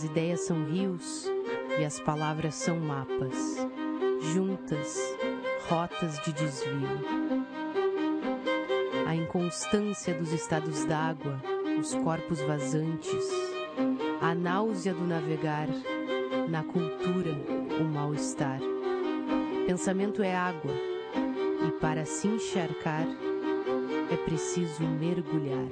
As 0.00 0.04
ideias 0.04 0.40
são 0.40 0.64
rios 0.64 1.30
e 1.78 1.84
as 1.84 2.00
palavras 2.00 2.54
são 2.54 2.80
mapas, 2.80 3.68
juntas, 4.32 4.98
rotas 5.68 6.18
de 6.20 6.32
desvio. 6.32 6.88
A 9.06 9.14
inconstância 9.14 10.14
dos 10.14 10.32
estados 10.32 10.86
d'água, 10.86 11.38
os 11.78 11.94
corpos 11.96 12.40
vazantes, 12.40 13.28
a 14.22 14.34
náusea 14.34 14.94
do 14.94 15.06
navegar, 15.06 15.68
na 16.48 16.64
cultura, 16.64 17.36
o 17.78 17.84
mal-estar. 17.84 18.58
Pensamento 19.66 20.22
é 20.22 20.34
água, 20.34 20.72
e 21.68 21.72
para 21.72 22.06
se 22.06 22.26
encharcar 22.26 23.06
é 24.10 24.16
preciso 24.16 24.82
mergulhar. 24.82 25.68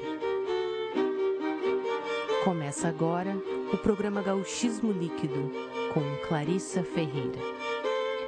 Começa 2.45 2.89
agora 2.89 3.35
o 3.73 3.77
programa 3.77 4.23
Gauchismo 4.23 4.93
Líquido 4.93 5.53
com 5.93 6.01
Clarissa 6.27 6.83
Ferreira. 6.83 7.39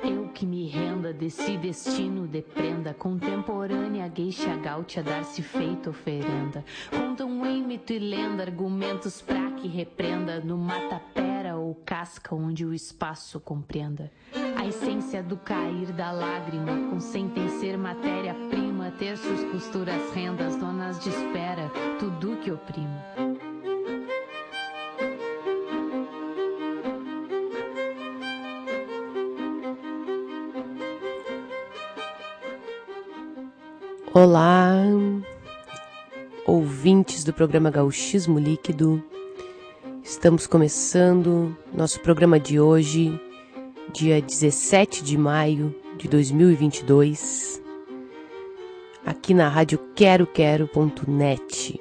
Eu 0.02 0.28
que 0.28 0.44
me 0.44 0.66
renda 0.66 1.12
desse 1.12 1.56
destino 1.56 2.26
de 2.26 2.42
prenda 2.42 2.92
contemporânea, 2.92 4.06
gueixa 4.08 4.54
gaúcha 4.56 5.02
dar-se 5.02 5.42
feita 5.42 5.90
oferenda. 5.90 6.64
Conta 6.90 7.24
um 7.24 7.40
mito 7.66 7.92
e 7.92 7.98
lenda, 7.98 8.42
argumentos 8.42 9.22
pra 9.22 9.50
que 9.52 9.68
repreenda 9.68 10.40
no 10.40 10.58
matapera 10.58 11.56
ou 11.56 11.74
casca 11.74 12.34
onde 12.34 12.64
o 12.64 12.74
espaço 12.74 13.40
compreenda. 13.40 14.10
A 14.56 14.66
essência 14.66 15.22
do 15.22 15.36
cair 15.36 15.92
da 15.92 16.10
lágrima, 16.12 16.90
consentem 16.90 17.48
ser 17.60 17.78
matéria-prima, 17.78 18.90
terços, 18.98 19.45
costuras, 19.52 20.12
rendas, 20.14 20.56
donas 20.56 21.02
de 21.02 21.09
espera, 21.09 21.70
tudo 21.98 22.36
que 22.38 22.50
oprima. 22.50 23.29
Olá, 34.12 34.74
ouvintes 36.44 37.22
do 37.22 37.32
programa 37.32 37.70
Gauchismo 37.70 38.40
Líquido. 38.40 39.00
Estamos 40.02 40.48
começando 40.48 41.56
nosso 41.72 42.00
programa 42.00 42.40
de 42.40 42.58
hoje, 42.58 43.20
dia 43.92 44.20
17 44.20 45.04
de 45.04 45.16
maio 45.16 45.72
de 45.96 46.08
2022, 46.08 47.62
aqui 49.06 49.32
na 49.32 49.48
rádio 49.48 49.78
quero-quero.net. 49.94 51.80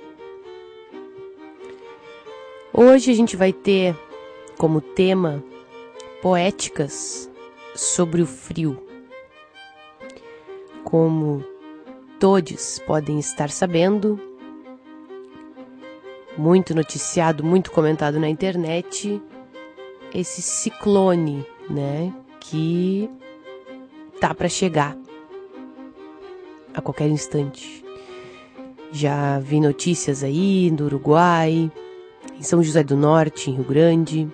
Hoje 2.72 3.10
a 3.10 3.16
gente 3.16 3.36
vai 3.36 3.52
ter 3.52 3.98
como 4.56 4.82
tema 4.82 5.44
poéticas 6.22 7.28
sobre 7.74 8.22
o 8.22 8.28
frio. 8.28 8.80
Como 10.84 11.44
todos 12.20 12.80
podem 12.80 13.18
estar 13.18 13.50
sabendo, 13.50 14.20
muito 16.38 16.76
noticiado, 16.76 17.44
muito 17.44 17.72
comentado 17.72 18.20
na 18.20 18.28
internet, 18.28 19.22
esse 20.14 20.42
ciclone, 20.42 21.46
né, 21.70 22.14
que 22.42 23.10
tá 24.20 24.34
para 24.34 24.50
chegar 24.50 24.98
a 26.74 26.82
qualquer 26.82 27.08
instante. 27.08 27.86
Já 28.92 29.40
vi 29.40 29.62
notícias 29.62 30.24
aí 30.24 30.72
no 30.72 30.86
Uruguai, 30.86 31.72
em 32.38 32.44
São 32.44 32.62
José 32.62 32.84
do 32.84 32.98
Norte, 32.98 33.50
em 33.50 33.56
Rio 33.56 33.64
Grande. 33.64 34.28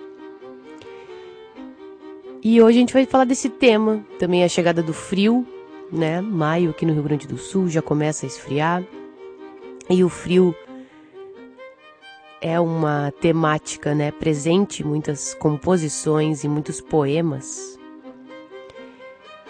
E 2.42 2.60
hoje 2.60 2.78
a 2.78 2.80
gente 2.80 2.92
vai 2.92 3.06
falar 3.06 3.24
desse 3.24 3.48
tema, 3.48 4.04
também 4.18 4.42
a 4.42 4.48
chegada 4.48 4.82
do 4.82 4.92
frio 4.92 5.46
né? 5.90 6.20
Maio 6.20 6.70
aqui 6.70 6.84
no 6.84 6.92
Rio 6.92 7.02
Grande 7.02 7.26
do 7.26 7.38
Sul 7.38 7.68
já 7.68 7.82
começa 7.82 8.26
a 8.26 8.28
esfriar. 8.28 8.84
E 9.88 10.02
o 10.02 10.08
frio 10.08 10.54
é 12.40 12.58
uma 12.60 13.12
temática, 13.20 13.94
né, 13.94 14.10
presente 14.10 14.82
em 14.82 14.86
muitas 14.86 15.34
composições 15.34 16.44
e 16.44 16.48
muitos 16.48 16.80
poemas. 16.80 17.78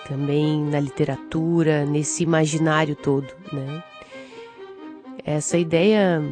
Também 0.07 0.63
na 0.63 0.79
literatura, 0.79 1.85
nesse 1.85 2.23
imaginário 2.23 2.95
todo, 2.95 3.27
né? 3.53 3.83
Essa 5.25 5.59
ideia 5.59 6.23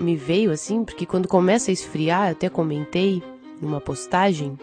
me 0.00 0.16
veio 0.16 0.50
assim, 0.50 0.84
porque 0.84 1.06
quando 1.06 1.28
começa 1.28 1.70
a 1.70 1.72
esfriar, 1.72 2.28
eu 2.28 2.32
até 2.32 2.48
comentei 2.48 3.22
numa 3.60 3.80
postagem, 3.80 4.58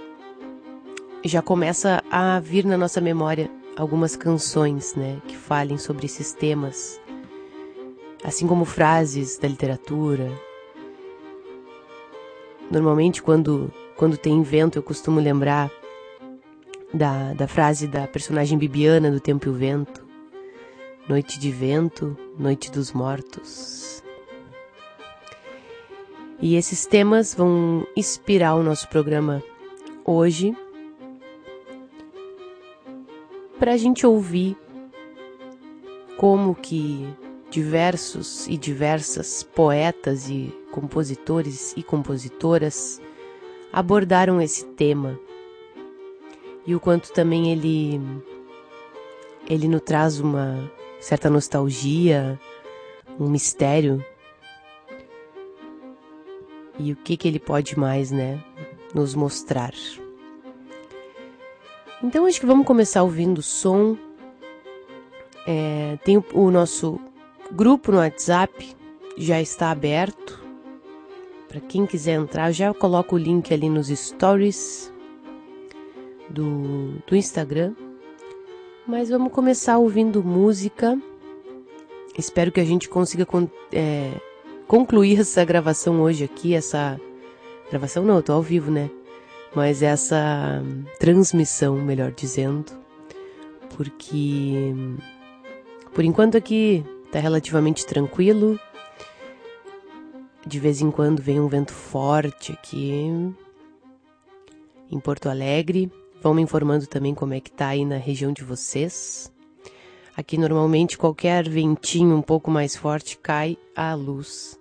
já 1.23 1.41
começa 1.41 2.03
a 2.11 2.39
vir 2.39 2.65
na 2.65 2.77
nossa 2.77 2.99
memória 2.99 3.49
algumas 3.77 4.15
canções, 4.15 4.95
né, 4.95 5.21
que 5.27 5.37
falem 5.37 5.77
sobre 5.77 6.07
esses 6.07 6.33
temas, 6.33 6.99
assim 8.23 8.47
como 8.47 8.65
frases 8.65 9.37
da 9.37 9.47
literatura. 9.47 10.31
Normalmente, 12.71 13.21
quando, 13.21 13.71
quando 13.95 14.17
tem 14.17 14.41
vento, 14.41 14.77
eu 14.77 14.83
costumo 14.83 15.19
lembrar 15.19 15.71
da, 16.91 17.33
da 17.33 17.47
frase 17.47 17.87
da 17.87 18.07
personagem 18.07 18.57
Bibiana 18.57 19.11
do 19.11 19.19
Tempo 19.19 19.45
e 19.45 19.49
o 19.49 19.53
Vento: 19.53 20.03
Noite 21.07 21.39
de 21.39 21.51
vento, 21.51 22.17
noite 22.37 22.71
dos 22.71 22.91
mortos. 22.91 24.03
E 26.39 26.55
esses 26.55 26.85
temas 26.85 27.33
vão 27.33 27.87
inspirar 27.95 28.55
o 28.55 28.63
nosso 28.63 28.87
programa 28.89 29.41
hoje 30.03 30.55
para 33.59 33.73
a 33.73 33.77
gente 33.77 34.05
ouvir 34.05 34.57
como 36.17 36.55
que 36.55 37.07
diversos 37.49 38.47
e 38.47 38.57
diversas 38.57 39.43
poetas 39.43 40.29
e 40.29 40.53
compositores 40.71 41.73
e 41.77 41.83
compositoras 41.83 43.01
abordaram 43.71 44.41
esse 44.41 44.65
tema 44.65 45.19
e 46.65 46.75
o 46.75 46.79
quanto 46.79 47.13
também 47.13 47.51
ele 47.51 48.01
ele 49.49 49.67
nos 49.69 49.81
traz 49.81 50.19
uma 50.19 50.69
certa 50.99 51.29
nostalgia, 51.29 52.37
um 53.17 53.29
mistério 53.29 54.03
e 56.77 56.91
o 56.91 56.95
que 56.97 57.15
que 57.15 57.27
ele 57.27 57.39
pode 57.39 57.79
mais, 57.79 58.11
né, 58.11 58.43
nos 58.93 59.15
mostrar. 59.15 59.73
Então 62.03 62.25
acho 62.25 62.39
que 62.39 62.45
vamos 62.45 62.65
começar 62.65 63.03
ouvindo 63.03 63.39
o 63.39 63.43
som. 63.43 63.97
É, 65.47 65.97
tem 66.03 66.17
o, 66.17 66.25
o 66.33 66.51
nosso 66.51 66.99
grupo 67.51 67.91
no 67.91 67.97
WhatsApp, 67.97 68.75
já 69.17 69.41
está 69.41 69.71
aberto. 69.71 70.45
Para 71.47 71.61
quem 71.61 71.85
quiser 71.85 72.13
entrar, 72.13 72.49
eu 72.49 72.53
já 72.53 72.73
coloco 72.73 73.15
o 73.15 73.17
link 73.17 73.53
ali 73.53 73.69
nos 73.69 73.87
stories 73.87 74.91
do, 76.29 77.01
do 77.07 77.15
Instagram. 77.15 77.73
Mas 78.85 79.09
vamos 79.09 79.31
começar 79.31 79.77
ouvindo 79.77 80.23
música. 80.23 80.99
Espero 82.17 82.51
que 82.51 82.59
a 82.59 82.65
gente 82.65 82.87
consiga 82.89 83.25
con 83.25 83.49
é, 83.71 84.11
concluir 84.67 85.19
essa 85.21 85.43
gravação 85.43 86.01
hoje 86.01 86.23
aqui. 86.23 86.53
Essa 86.53 86.99
gravação 87.69 88.03
não, 88.03 88.17
eu 88.17 88.23
tô 88.23 88.33
ao 88.33 88.41
vivo, 88.41 88.69
né? 88.69 88.89
Mas 89.55 89.81
essa 89.81 90.61
transmissão, 90.99 91.75
melhor 91.77 92.11
dizendo, 92.11 92.71
porque 93.75 94.73
por 95.93 96.03
enquanto 96.03 96.37
aqui 96.37 96.85
está 97.07 97.19
relativamente 97.19 97.85
tranquilo. 97.85 98.59
De 100.45 100.59
vez 100.59 100.79
em 100.81 100.91
quando 100.91 101.21
vem 101.21 101.39
um 101.39 101.47
vento 101.47 101.73
forte 101.73 102.51
aqui 102.51 103.01
em 104.91 104.99
Porto 104.99 105.27
Alegre. 105.27 105.91
Vão 106.21 106.33
me 106.33 106.41
informando 106.41 106.87
também 106.87 107.13
como 107.13 107.33
é 107.33 107.39
que 107.39 107.51
tá 107.51 107.69
aí 107.69 107.83
na 107.85 107.97
região 107.97 108.31
de 108.31 108.43
vocês. 108.43 109.31
Aqui 110.15 110.37
normalmente 110.37 110.97
qualquer 110.97 111.47
ventinho 111.47 112.15
um 112.15 112.21
pouco 112.21 112.49
mais 112.49 112.75
forte 112.75 113.17
cai 113.17 113.57
a 113.75 113.93
luz. 113.93 114.59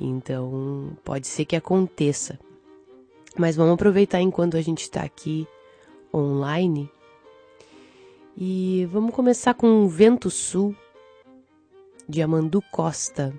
Então 0.00 0.96
pode 1.04 1.26
ser 1.26 1.44
que 1.44 1.56
aconteça. 1.56 2.38
Mas 3.38 3.56
vamos 3.56 3.74
aproveitar 3.74 4.20
enquanto 4.20 4.56
a 4.56 4.62
gente 4.62 4.82
está 4.82 5.02
aqui 5.02 5.46
online 6.12 6.90
e 8.36 8.86
vamos 8.90 9.14
começar 9.14 9.54
com 9.54 9.86
Vento 9.88 10.30
Sul 10.30 10.74
de 12.08 12.22
Amandu 12.22 12.62
Costa. 12.70 13.32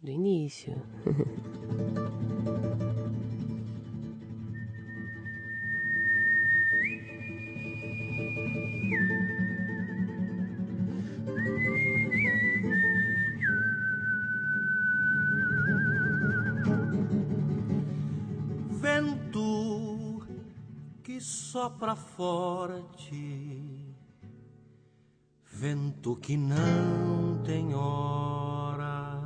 Do 0.00 0.10
início. 0.10 0.80
sopra 21.20 21.96
forte, 21.96 23.94
vento 25.44 26.16
que 26.16 26.36
não 26.36 27.42
tem 27.44 27.74
hora. 27.74 29.18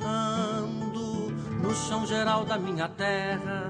Ando 0.00 1.30
no 1.62 1.74
chão 1.74 2.06
geral 2.06 2.44
da 2.44 2.58
minha 2.58 2.88
terra 2.88 3.65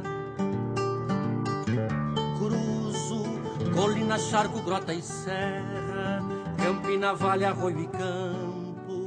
Colina, 4.06 4.18
charco, 4.18 4.62
grota 4.62 4.94
e 4.94 5.02
serra, 5.02 6.22
Campina, 6.56 7.12
vale, 7.12 7.44
arroio 7.44 7.80
e 7.80 7.88
campo, 7.88 9.04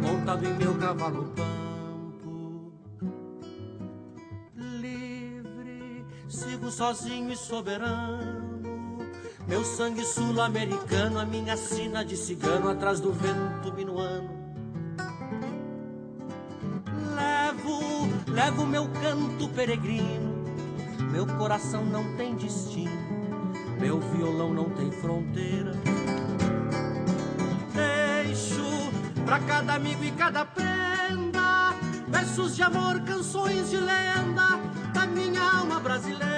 montado 0.00 0.46
em 0.46 0.54
meu 0.54 0.74
cavalo 0.78 1.24
pampo. 1.36 2.72
Livre, 4.56 6.06
sigo 6.30 6.70
sozinho 6.70 7.30
e 7.30 7.36
soberano, 7.36 9.06
meu 9.46 9.62
sangue 9.64 10.02
sul-americano, 10.02 11.18
a 11.18 11.26
minha 11.26 11.54
sina 11.54 12.02
de 12.02 12.16
cigano 12.16 12.70
atrás 12.70 13.00
do 13.00 13.12
vento 13.12 13.70
minuano. 13.74 14.30
Levo, 17.14 18.32
levo 18.32 18.66
meu 18.66 18.88
canto 19.02 19.46
peregrino, 19.50 20.46
meu 21.12 21.26
coração 21.36 21.84
não 21.84 22.16
tem 22.16 22.34
destino 22.34 23.17
meu 23.78 24.00
violão 24.00 24.52
não 24.52 24.70
tem 24.70 24.90
fronteira. 24.90 25.72
Deixo 27.72 28.92
pra 29.24 29.38
cada 29.40 29.74
amigo 29.74 30.04
e 30.04 30.10
cada 30.12 30.44
prenda 30.44 31.74
versos 32.08 32.56
de 32.56 32.62
amor, 32.62 33.00
canções 33.00 33.70
de 33.70 33.76
lenda 33.76 34.60
da 34.92 35.06
minha 35.06 35.42
alma 35.42 35.78
brasileira. 35.80 36.28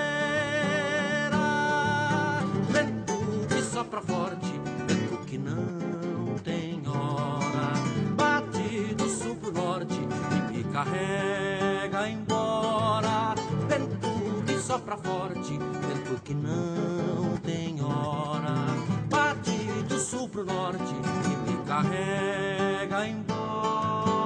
Vento 2.69 3.47
que 3.49 3.63
sopra 3.63 4.01
forte, 4.03 4.53
vento 4.87 5.25
que 5.27 5.39
não 5.39 6.37
tem 6.45 6.83
hora, 6.87 7.73
bate 8.17 8.95
do 8.95 9.09
sul 9.09 9.37
pro 9.37 9.53
norte 9.53 9.99
e 9.99 10.53
me 10.53 10.65
carrega 10.65 11.50
sopra 14.71 14.97
forte, 14.99 15.59
vento 15.59 16.23
que 16.23 16.33
não 16.33 17.37
tem 17.43 17.83
hora. 17.83 18.55
Parte 19.11 19.51
do 19.89 19.99
sul 19.99 20.29
pro 20.29 20.45
norte 20.45 20.95
e 21.25 21.51
me 21.51 21.57
carrega 21.65 23.05
embora. 23.05 24.20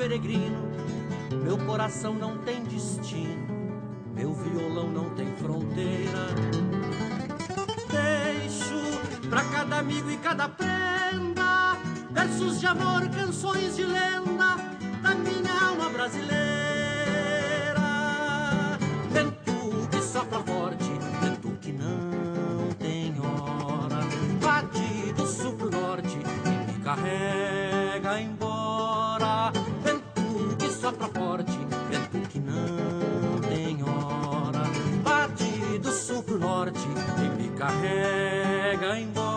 Peregrino, 0.00 0.66
meu 1.44 1.58
coração 1.58 2.14
não 2.14 2.38
tem 2.38 2.62
destino, 2.64 3.46
meu 4.14 4.32
violão 4.32 4.88
não 4.88 5.10
tem 5.10 5.26
fronteira. 5.36 6.26
Deixo 7.90 9.28
pra 9.28 9.44
cada 9.44 9.80
amigo 9.80 10.10
e 10.10 10.16
cada 10.16 10.48
prenda 10.48 11.76
versos 12.12 12.60
de 12.60 12.66
amor, 12.66 13.10
canções 13.10 13.76
de 13.76 13.84
lenda 13.84 14.56
da 15.02 15.14
minha 15.16 15.68
alma 15.68 15.90
brasileira. 15.90 16.38
Vento 19.10 19.88
que 19.90 20.02
sopra 20.02 20.38
forte, 20.38 20.90
vento 21.20 21.50
que 21.60 21.72
não 21.72 22.72
tem 22.78 23.14
hora, 23.20 24.00
bate 24.40 25.12
do 25.12 25.26
sul 25.26 25.52
pro 25.52 25.70
norte 25.70 26.16
e 26.16 26.72
me 26.72 26.78
carrega 26.82 27.59
carrega 37.70 38.98
embora. 38.98 39.36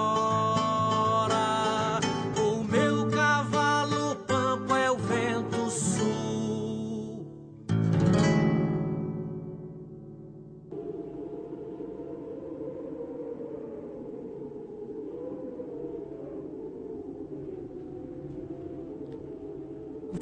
O 2.37 2.63
meu 2.63 3.07
cavalo 3.09 4.15
pampa 4.27 4.79
é 4.79 4.89
o 4.89 4.97
vento 4.97 5.69
sul. 5.69 6.03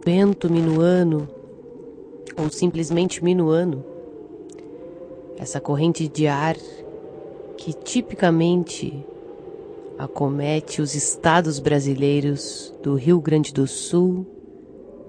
vento 0.04 0.52
minuano 0.52 1.28
ou 2.36 2.50
simplesmente 2.50 3.24
minuano, 3.24 3.86
essa 5.38 5.62
corrente 5.62 6.08
de 6.08 6.26
ar 6.28 6.56
que 7.62 7.74
tipicamente 7.74 9.06
acomete 9.96 10.82
os 10.82 10.96
estados 10.96 11.60
brasileiros 11.60 12.74
do 12.82 12.96
Rio 12.96 13.22
Grande 13.22 13.54
do 13.54 13.68
Sul, 13.68 14.26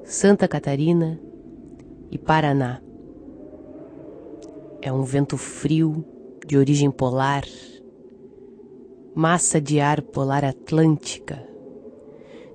Santa 0.04 0.47
Catarina 0.47 1.18
e 2.11 2.18
Paraná. 2.18 2.82
É 4.82 4.92
um 4.92 5.02
vento 5.02 5.38
frio 5.38 6.04
de 6.47 6.59
origem 6.59 6.90
polar, 6.90 7.47
massa 9.14 9.59
de 9.59 9.80
ar 9.80 10.02
polar 10.02 10.44
atlântica, 10.44 11.42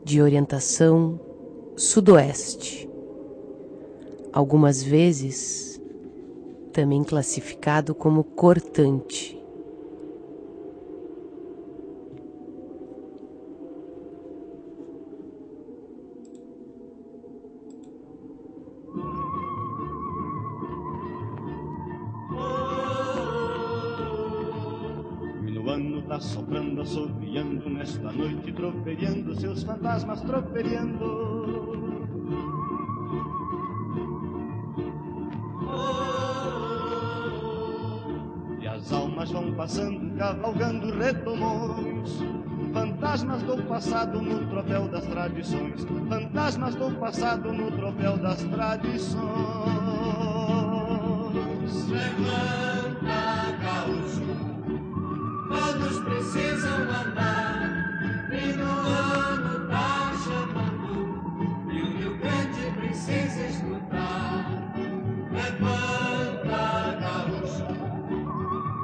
de 0.04 0.22
orientação 0.22 1.20
sudoeste, 1.76 2.88
algumas 4.32 4.84
vezes 4.84 5.82
também 6.72 7.04
classificado 7.04 7.96
como 7.96 8.24
cortante. 8.24 9.37
Tá 26.18 26.22
soprando, 26.22 26.82
assobiando 26.82 27.70
nesta 27.70 28.12
noite, 28.12 28.52
troperiando, 28.52 29.36
seus 29.40 29.62
fantasmas 29.62 30.20
troperiando. 30.22 31.68
E 38.60 38.68
as 38.68 38.92
almas 38.92 39.32
vão 39.32 39.54
passando, 39.54 40.18
cavalgando 40.18 40.92
retomões. 40.98 42.20
Fantasmas 42.74 43.44
do 43.44 43.64
passado 43.64 44.20
no 44.22 44.48
tropel 44.48 44.88
das 44.88 45.06
tradições. 45.06 45.86
Fantasmas 46.10 46.76
do 46.76 46.92
passado 47.00 47.54
no 47.54 47.72
tropel 47.72 48.18
das 48.18 48.44
tradições. 48.44 49.18
Levanta, 51.90 53.58
gaúcho, 53.62 54.27
todos 55.48 56.00
precisam 56.00 56.82
andar. 56.90 57.88
E 58.32 58.54
no 58.54 58.66
ano 58.66 59.68
tá 59.68 60.14
chamando, 60.24 61.72
e 61.72 61.82
o 61.82 61.98
Rio 61.98 62.18
Grande 62.18 62.72
precisa 62.78 63.46
escutar. 63.48 64.46
Levanta, 65.32 66.98
gaúcho, 67.02 67.68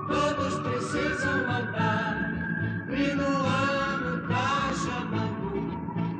todos 0.08 0.60
precisam 0.60 1.40
andar. 1.42 2.32
E 2.90 3.16
no 3.16 3.24
ano 3.24 4.28
tá 4.28 4.72
chamando, 4.84 5.52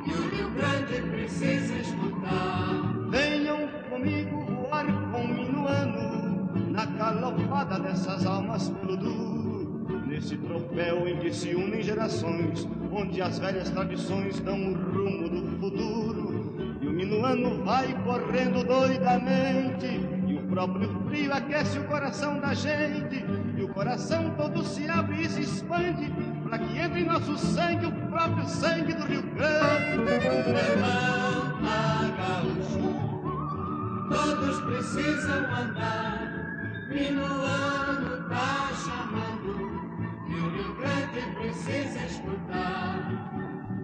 e 0.06 0.10
o 0.10 0.28
Rio 0.30 0.50
Grande 0.50 1.10
precisa 1.10 1.74
escutar. 1.74 3.08
Venham 3.10 3.68
comigo 3.88 4.44
voar 4.44 4.86
com 5.10 5.26
minuano 5.26 6.70
na 6.70 6.86
calofada 6.86 7.78
dessas 7.78 8.26
almas 8.26 8.68
pelo 8.68 8.96
duro 8.96 9.43
Nesse 10.14 10.36
troféu 10.36 11.08
em 11.08 11.16
que 11.18 11.34
se 11.34 11.56
unem 11.56 11.82
gerações, 11.82 12.68
onde 12.92 13.20
as 13.20 13.36
velhas 13.40 13.68
tradições 13.70 14.38
dão 14.38 14.54
o 14.54 14.72
rumo 14.72 15.28
do 15.28 15.58
futuro, 15.58 16.54
e 16.80 16.86
o 16.86 16.92
minuano 16.92 17.64
vai 17.64 17.92
correndo 18.04 18.64
doidamente, 18.64 19.86
e 20.28 20.34
o 20.34 20.42
próprio 20.46 20.88
frio 21.08 21.32
aquece 21.32 21.80
o 21.80 21.84
coração 21.88 22.38
da 22.38 22.54
gente, 22.54 23.24
e 23.58 23.62
o 23.64 23.68
coração 23.70 24.32
todo 24.36 24.62
se 24.62 24.88
abre 24.88 25.22
e 25.22 25.28
se 25.28 25.40
expande, 25.40 26.12
para 26.44 26.60
que 26.60 26.78
entre 26.78 27.00
em 27.00 27.06
nosso 27.06 27.36
sangue 27.36 27.86
o 27.86 27.92
próprio 28.08 28.46
sangue 28.46 28.94
do 28.94 29.04
Rio 29.06 29.22
Grande. 29.34 29.96
Levanta, 29.98 30.94
gaúcho, 32.16 32.94
todos 34.08 34.60
precisam 34.60 35.38
andar, 35.56 36.86
minuano 36.88 38.28
tá 38.28 38.70
chamando 38.76 39.53
e 40.84 40.90
Rio 40.90 41.14
Grande 41.14 41.20
precisa 41.34 41.98
escutar. 42.06 43.10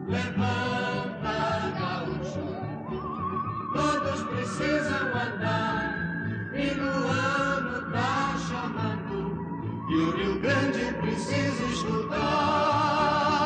Levanta, 0.09 1.37
gaúcho, 1.79 2.45
todos 3.73 4.23
precisam 4.25 5.09
andar. 5.09 5.81
E 6.53 6.75
no 6.75 6.91
ano 7.09 7.93
tá 7.93 8.37
chamando 8.49 9.17
e 9.89 9.95
o 9.95 10.11
Rio 10.17 10.41
Grande 10.41 10.93
precisa 11.01 11.65
escutar. 11.65 13.40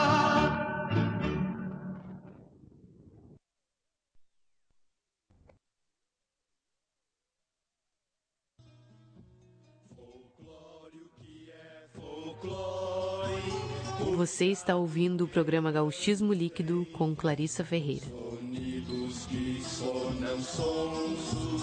Você 14.17 14.47
está 14.47 14.77
ouvindo 14.77 15.25
o 15.25 15.29
programa 15.29 15.73
Gauchismo 15.73 16.33
Líquido 16.33 16.87
com 16.93 17.17
Clarissa 17.17 17.65
Ferreira. 17.65 18.07
Sonidos 18.07 19.27
que 19.27 19.61
sonam 19.61 20.41
sonsos, 20.41 21.63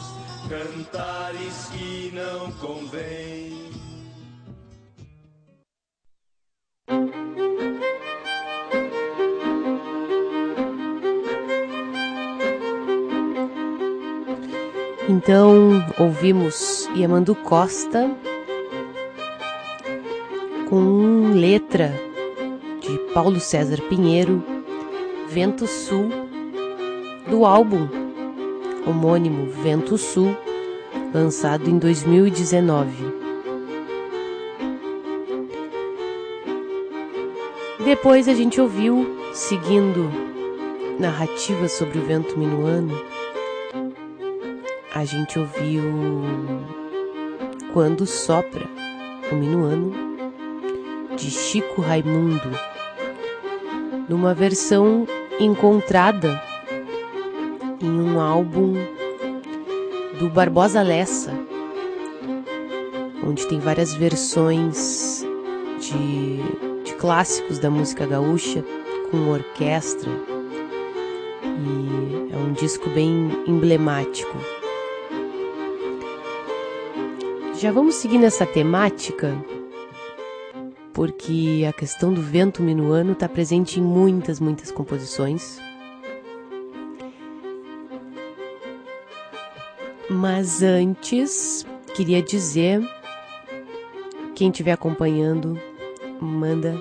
cantares 0.49 1.69
que 1.69 2.11
não 2.13 2.51
convém. 2.53 3.71
Então 15.07 15.83
ouvimos 15.97 16.85
Yamandu 16.95 17.33
Costa 17.33 18.11
com 20.69 21.31
letra 21.33 22.10
Paulo 23.13 23.41
César 23.41 23.81
Pinheiro, 23.89 24.41
Vento 25.27 25.67
Sul, 25.67 26.09
do 27.29 27.45
álbum 27.45 27.87
homônimo 28.87 29.51
Vento 29.51 29.97
Sul, 29.97 30.35
lançado 31.13 31.69
em 31.69 31.77
2019. 31.77 32.89
Depois 37.83 38.29
a 38.29 38.33
gente 38.33 38.61
ouviu, 38.61 39.05
seguindo 39.33 40.09
narrativas 40.97 41.73
sobre 41.73 41.99
o 41.99 42.05
vento 42.05 42.39
minuano, 42.39 42.93
a 44.95 45.03
gente 45.03 45.37
ouviu 45.37 45.83
Quando 47.73 48.05
Sopra, 48.05 48.69
o 49.31 49.35
Minuano, 49.35 49.91
de 51.17 51.29
Chico 51.29 51.81
Raimundo, 51.81 52.51
numa 54.11 54.33
versão 54.33 55.07
encontrada 55.39 56.43
em 57.81 58.01
um 58.01 58.19
álbum 58.19 58.73
do 60.19 60.27
Barbosa 60.27 60.81
Lessa, 60.81 61.31
onde 63.25 63.47
tem 63.47 63.57
várias 63.61 63.93
versões 63.93 65.25
de, 65.79 66.41
de 66.83 66.93
clássicos 66.95 67.57
da 67.57 67.69
música 67.69 68.05
gaúcha 68.05 68.65
com 69.09 69.29
orquestra. 69.29 70.11
E 71.41 72.33
é 72.33 72.37
um 72.37 72.51
disco 72.51 72.89
bem 72.89 73.31
emblemático. 73.47 74.37
Já 77.55 77.71
vamos 77.71 77.95
seguir 77.95 78.17
nessa 78.17 78.45
temática, 78.45 79.33
porque 81.01 81.65
a 81.67 81.73
questão 81.73 82.13
do 82.13 82.21
vento 82.21 82.61
minuano 82.61 83.13
está 83.13 83.27
presente 83.27 83.79
em 83.79 83.83
muitas, 83.83 84.39
muitas 84.39 84.69
composições. 84.69 85.57
Mas 90.07 90.61
antes, 90.61 91.65
queria 91.95 92.21
dizer, 92.21 92.87
quem 94.35 94.51
estiver 94.51 94.73
acompanhando, 94.73 95.59
manda 96.19 96.79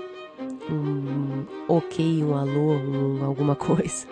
um 0.71 1.47
ok, 1.67 2.23
um 2.23 2.37
alô, 2.37 2.75
um, 2.75 3.25
alguma 3.25 3.57
coisa 3.57 4.07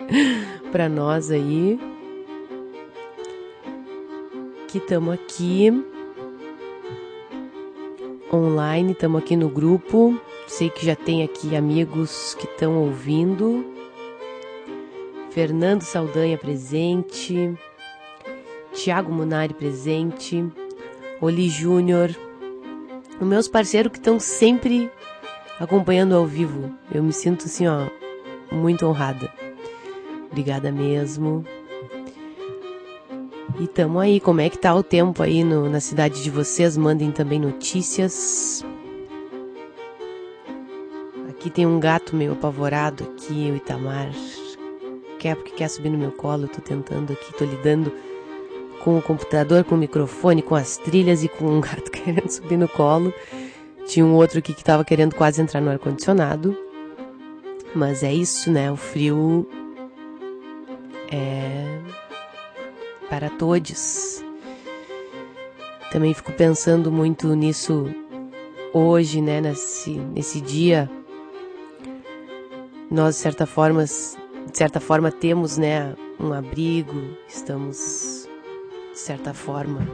para 0.71 0.89
nós 0.89 1.29
aí. 1.29 1.79
Que 4.67 4.79
estamos 4.79 5.13
aqui 5.13 5.98
online, 8.33 8.91
estamos 8.91 9.21
aqui 9.21 9.35
no 9.35 9.49
grupo. 9.49 10.19
Sei 10.47 10.69
que 10.69 10.85
já 10.85 10.95
tem 10.95 11.23
aqui 11.23 11.55
amigos 11.55 12.35
que 12.35 12.45
estão 12.45 12.77
ouvindo. 12.77 13.65
Fernando 15.31 15.81
Saldanha 15.81 16.37
presente. 16.37 17.57
Tiago 18.73 19.11
Munari 19.11 19.53
presente. 19.53 20.45
Oli 21.21 21.49
Júnior. 21.49 22.09
Os 23.19 23.27
meus 23.27 23.47
parceiros 23.47 23.91
que 23.91 23.97
estão 23.97 24.19
sempre 24.19 24.89
acompanhando 25.59 26.15
ao 26.15 26.25
vivo. 26.25 26.73
Eu 26.91 27.03
me 27.03 27.11
sinto 27.11 27.45
assim, 27.45 27.67
ó, 27.67 27.87
muito 28.51 28.85
honrada. 28.85 29.31
Obrigada 30.31 30.71
mesmo. 30.71 31.43
E 33.59 33.67
tamo 33.67 33.99
aí, 33.99 34.21
como 34.21 34.39
é 34.39 34.49
que 34.49 34.57
tá 34.57 34.73
o 34.73 34.81
tempo 34.81 35.21
aí 35.21 35.43
no, 35.43 35.69
na 35.69 35.81
cidade 35.81 36.23
de 36.23 36.29
vocês? 36.29 36.77
Mandem 36.77 37.11
também 37.11 37.37
notícias. 37.37 38.63
Aqui 41.29 41.49
tem 41.49 41.65
um 41.65 41.77
gato 41.77 42.15
meio 42.15 42.31
apavorado 42.31 43.03
aqui, 43.03 43.51
o 43.51 43.57
Itamar. 43.57 44.11
Quer 45.19 45.35
porque 45.35 45.51
quer 45.51 45.67
subir 45.67 45.89
no 45.89 45.97
meu 45.97 46.13
colo, 46.13 46.43
eu 46.43 46.47
tô 46.47 46.61
tentando 46.61 47.11
aqui, 47.11 47.33
tô 47.37 47.43
lidando 47.43 47.91
com 48.81 48.97
o 48.97 49.01
computador, 49.01 49.65
com 49.65 49.75
o 49.75 49.77
microfone, 49.77 50.41
com 50.41 50.55
as 50.55 50.77
trilhas 50.77 51.21
e 51.25 51.27
com 51.27 51.45
um 51.45 51.59
gato 51.61 51.91
querendo 51.91 52.29
subir 52.29 52.55
no 52.55 52.69
colo. 52.69 53.13
Tinha 53.85 54.05
um 54.05 54.15
outro 54.15 54.39
aqui 54.39 54.53
que 54.53 54.63
tava 54.63 54.85
querendo 54.85 55.15
quase 55.15 55.41
entrar 55.41 55.59
no 55.59 55.69
ar-condicionado. 55.69 56.57
Mas 57.75 58.03
é 58.03 58.13
isso, 58.13 58.49
né? 58.49 58.71
O 58.71 58.77
frio 58.77 59.45
é 61.11 61.79
para 63.09 63.29
todos. 63.29 64.23
Também 65.91 66.13
fico 66.13 66.31
pensando 66.33 66.91
muito 66.91 67.33
nisso 67.35 67.87
hoje, 68.73 69.21
né, 69.21 69.41
nesse, 69.41 69.91
nesse 69.91 70.39
dia. 70.39 70.89
Nós, 72.91 73.15
de 73.15 73.21
certa 73.21 73.45
forma, 73.45 73.83
de 73.83 74.57
certa 74.57 74.79
forma 74.79 75.11
temos, 75.11 75.57
né, 75.57 75.95
um 76.19 76.31
abrigo, 76.33 77.17
estamos, 77.27 78.27
de 78.91 78.99
certa 78.99 79.33
forma, 79.33 79.87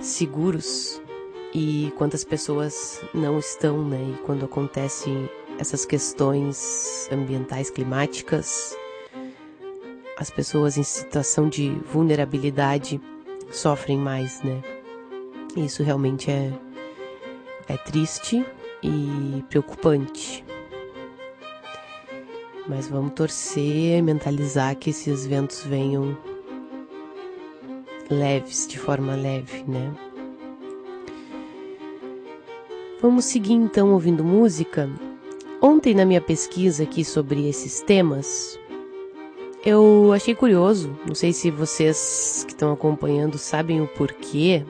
seguros. 0.00 1.00
E 1.54 1.92
quantas 1.96 2.24
pessoas 2.24 3.00
não 3.14 3.38
estão, 3.38 3.84
né, 3.84 4.14
e 4.14 4.22
quando 4.24 4.44
acontecem 4.44 5.30
essas 5.58 5.86
questões 5.86 7.08
ambientais, 7.12 7.70
climáticas, 7.70 8.76
as 10.18 10.30
pessoas 10.30 10.76
em 10.76 10.82
situação 10.82 11.48
de 11.48 11.70
vulnerabilidade 11.92 13.00
sofrem 13.50 13.98
mais, 13.98 14.42
né? 14.42 14.62
Isso 15.56 15.82
realmente 15.82 16.30
é, 16.30 16.52
é 17.68 17.76
triste 17.76 18.44
e 18.82 19.44
preocupante. 19.48 20.44
Mas 22.68 22.88
vamos 22.88 23.12
torcer, 23.14 24.02
mentalizar 24.02 24.76
que 24.76 24.90
esses 24.90 25.26
ventos 25.26 25.62
venham 25.62 26.16
leves, 28.10 28.66
de 28.66 28.78
forma 28.78 29.14
leve, 29.14 29.64
né? 29.68 29.92
Vamos 33.00 33.26
seguir 33.26 33.52
então 33.52 33.92
ouvindo 33.92 34.24
música. 34.24 34.88
Ontem, 35.60 35.94
na 35.94 36.04
minha 36.04 36.20
pesquisa 36.20 36.84
aqui 36.84 37.04
sobre 37.04 37.48
esses 37.48 37.80
temas, 37.82 38.58
eu 39.64 40.12
achei 40.12 40.34
curioso, 40.34 40.94
não 41.06 41.14
sei 41.14 41.32
se 41.32 41.50
vocês 41.50 42.44
que 42.46 42.52
estão 42.52 42.72
acompanhando 42.72 43.38
sabem 43.38 43.80
o 43.80 43.86
porquê, 43.86 44.64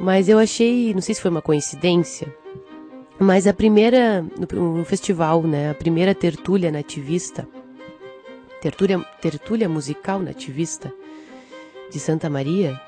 mas 0.00 0.28
eu 0.28 0.38
achei, 0.38 0.94
não 0.94 1.02
sei 1.02 1.14
se 1.14 1.20
foi 1.20 1.30
uma 1.30 1.42
coincidência, 1.42 2.34
Mas 3.18 3.46
a 3.46 3.52
primeira, 3.52 4.22
no, 4.22 4.78
no 4.78 4.84
festival, 4.84 5.42
né, 5.42 5.70
a 5.70 5.74
primeira 5.74 6.14
tertúlia 6.14 6.72
nativista, 6.72 7.46
tertúlia, 8.60 8.98
tertúlia 9.20 9.68
musical 9.68 10.18
nativista 10.18 10.92
de 11.90 12.00
Santa 12.00 12.28
Maria, 12.28 12.80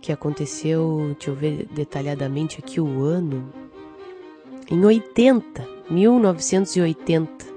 que 0.00 0.12
aconteceu, 0.12 1.14
deixa 1.14 1.30
eu 1.30 1.34
ver 1.34 1.66
detalhadamente 1.72 2.58
aqui 2.58 2.80
o 2.80 3.02
ano, 3.02 3.52
em 4.70 4.84
80, 4.84 5.66
1980. 5.90 7.51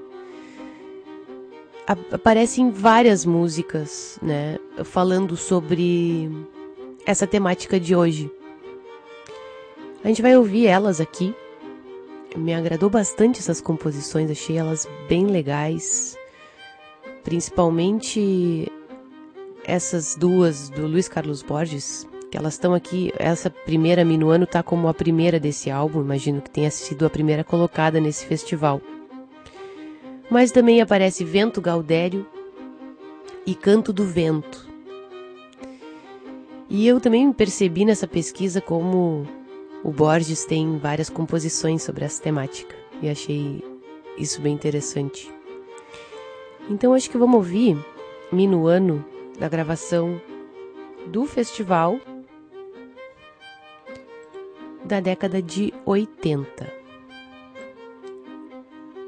Aparecem 1.87 2.71
várias 2.71 3.25
músicas, 3.25 4.17
né, 4.19 4.57
falando 4.83 5.37
sobre 5.37 6.29
essa 7.05 7.27
temática 7.27 7.79
de 7.79 7.95
hoje. 7.95 8.31
A 10.03 10.07
gente 10.07 10.21
vai 10.21 10.35
ouvir 10.35 10.65
elas 10.65 10.99
aqui. 10.99 11.35
Me 12.35 12.53
agradou 12.53 12.89
bastante 12.89 13.39
essas 13.39 13.61
composições, 13.61 14.31
achei 14.31 14.57
elas 14.57 14.87
bem 15.07 15.27
legais. 15.27 16.17
Principalmente 17.23 18.71
essas 19.63 20.15
duas 20.15 20.69
do 20.69 20.87
Luiz 20.87 21.07
Carlos 21.07 21.43
Borges, 21.43 22.07
que 22.31 22.37
elas 22.37 22.53
estão 22.55 22.73
aqui. 22.73 23.13
Essa 23.17 23.49
primeira 23.49 24.03
Minuano 24.03 24.47
tá 24.47 24.63
como 24.63 24.87
a 24.87 24.93
primeira 24.93 25.39
desse 25.39 25.69
álbum, 25.69 26.01
imagino 26.01 26.41
que 26.41 26.49
tenha 26.49 26.71
sido 26.71 27.05
a 27.05 27.09
primeira 27.09 27.43
colocada 27.43 27.99
nesse 27.99 28.25
festival. 28.25 28.81
Mas 30.29 30.51
também 30.51 30.82
aparece 30.82 31.24
Vento 31.24 31.62
Gaudério 31.62 32.25
e 33.46 33.53
Canto 33.53 33.94
do 33.94 34.03
Vento. 34.03 34.67
E 36.70 36.88
eu 36.88 37.00
também 37.00 37.32
percebi 37.32 37.86
nessa 37.86 38.08
pesquisa 38.08 38.60
como 38.60 39.27
o 39.84 39.91
Borges 39.91 40.46
tem 40.46 40.77
várias 40.77 41.10
composições 41.10 41.84
sobre 41.84 42.03
essa 42.03 42.22
temática 42.22 42.75
e 43.01 43.10
achei 43.10 43.63
isso 44.17 44.41
bem 44.41 44.53
interessante. 44.53 45.32
Então 46.70 46.94
acho 46.94 47.10
que 47.10 47.17
vamos 47.17 47.36
ouvir 47.36 47.77
Minuano 48.32 49.05
da 49.38 49.48
gravação 49.48 50.20
do 51.08 51.25
festival 51.25 52.00
da 54.84 55.00
década 55.00 55.41
de 55.41 55.72
80, 55.86 56.72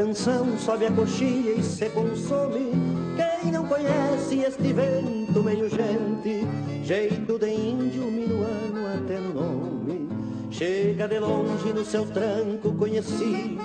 canção 0.00 0.58
sobe 0.58 0.86
a 0.86 0.90
coxia 0.90 1.52
e 1.52 1.62
se 1.62 1.88
consome. 1.90 2.72
Quem 3.16 3.52
não 3.52 3.66
conhece 3.66 4.40
este 4.40 4.72
vento 4.72 5.42
meio 5.42 5.68
gente, 5.68 6.46
jeito 6.82 7.38
de 7.38 7.50
índio 7.50 8.04
minuano 8.10 8.86
até 8.86 9.18
no 9.18 9.34
nome. 9.34 10.08
Chega 10.50 11.06
de 11.06 11.18
longe 11.18 11.72
no 11.72 11.84
seu 11.84 12.06
tranco 12.06 12.72
conhecido, 12.72 13.62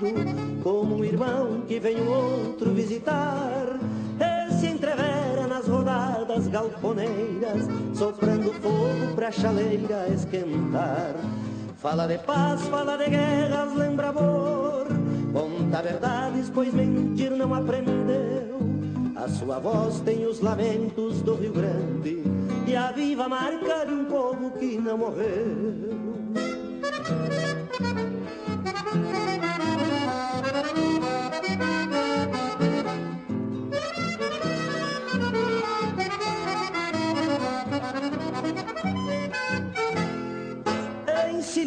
como 0.62 0.98
um 0.98 1.04
irmão 1.04 1.62
que 1.68 1.80
vem 1.80 1.98
o 2.02 2.10
outro 2.10 2.74
visitar. 2.74 3.80
Ele 4.20 4.60
se 4.60 4.68
entrevera 4.68 5.48
nas 5.48 5.68
rodadas 5.68 6.48
galponeiras, 6.48 7.66
soprando 7.94 8.54
fogo 8.62 9.16
pra 9.16 9.32
chaleira 9.32 10.08
esquentar. 10.14 11.16
Fala 11.78 12.06
de 12.08 12.18
paz, 12.20 12.62
fala 12.64 12.98
de 12.98 13.10
guerras, 13.10 13.74
lembra 13.76 14.10
amor 14.10 15.05
Conta 15.36 15.82
verdades, 15.82 16.50
pois 16.50 16.74
mentir 16.74 17.30
não 17.30 17.54
aprendeu. 17.54 18.58
A 19.18 19.28
sua 19.28 19.60
voz 19.60 20.00
tem 20.00 20.26
os 20.26 20.40
lamentos 20.40 21.22
do 21.24 21.36
Rio 21.36 21.52
Grande 21.52 22.24
e 22.66 22.74
a 22.74 22.94
viva 22.94 23.28
marca 23.28 23.86
de 23.86 23.92
um 23.92 24.06
povo 24.06 24.52
que 24.52 24.78
não 24.78 24.98
morreu. 24.98 25.96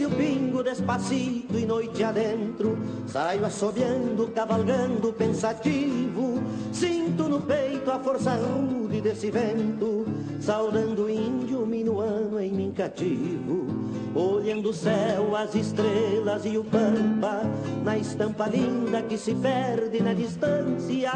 O 0.09 0.17
pingo 0.17 0.63
despacito 0.63 1.59
e 1.59 1.67
noite 1.67 2.03
adentro. 2.03 2.79
Saio 3.07 3.45
assobiando, 3.45 4.29
cavalgando, 4.29 5.13
pensativo. 5.13 6.43
Sinto 6.73 7.29
no 7.29 7.41
peito 7.43 7.91
a 7.91 7.99
força 7.99 8.35
rude 8.35 9.01
desse 9.01 9.31
vento 9.31 10.07
Saudando 10.41 11.05
o 11.05 11.11
índio 11.11 11.67
minuano 11.67 12.41
em 12.41 12.53
mim 12.53 12.73
cativo 12.73 13.88
Olhando 14.19 14.71
o 14.71 14.75
céu, 14.75 15.37
as 15.37 15.55
estrelas 15.55 16.45
e 16.45 16.59
o 16.59 16.65
pampa 16.65 17.43
Na 17.85 17.97
estampa 17.97 18.49
linda 18.49 19.01
que 19.03 19.17
se 19.17 19.33
perde 19.33 20.03
na 20.03 20.13
distância 20.13 21.13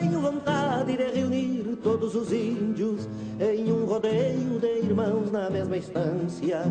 Tenho 0.00 0.20
vontade 0.20 0.96
de 0.96 1.10
reunir 1.12 1.78
todos 1.80 2.16
os 2.16 2.32
índios 2.32 3.08
Em 3.38 3.72
um 3.72 3.84
rodeio 3.84 4.58
de 4.58 4.78
irmãos 4.80 5.30
na 5.30 5.48
mesma 5.48 5.76
estância 5.76 6.62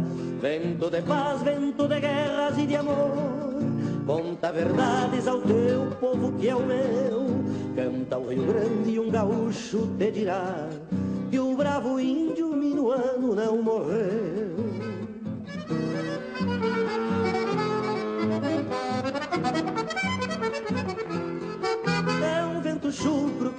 Vento 0.42 0.90
de 0.90 1.02
paz, 1.02 1.42
vento 1.42 1.88
de 1.88 2.00
guerras 2.02 2.58
e 2.58 2.68
de 2.68 2.76
amor 2.76 3.74
Conta 4.06 4.52
verdades 4.52 5.26
ao 5.30 5.40
teu 5.40 5.88
povo 6.02 6.34
que 6.34 6.50
é 6.50 6.56
o 6.56 6.60
meu. 6.60 7.26
Canta 7.74 8.18
o 8.18 8.28
Rio 8.28 8.48
Grande 8.48 8.90
e 8.90 9.00
um 9.00 9.10
gaúcho 9.10 9.88
te 9.98 10.12
dirá 10.12 10.68
que 11.32 11.40
o 11.40 11.56
bravo 11.56 11.98
índio 12.02 12.50
minuano 12.50 13.34
não 13.34 13.62
morreu. 13.62 14.53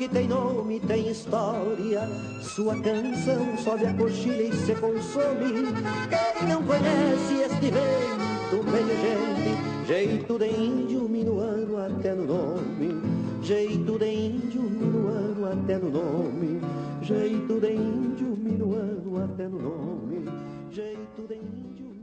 Que 0.05 0.09
tem 0.09 0.29
nome, 0.29 0.81
tem 0.81 1.09
história. 1.09 2.09
Sua 2.43 2.79
canção 2.81 3.57
sobe 3.57 3.87
a 3.87 3.95
coxilha 3.95 4.43
e 4.43 4.53
se 4.53 4.75
consome. 4.75 5.73
Quem 6.11 6.49
não 6.49 6.63
conhece 6.63 7.35
este 7.35 7.71
vento, 7.71 8.71
bem 8.71 8.87
gente 8.87 9.87
Jeito 9.87 10.39
de 10.39 10.47
índio 10.47 11.09
minuano 11.09 11.79
até 11.79 12.15
no 12.15 12.27
nome, 12.27 13.01
jeito 13.43 13.99
de 13.99 14.07
índio 14.07 14.63
minuano 14.63 15.47
até 15.47 15.79
no 15.79 15.91
nome, 15.91 16.61
jeito 17.03 17.61
de 17.61 17.73
índio 17.73 18.29
minuano 18.37 19.25
até 19.25 19.49
no 19.49 19.59
nome, 19.59 20.25
jeito 20.71 21.27
de 21.29 21.35
índio 21.35 21.94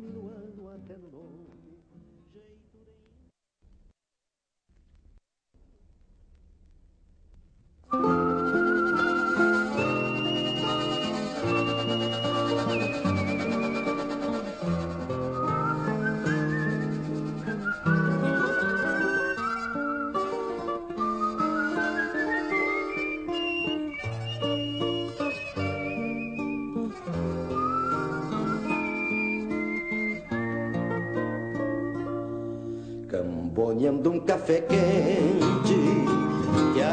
Camboneando 33.10 34.12
um 34.12 34.19
café 34.21 34.62
quente 34.62 35.41
que 35.45 35.50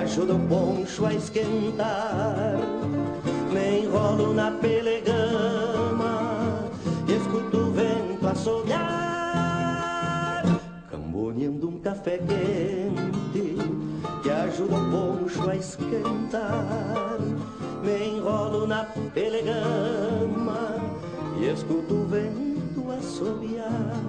ajuda 0.08 0.34
o 0.34 0.38
poncho 0.48 1.04
a 1.04 1.12
esquentar. 1.12 2.56
Me 3.52 3.80
enrolo 3.80 4.32
na 4.32 4.50
pelegama, 4.52 6.14
escuto 7.06 7.58
o 7.58 7.70
vento 7.72 8.26
assobiar. 8.26 8.82
Camboneando 10.90 11.68
um 11.68 11.78
café 11.78 12.18
quente 12.18 13.56
que 14.22 14.30
ajuda 14.30 14.76
o 14.76 14.90
poncho 14.90 15.50
a 15.50 15.56
esquentar. 15.56 17.18
Me 17.84 18.08
enrolo 18.08 18.66
na 18.66 18.84
pelegama 19.12 20.74
e 21.38 21.50
escuto 21.50 21.94
o 21.94 22.06
vento 22.06 22.90
assobiar 22.98 24.08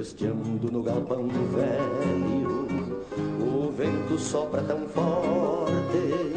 Festeando 0.00 0.72
no 0.72 0.82
galpão 0.82 1.28
velho, 1.28 2.69
o 3.16 3.70
vento 3.72 4.18
sopra 4.18 4.62
tão 4.62 4.86
forte, 4.88 6.34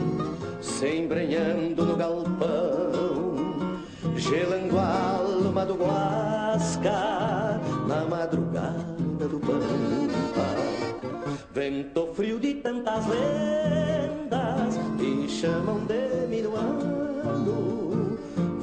se 0.61 0.87
embrenhando 0.87 1.85
no 1.85 1.95
galpão, 1.95 3.35
gelando 4.15 4.79
a 4.79 5.17
alma 5.17 5.65
do 5.65 5.75
guasca 5.75 7.59
na 7.87 8.05
madrugada 8.09 9.27
do 9.27 9.39
pampa. 9.39 9.83
Vento 11.53 12.07
frio 12.13 12.39
de 12.39 12.55
tantas 12.55 13.05
lendas 13.07 14.79
que 14.97 15.29
chamam 15.29 15.85
de 15.85 16.27
minuano, 16.27 18.17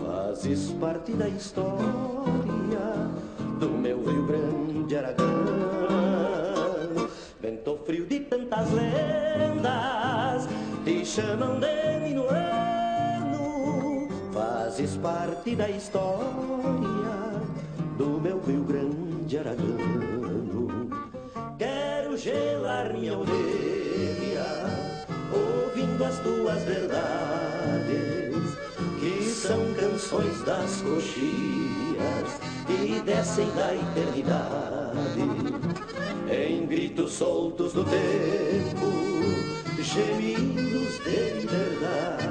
fazes 0.04 0.72
parte 0.72 1.12
da 1.12 1.28
história 1.28 1.80
do 3.60 3.68
meu 3.68 4.02
Rio 4.02 4.26
Grande 4.26 4.96
Aragão. 4.96 6.59
Frio 7.90 8.06
de 8.06 8.20
tantas 8.20 8.70
lendas 8.70 10.46
te 10.84 11.04
chamam 11.04 11.58
de 11.58 11.98
minuano, 12.04 13.42
fazes 14.32 14.96
parte 14.98 15.56
da 15.56 15.68
história 15.68 16.14
do 17.98 18.20
meu 18.20 18.40
Rio 18.42 18.62
Grande 18.62 19.38
Aragão. 19.38 20.88
Quero 21.58 22.16
gelar 22.16 22.92
minha 22.92 23.18
orelha, 23.18 24.46
ouvindo 25.32 26.04
as 26.04 26.16
tuas 26.20 26.62
verdades, 26.62 28.54
que 29.00 29.24
são 29.24 29.74
canções 29.74 30.40
das 30.44 30.80
coxias 30.82 32.38
que 32.70 33.00
descem 33.00 33.50
da 33.52 33.74
eternidade 33.74 35.20
em 36.30 36.66
gritos 36.66 37.12
soltos 37.12 37.72
do 37.72 37.84
tempo, 37.84 38.86
gemidos 39.82 40.98
de 41.04 41.40
liberdade 41.40 42.30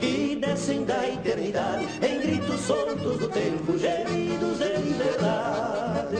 que 0.00 0.36
descem 0.36 0.84
da 0.84 1.08
eternidade 1.08 1.86
em 2.02 2.20
gritos 2.20 2.60
soltos 2.60 3.18
do 3.18 3.28
tempo, 3.28 3.78
gemidos 3.78 4.58
de 4.58 4.76
liberdade. 4.82 6.16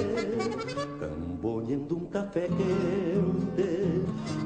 Cambonhando 1.00 1.96
um 1.96 2.07
café 2.07 2.48
quente 2.48 3.73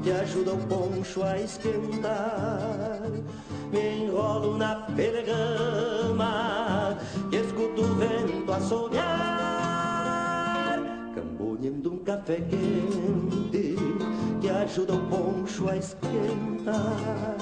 que 0.09 0.13
ajuda 0.13 0.53
o 0.53 0.57
poncho 0.57 1.21
a 1.21 1.37
esquentar 1.37 2.99
me 3.71 4.05
enrolo 4.05 4.57
na 4.57 4.73
pelegama 4.95 6.97
e 7.31 7.35
escuto 7.35 7.83
o 7.83 7.93
vento 7.93 8.51
assobiar, 8.51 9.03
cambonhando 11.13 11.93
um 11.93 11.99
café 11.99 12.37
quente 12.37 13.75
que 14.41 14.49
ajuda 14.49 14.95
o 14.95 15.07
poncho 15.09 15.69
a 15.69 15.77
esquentar. 15.77 17.37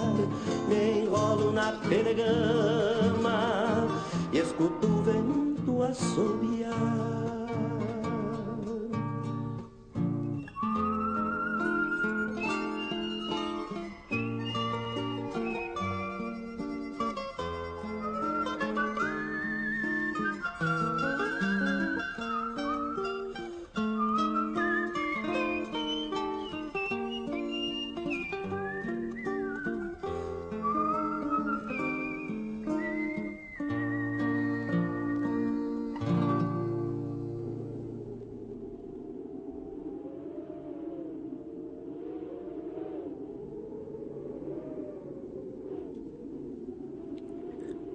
Me 0.68 1.04
enrolo 1.04 1.54
na 1.54 1.72
pelegama 1.88 3.88
e 4.34 4.40
escuto 4.40 4.88
o 4.88 5.04
vento 5.04 5.84
assobiar. 5.84 7.27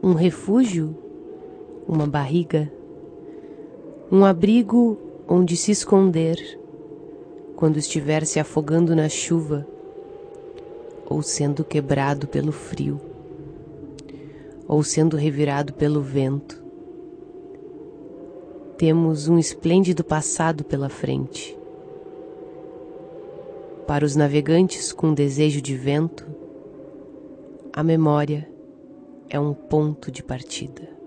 Um 0.03 0.15
refúgio, 0.15 0.97
uma 1.87 2.09
barriga, 2.09 2.73
um 4.11 4.25
abrigo 4.25 4.99
onde 5.29 5.57
se 5.57 5.71
esconder 5.71 6.59
quando 7.55 7.77
estiver 7.77 8.27
se 8.27 8.41
afogando 8.41 8.97
na 8.97 9.09
chuva 9.09 9.65
ou 11.09 11.23
sendo 11.23 11.63
quebrado 11.63 12.27
pelo 12.27 12.51
frio 12.51 13.01
ou 14.67 14.83
sendo 14.83 15.17
revirado 15.17 15.73
pelo 15.73 16.01
vento. 16.01 16.61
Temos 18.77 19.29
um 19.29 19.39
esplêndido 19.39 20.03
passado 20.03 20.65
pela 20.65 20.89
frente. 20.89 21.57
Para 23.87 24.05
os 24.05 24.17
navegantes 24.17 24.93
com 24.93 25.15
desejo 25.15 25.61
de 25.61 25.77
vento, 25.77 26.27
a 27.73 27.85
memória 27.85 28.52
é 29.33 29.41
um 29.41 29.55
ponto 29.55 30.13
de 30.13 30.23
partida. 30.23 31.02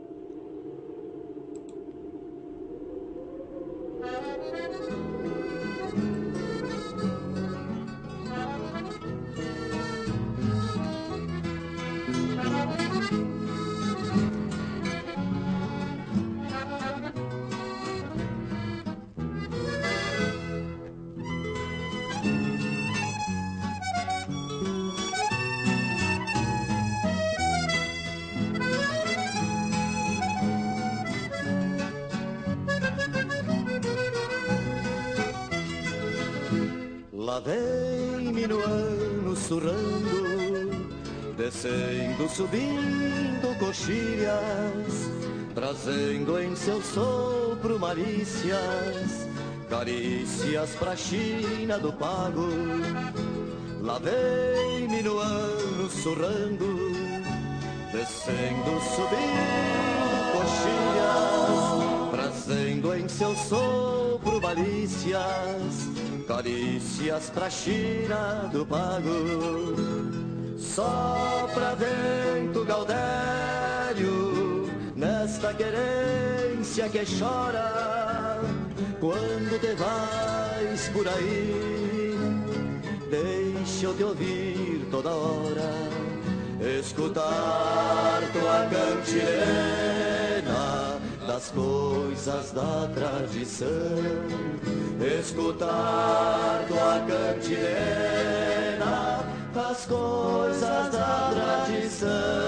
Carícias 66.45 67.31
pra 67.31 67.49
China 67.49 68.49
do 68.53 68.63
pago. 68.65 69.75
Sopra 70.57 71.75
vento 71.75 72.63
gaudério 72.63 74.69
nesta 74.95 75.53
querência 75.53 76.87
que 76.89 77.03
chora 77.05 78.39
quando 78.99 79.59
te 79.59 79.73
vais 79.73 80.89
por 80.89 81.07
aí. 81.07 82.15
Deixa 83.09 83.87
eu 83.87 83.95
te 83.95 84.03
ouvir 84.03 84.87
toda 84.91 85.09
hora, 85.09 85.71
escutar 86.79 88.21
tua 88.33 88.67
cantilena 88.69 89.84
das 91.35 91.51
coisas 91.51 92.51
da 92.53 92.89
tradição, 92.95 93.67
escutar 95.19 96.63
tua 96.65 96.99
cantilena 97.05 98.05
das 99.53 99.85
coisas 99.85 100.91
da 100.93 101.31
tradição. 101.33 102.44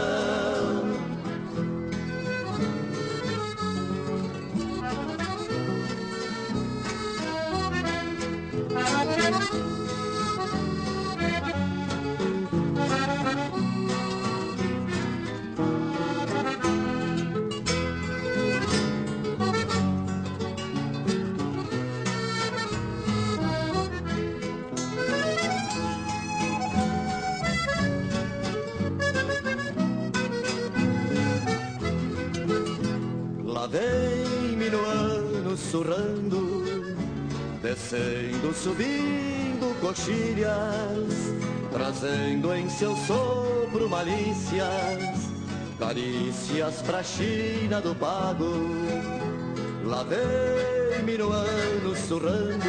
Lá 33.68 33.80
vem 33.80 34.56
minuano 34.56 35.58
surrando, 35.58 36.96
descendo, 37.62 38.54
subindo 38.54 39.78
coxilhas, 39.82 41.34
trazendo 41.70 42.54
em 42.54 42.70
seu 42.70 42.96
sopro 42.96 43.90
malícias, 43.90 45.20
carícias 45.78 46.82
pra 46.84 47.04
China 47.04 47.82
do 47.82 47.94
pago. 47.94 48.54
Lá 49.84 50.02
vem 50.04 51.04
minuano 51.04 51.94
surrando, 52.08 52.64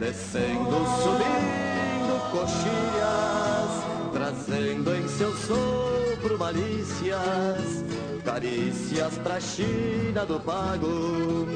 descendo, 0.00 0.86
subindo 1.02 2.30
coxilhas, 2.30 3.84
trazendo 4.14 4.94
em 4.94 5.06
seu 5.06 5.36
sopro 5.36 6.38
malícias 6.38 7.95
carícias 8.26 9.16
pra 9.18 9.40
China 9.40 10.26
do 10.26 10.40
pago. 10.40 11.46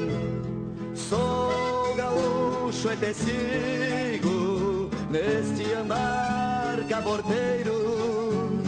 Sou 0.95 1.93
gaúcho 1.97 2.93
e 2.93 2.95
te 2.95 3.13
sigo 3.13 4.89
neste 5.09 5.73
andar 5.73 6.77
caborteiro. 6.87 8.61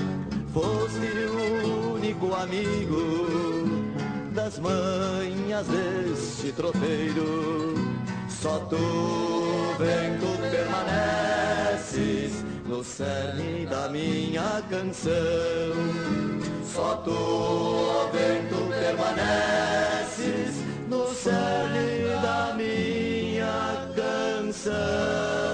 Foste 0.53 1.07
o 1.31 1.95
único 1.95 2.35
amigo 2.35 3.63
das 4.33 4.59
manhas 4.59 5.65
deste 5.67 6.51
tropeiro. 6.51 7.73
Só 8.27 8.59
tu, 8.69 8.75
vento, 9.79 10.27
permaneces 10.51 12.43
no 12.67 12.83
cerne 12.83 13.65
da 13.65 13.87
minha 13.87 14.61
canção. 14.69 16.52
Só 16.73 16.95
tu, 17.05 18.09
vento, 18.11 18.55
permaneces 18.67 20.55
no 20.89 21.05
cerne 21.13 22.19
da 22.19 22.55
minha 22.55 23.91
canção. 23.95 25.52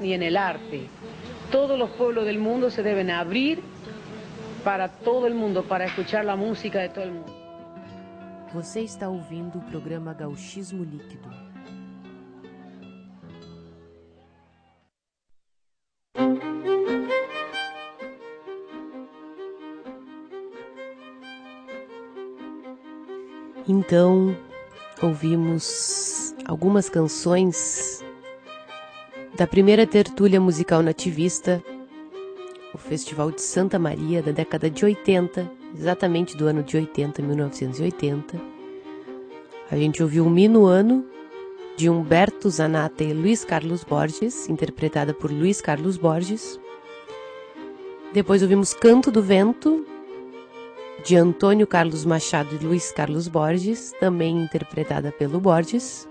Ni 0.00 0.14
en 0.14 0.22
el 0.22 0.36
arte. 0.36 0.88
Todos 1.50 1.78
los 1.78 1.90
pueblos 1.90 2.24
del 2.24 2.38
mundo 2.38 2.70
se 2.70 2.82
deben 2.82 3.10
abrir 3.10 3.62
para 4.64 4.88
todo 4.88 5.26
el 5.26 5.34
mundo, 5.34 5.64
para 5.64 5.86
escuchar 5.86 6.24
la 6.24 6.36
música 6.36 6.80
de 6.80 6.88
todo 6.88 7.04
el 7.04 7.12
mundo. 7.12 7.32
Você 8.52 8.82
está 8.82 9.08
programa 9.70 10.12
Gauchismo 10.12 10.84
Líquido. 10.84 11.51
Então, 23.74 24.36
ouvimos 25.02 26.34
algumas 26.44 26.90
canções 26.90 28.04
da 29.34 29.46
primeira 29.46 29.86
tertúlia 29.86 30.38
musical 30.38 30.82
nativista, 30.82 31.64
o 32.74 32.76
Festival 32.76 33.30
de 33.30 33.40
Santa 33.40 33.78
Maria 33.78 34.22
da 34.22 34.30
década 34.30 34.68
de 34.68 34.84
80, 34.84 35.50
exatamente 35.74 36.36
do 36.36 36.46
ano 36.46 36.62
de 36.62 36.76
80, 36.76 37.22
1980. 37.22 38.38
A 39.70 39.76
gente 39.76 40.02
ouviu 40.02 40.26
o 40.26 40.30
Minuano 40.30 41.06
de 41.74 41.88
Humberto 41.88 42.50
Zanata 42.50 43.02
e 43.02 43.14
Luiz 43.14 43.42
Carlos 43.42 43.82
Borges, 43.82 44.50
interpretada 44.50 45.14
por 45.14 45.32
Luiz 45.32 45.62
Carlos 45.62 45.96
Borges. 45.96 46.60
Depois 48.12 48.42
ouvimos 48.42 48.74
Canto 48.74 49.10
do 49.10 49.22
Vento 49.22 49.86
de 51.04 51.16
Antônio 51.16 51.66
Carlos 51.66 52.04
Machado 52.04 52.54
e 52.54 52.64
Luiz 52.64 52.92
Carlos 52.92 53.26
Borges, 53.26 53.92
também 53.98 54.36
interpretada 54.42 55.10
pelo 55.10 55.40
Borges. 55.40 56.08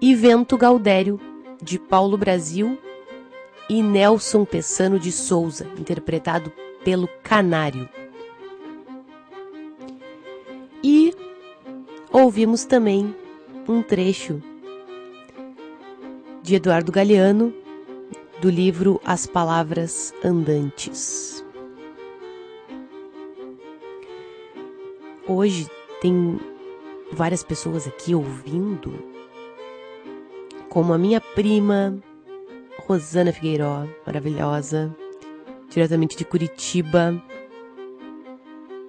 E 0.00 0.14
Vento 0.14 0.56
Gaudério, 0.56 1.20
de 1.62 1.78
Paulo 1.78 2.16
Brasil 2.16 2.78
e 3.68 3.82
Nelson 3.82 4.44
Pessano 4.44 4.98
de 4.98 5.12
Souza, 5.12 5.66
interpretado 5.78 6.52
pelo 6.84 7.08
Canário. 7.22 7.88
E 10.82 11.14
ouvimos 12.10 12.64
também 12.64 13.14
um 13.68 13.82
trecho 13.82 14.42
de 16.42 16.54
Eduardo 16.54 16.90
Galeano 16.90 17.54
do 18.40 18.50
livro 18.50 19.00
As 19.04 19.26
Palavras 19.26 20.14
Andantes. 20.24 21.39
Hoje 25.32 25.68
tem 26.00 26.40
várias 27.12 27.44
pessoas 27.44 27.86
aqui 27.86 28.16
ouvindo, 28.16 28.92
como 30.68 30.92
a 30.92 30.98
minha 30.98 31.20
prima 31.20 31.96
Rosana 32.80 33.32
Figueiró, 33.32 33.86
maravilhosa, 34.04 34.92
diretamente 35.68 36.16
de 36.16 36.24
Curitiba. 36.24 37.22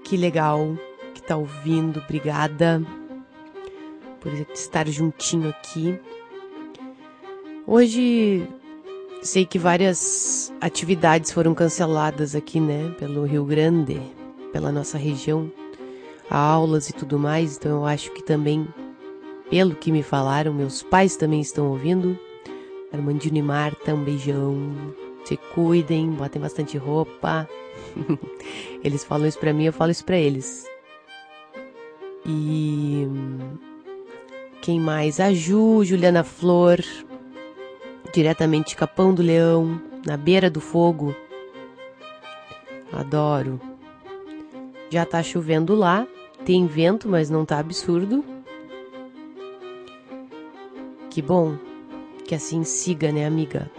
Que 0.04 0.18
legal 0.18 0.76
que 1.14 1.22
tá 1.22 1.38
ouvindo, 1.38 2.00
obrigada 2.00 2.82
por 4.20 4.34
estar 4.34 4.88
juntinho 4.88 5.48
aqui. 5.48 6.00
Hoje 7.68 8.48
sei 9.22 9.46
que 9.46 9.60
várias 9.60 10.52
atividades 10.60 11.32
foram 11.32 11.54
canceladas 11.54 12.34
aqui, 12.34 12.60
né, 12.60 12.96
pelo 12.98 13.26
Rio 13.26 13.46
Grande, 13.46 14.02
pela 14.52 14.72
nossa 14.72 14.98
região 14.98 15.52
aulas 16.32 16.90
e 16.90 16.94
tudo 16.94 17.20
mais, 17.20 17.58
então 17.58 17.80
eu 17.80 17.86
acho 17.86 18.12
que 18.12 18.24
também, 18.24 18.68
pelo 19.50 19.76
que 19.76 19.92
me 19.92 20.02
falaram, 20.02 20.54
meus 20.54 20.82
pais 20.82 21.18
também 21.18 21.42
estão 21.42 21.70
ouvindo. 21.70 22.18
Armandinho 22.92 23.38
e 23.38 23.42
Marta, 23.42 23.94
um 23.94 24.04
beijão. 24.04 24.72
Se 25.26 25.38
cuidem, 25.54 26.10
botem 26.12 26.42
bastante 26.42 26.78
roupa. 26.78 27.48
eles 28.84 29.04
falam 29.04 29.28
isso 29.28 29.40
pra 29.40 29.54
mim, 29.54 29.66
eu 29.66 29.74
falo 29.74 29.92
isso 29.92 30.06
pra 30.06 30.18
eles. 30.18 30.68
E 32.26 33.08
quem 34.62 34.80
mais? 34.80 35.20
A 35.20 35.34
Ju, 35.34 35.84
Juliana 35.84 36.24
Flor, 36.24 36.80
diretamente 38.14 38.70
de 38.70 38.76
Capão 38.76 39.14
do 39.14 39.22
Leão, 39.22 39.82
na 40.06 40.18
beira 40.18 40.50
do 40.50 40.62
fogo. 40.62 41.16
Adoro. 42.92 43.60
Já 44.90 45.06
tá 45.06 45.24
chovendo 45.24 45.74
lá, 45.74 46.06
tem 46.46 46.66
vento, 46.68 47.08
mas 47.08 47.30
não 47.30 47.46
tá 47.46 47.60
absurdo. 47.60 48.24
Que 51.10 51.22
bom. 51.22 51.58
Que 52.26 52.36
assim 52.36 52.64
siga, 52.64 53.12
né, 53.12 53.26
amiga? 53.26 53.70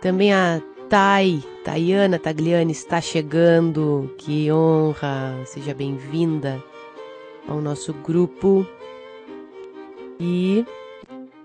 Também 0.00 0.32
a 0.32 0.62
Thay, 0.88 1.44
Tayana 1.64 2.18
Tagliani 2.18 2.72
está 2.72 3.00
chegando. 3.00 4.14
Que 4.18 4.50
honra! 4.50 5.40
Seja 5.44 5.74
bem-vinda 5.74 6.62
ao 7.46 7.60
nosso 7.60 7.92
grupo 7.92 8.66
e, 10.18 10.64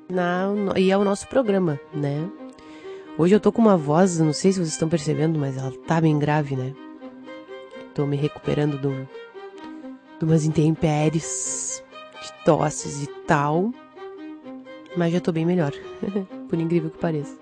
na, 0.10 0.48
e 0.78 0.92
ao 0.92 1.04
nosso 1.04 1.28
programa, 1.28 1.80
né? 1.94 2.30
Hoje 3.18 3.36
eu 3.36 3.40
tô 3.40 3.52
com 3.52 3.62
uma 3.62 3.78
voz, 3.78 4.20
não 4.20 4.34
sei 4.34 4.52
se 4.52 4.60
vocês 4.60 4.74
estão 4.74 4.90
percebendo, 4.90 5.40
mas 5.40 5.58
ela 5.58 5.72
tá 5.88 6.02
bem 6.02 6.20
grave, 6.20 6.56
né? 6.56 6.74
Tô 7.94 8.06
me 8.06 8.18
recuperando 8.18 8.78
do, 8.78 9.08
umas 10.26 10.46
intempéries, 10.46 11.84
de 12.22 12.44
tosses 12.44 13.04
e 13.04 13.08
tal. 13.28 13.72
Mas 14.98 15.14
já 15.14 15.20
tô 15.20 15.32
bem 15.32 15.46
melhor, 15.46 15.72
por 16.50 16.60
incrível 16.60 16.90
que 16.90 16.98
pareça. 16.98 17.38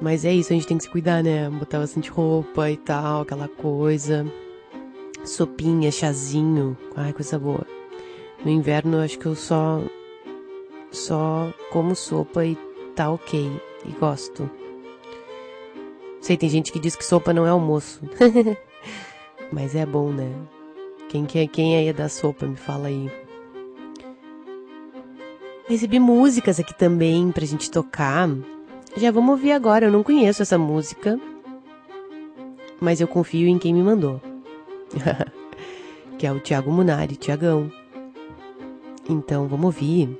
Mas 0.00 0.24
é 0.24 0.32
isso, 0.32 0.52
a 0.52 0.56
gente 0.56 0.66
tem 0.66 0.78
que 0.78 0.84
se 0.84 0.90
cuidar, 0.90 1.22
né? 1.22 1.48
Botar 1.50 1.78
bastante 1.78 2.10
roupa 2.10 2.70
e 2.70 2.76
tal, 2.76 3.22
aquela 3.22 3.48
coisa. 3.48 4.24
Sopinha, 5.24 5.90
chazinho, 5.90 6.76
ai, 6.96 7.12
coisa 7.12 7.38
boa. 7.38 7.66
No 8.42 8.50
inverno 8.50 8.96
eu 8.96 9.02
acho 9.02 9.18
que 9.18 9.26
eu 9.26 9.34
só 9.34 9.82
só 10.90 11.52
como 11.70 11.94
sopa 11.94 12.44
e 12.44 12.56
tá 12.96 13.10
ok 13.10 13.50
e 13.86 13.92
gosto. 13.92 14.50
Sei, 16.20 16.36
tem 16.36 16.48
gente 16.48 16.72
que 16.72 16.78
diz 16.78 16.96
que 16.96 17.04
sopa 17.04 17.32
não 17.32 17.46
é 17.46 17.50
almoço. 17.50 18.00
Mas 19.52 19.74
é 19.74 19.84
bom, 19.84 20.10
né? 20.10 20.32
Quem, 21.10 21.26
que, 21.26 21.40
é, 21.40 21.46
quem 21.48 21.88
é 21.88 21.92
da 21.92 22.08
sopa, 22.08 22.46
me 22.46 22.54
fala 22.54 22.86
aí. 22.86 23.10
Recebi 25.68 25.98
músicas 25.98 26.60
aqui 26.60 26.72
também 26.72 27.32
pra 27.32 27.44
gente 27.44 27.68
tocar. 27.68 28.28
Já 28.96 29.10
vamos 29.10 29.32
ouvir 29.32 29.50
agora, 29.50 29.86
eu 29.86 29.90
não 29.90 30.04
conheço 30.04 30.40
essa 30.40 30.56
música. 30.56 31.18
Mas 32.80 33.00
eu 33.00 33.08
confio 33.08 33.48
em 33.48 33.58
quem 33.58 33.74
me 33.74 33.82
mandou. 33.82 34.20
que 36.16 36.24
é 36.24 36.32
o 36.32 36.38
Thiago 36.38 36.70
Munari, 36.70 37.16
Tiagão. 37.16 37.72
Então 39.08 39.48
vamos 39.48 39.66
ouvir. 39.66 40.16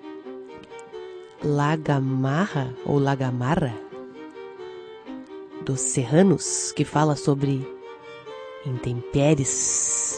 Lagamarra 1.40 2.74
ou 2.85 2.98
Lagamarra 2.98 3.72
dos 5.64 5.81
Serranos, 5.81 6.72
que 6.72 6.85
fala 6.85 7.14
sobre 7.14 7.64
intempéries. 8.66 10.10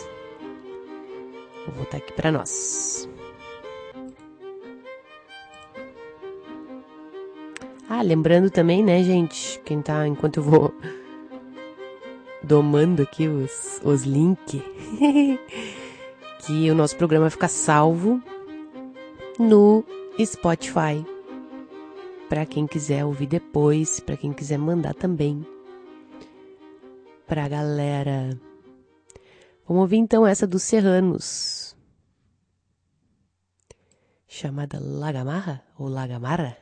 Vou 1.66 1.76
botar 1.76 1.98
aqui 1.98 2.12
para 2.12 2.32
nós. 2.32 3.08
Ah, 7.88 8.00
lembrando 8.02 8.50
também, 8.50 8.82
né, 8.82 9.02
gente, 9.02 9.60
quem 9.64 9.82
tá, 9.82 10.06
enquanto 10.06 10.38
eu 10.38 10.42
vou 10.42 10.74
domando 12.42 13.02
aqui 13.02 13.28
os, 13.28 13.80
os 13.84 14.04
links, 14.04 14.62
que 16.40 16.70
o 16.70 16.74
nosso 16.74 16.96
programa 16.96 17.28
fica 17.28 17.48
salvo 17.48 18.20
no 19.38 19.84
Spotify. 20.18 21.04
Para 22.28 22.46
quem 22.46 22.66
quiser 22.66 23.04
ouvir 23.04 23.26
depois, 23.26 24.00
para 24.00 24.16
quem 24.16 24.32
quiser 24.32 24.58
mandar 24.58 24.94
também 24.94 25.44
pra 27.26 27.48
galera. 27.48 28.30
Vamos 29.72 29.84
ouvir 29.84 29.96
então 29.96 30.26
essa 30.26 30.46
dos 30.46 30.64
Serranos. 30.64 31.74
Chamada 34.28 34.78
Lagamarra 34.78 35.64
ou 35.78 35.88
Lagamarra? 35.88 36.58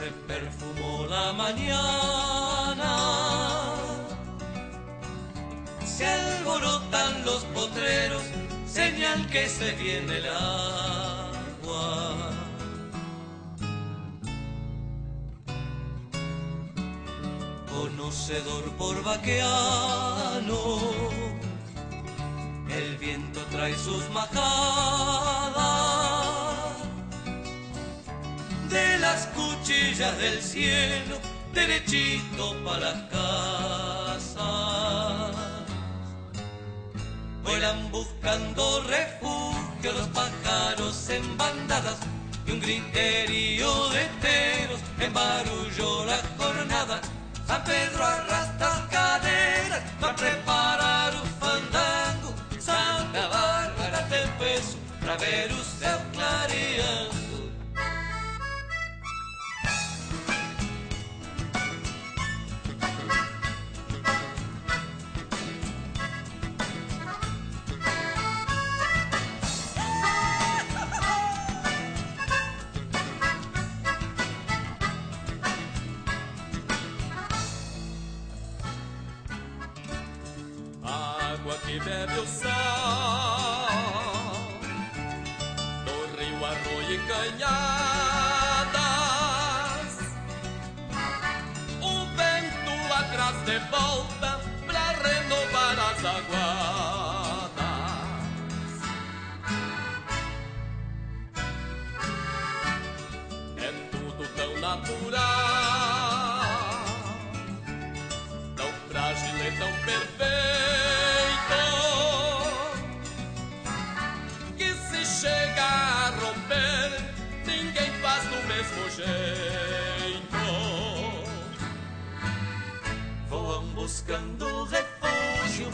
se 0.00 0.10
perfumó 0.26 1.06
la 1.06 1.32
mañana. 1.32 2.92
Se 5.84 6.06
alborotan 6.06 7.24
los 7.24 7.44
potreros, 7.56 8.22
señal 8.66 9.26
que 9.28 9.48
se 9.48 9.72
viene 9.72 10.18
el 10.18 10.26
agua. 10.26 10.60
Conocedor 17.74 18.64
por 18.78 19.02
vaqueano, 19.02 20.60
el 22.70 22.96
viento 22.96 23.40
trae 23.50 23.76
sus 23.76 24.08
majadas 24.10 25.99
de 28.70 28.98
las 28.98 29.26
cuchillas 29.28 30.16
del 30.18 30.40
cielo, 30.40 31.18
derechito 31.52 32.54
para 32.64 32.92
las 32.92 33.02
casas. 33.10 34.46
Vuelan 37.42 37.90
buscando 37.90 38.82
refugio 38.84 39.92
los 39.92 40.06
pájaros 40.08 41.08
en 41.10 41.36
bandadas 41.36 41.96
y 42.46 42.52
un 42.52 42.60
griterío 42.60 43.88
de 43.88 44.04
teros 44.20 44.80
embarulló 45.00 46.04
la 46.04 46.20
jornada. 46.38 47.00
San 47.46 47.64
Pedro 47.64 48.04
arrastra 48.04 48.86
caderas 48.88 49.82
para 50.00 50.14
preparar 50.14 51.12
un 51.14 51.28
fandango. 51.40 52.32
Santa 52.60 53.26
Bárbara 53.26 54.06
del 54.08 54.28
peso, 54.38 54.76
Traverus 55.00 55.66
se 55.80 55.86
aclaría. 55.86 57.19
Torreo, 85.86 86.46
arroyo 86.46 86.94
y 86.94 86.98
cañada. 87.08 87.69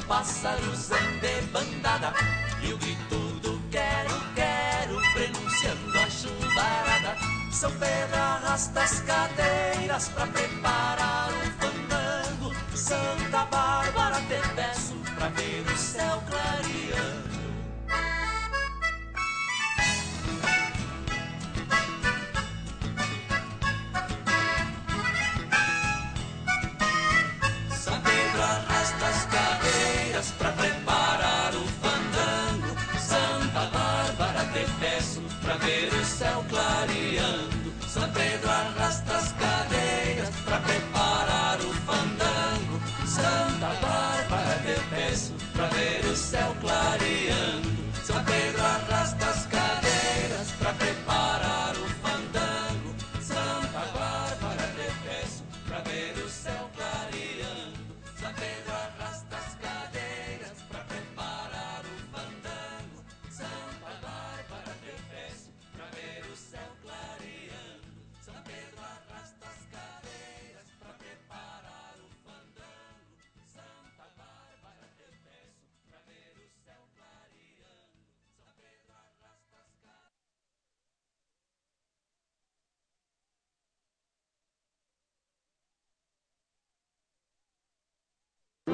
pássaros 0.06 0.90
em 0.90 1.18
debandada. 1.18 2.12
E 2.62 2.72
o 2.72 2.78
grito 2.78 3.16
do 3.40 3.60
quero, 3.70 4.14
quero 4.34 5.00
prenunciando 5.12 5.98
a 5.98 6.10
chuvarada. 6.10 7.16
São 7.50 7.70
Pedro 7.72 8.16
arrasta 8.16 8.82
as 8.82 9.00
cadeiras 9.00 10.08
pra 10.08 10.26
preparar 10.26 11.30
o 11.30 11.50
fandango. 11.60 12.54
Santa 12.74 13.44
Bárbara 13.46 14.20
te 14.22 14.54
peço 14.54 14.94
pra 15.16 15.28
ver 15.28 15.64
o 15.66 15.76
céu 15.76 16.22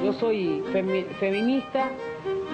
Yo 0.01 0.11
soy 0.11 0.61
femi 0.73 1.03
feminista, 1.19 1.89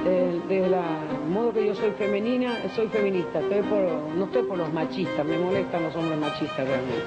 eh, 0.06 0.42
desde 0.48 0.70
la 0.70 0.84
modo 1.30 1.54
que 1.54 1.66
yo 1.66 1.74
soy 1.74 1.92
femenina, 1.92 2.54
soy 2.76 2.88
feminista. 2.90 3.40
Estoy 3.40 3.62
por, 3.64 3.82
no 4.16 4.26
estoy 4.26 4.44
por 4.44 4.58
los 4.58 4.72
machistas, 4.72 5.26
me 5.26 5.38
molestan 5.40 5.84
los 5.84 5.96
hombres 5.96 6.20
machistas 6.20 6.68
realmente. 6.68 7.06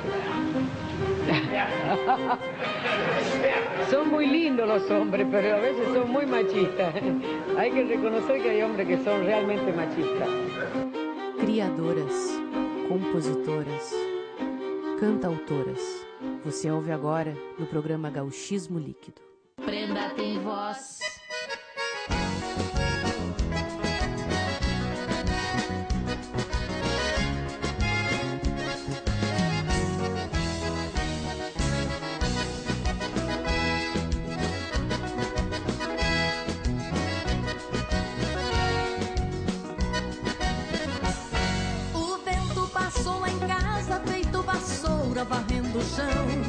son 3.90 4.10
muy 4.10 4.26
lindos 4.26 4.66
los 4.66 4.90
hombres, 4.90 5.26
pero 5.30 5.56
a 5.56 5.60
veces 5.60 5.86
son 5.94 6.10
muy 6.10 6.26
machistas. 6.26 6.94
hay 7.56 7.70
que 7.70 7.84
reconocer 7.84 8.42
que 8.42 8.50
hay 8.50 8.62
hombres 8.62 8.88
que 8.88 9.04
son 9.04 9.24
realmente 9.24 9.72
machistas. 9.72 10.28
Criadoras, 11.40 12.40
compositoras, 12.88 13.94
cantautoras. 14.98 16.06
Você 16.44 16.70
ouve 16.70 16.90
agora 16.90 17.34
no 17.58 17.66
programa 17.66 18.10
Gauchismo 18.10 18.78
Líquido. 18.78 19.31
Prenda 19.56 20.10
tem 20.10 20.38
voz. 20.40 20.98
Varrendo 45.24 45.78
o 45.78 45.82
chão. 45.82 46.41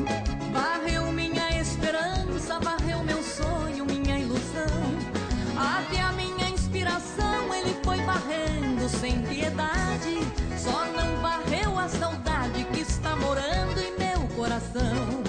Só 10.57 10.85
não 10.85 11.21
varreu 11.21 11.77
a 11.77 11.87
saudade 11.87 12.63
que 12.71 12.81
está 12.81 13.15
morando 13.15 13.79
em 13.79 13.97
meu 13.97 14.27
coração. 14.35 15.23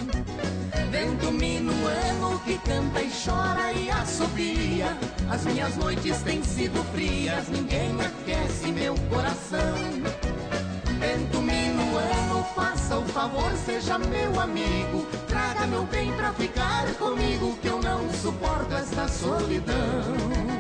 Vento 0.90 1.30
minuano 1.32 2.40
que 2.44 2.56
canta 2.58 3.02
e 3.02 3.10
chora 3.10 3.72
e 3.72 3.90
assobia. 3.90 4.96
As 5.30 5.44
minhas 5.44 5.76
noites 5.76 6.22
têm 6.22 6.42
sido 6.42 6.82
frias, 6.92 7.48
ninguém 7.48 7.90
aquece 8.00 8.72
meu 8.72 8.94
coração. 9.10 9.74
Vento 10.98 11.42
minuano, 11.42 12.44
faça 12.54 12.96
o 12.96 13.04
favor, 13.06 13.52
seja 13.66 13.98
meu 13.98 14.40
amigo. 14.40 15.06
Traga 15.28 15.66
meu 15.66 15.84
bem 15.84 16.12
pra 16.14 16.32
ficar 16.32 16.86
comigo, 16.94 17.56
que 17.60 17.68
eu 17.68 17.82
não 17.82 18.08
suporto 18.12 18.72
esta 18.74 19.06
solidão. 19.08 20.53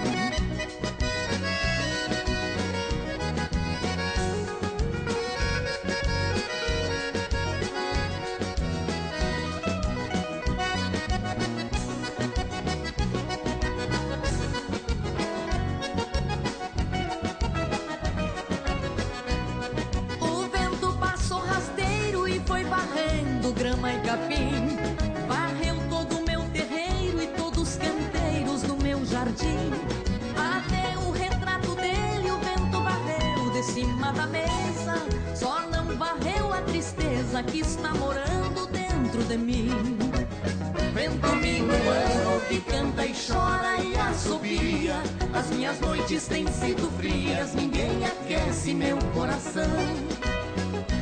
Noites 46.14 46.28
têm 46.28 46.46
sido 46.46 46.90
frias, 46.96 47.54
ninguém 47.54 48.04
aquece 48.06 48.72
meu 48.72 48.96
coração. 49.12 49.64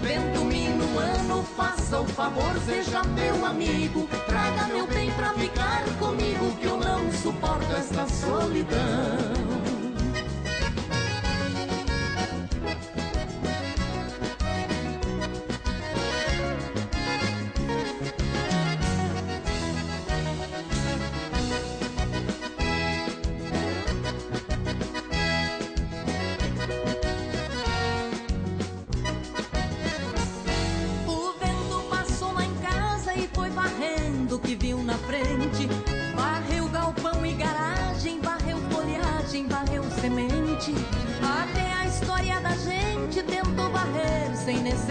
Vento 0.00 0.44
minuano, 0.44 1.44
faça 1.56 2.00
o 2.00 2.06
favor, 2.06 2.58
seja 2.64 3.02
meu 3.04 3.44
amigo. 3.44 4.08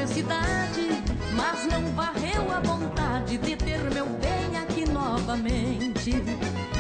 Necessidade. 0.02 1.04
Mas 1.34 1.66
não 1.68 1.84
varreu 1.93 2.52
a 2.52 2.60
vontade 2.60 3.38
de 3.38 3.56
ter 3.56 3.80
meu 3.93 4.06
bem 4.06 4.58
aqui 4.58 4.86
novamente. 4.89 6.12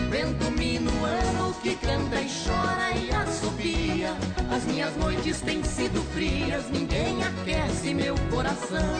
Vento 0.09 0.51
minuano 0.51 1.53
que 1.61 1.75
canta 1.75 2.19
e 2.19 2.27
chora 2.27 2.91
e 2.91 3.11
assobia. 3.11 4.13
As 4.53 4.65
minhas 4.65 4.95
noites 4.97 5.39
têm 5.41 5.63
sido 5.63 6.01
frias, 6.13 6.69
ninguém 6.69 7.23
aquece 7.23 7.93
meu 7.93 8.15
coração. 8.29 8.95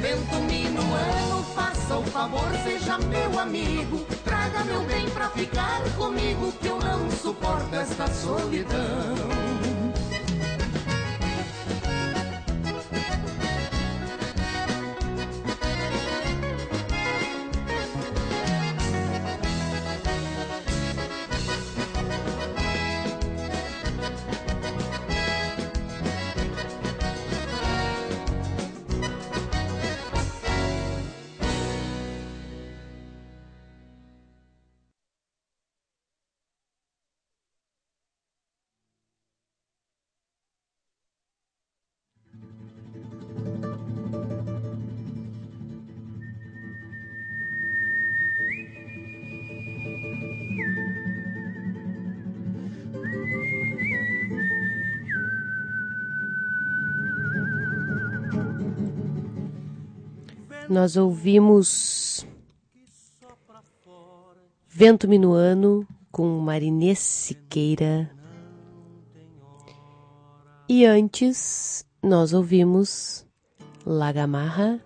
Vento 0.00 0.36
minuano, 0.46 1.44
faça 1.54 1.96
o 1.96 2.04
favor, 2.04 2.50
seja 2.62 2.98
meu 2.98 3.38
amigo. 3.38 3.98
Traga 4.24 4.64
meu 4.64 4.82
bem 4.84 5.08
pra 5.10 5.28
ficar 5.30 5.82
comigo, 5.96 6.52
que 6.60 6.68
eu 6.68 6.78
não 6.78 7.10
suporto 7.10 7.74
esta 7.74 8.06
solidão. 8.08 9.49
Nós 60.70 60.96
ouvimos 60.96 62.24
Vento 64.68 65.08
Minuano 65.08 65.84
com 66.12 66.38
Marinês 66.38 67.00
Siqueira. 67.00 68.08
E 70.68 70.86
antes 70.86 71.84
nós 72.00 72.32
ouvimos 72.32 73.26
Lagamarra 73.84 74.80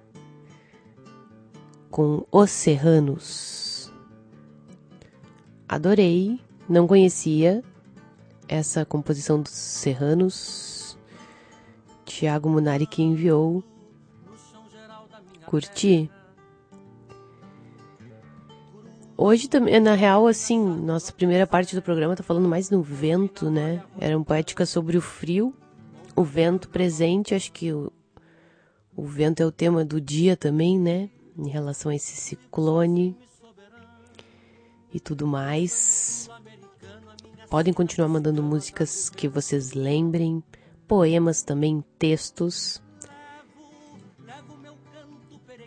com 1.90 2.24
Os 2.32 2.50
Serranos. 2.50 3.92
Adorei, 5.68 6.40
não 6.66 6.86
conhecia 6.86 7.62
essa 8.48 8.86
composição 8.86 9.42
dos 9.42 9.52
Serranos. 9.52 10.96
Tiago 12.06 12.48
Munari 12.48 12.86
que 12.86 13.02
enviou. 13.02 13.62
Curti. 15.46 16.10
Hoje 19.16 19.48
também, 19.48 19.78
na 19.78 19.94
real, 19.94 20.26
assim, 20.26 20.58
nossa 20.58 21.12
primeira 21.12 21.46
parte 21.46 21.74
do 21.74 21.82
programa 21.82 22.16
tá 22.16 22.22
falando 22.22 22.48
mais 22.48 22.68
do 22.68 22.82
vento, 22.82 23.48
né? 23.48 23.82
Era 23.98 24.16
uma 24.16 24.24
poética 24.24 24.66
sobre 24.66 24.96
o 24.96 25.00
frio, 25.00 25.54
o 26.16 26.24
vento 26.24 26.68
presente, 26.68 27.34
acho 27.34 27.52
que 27.52 27.72
o, 27.72 27.92
o 28.96 29.04
vento 29.04 29.40
é 29.40 29.46
o 29.46 29.52
tema 29.52 29.84
do 29.84 30.00
dia 30.00 30.36
também, 30.36 30.78
né? 30.78 31.08
Em 31.38 31.48
relação 31.48 31.92
a 31.92 31.94
esse 31.94 32.16
ciclone 32.16 33.16
e 34.92 34.98
tudo 34.98 35.26
mais. 35.26 36.28
Podem 37.48 37.72
continuar 37.72 38.08
mandando 38.08 38.42
músicas 38.42 39.08
que 39.08 39.28
vocês 39.28 39.74
lembrem, 39.74 40.42
poemas 40.88 41.42
também, 41.42 41.84
textos. 41.98 42.82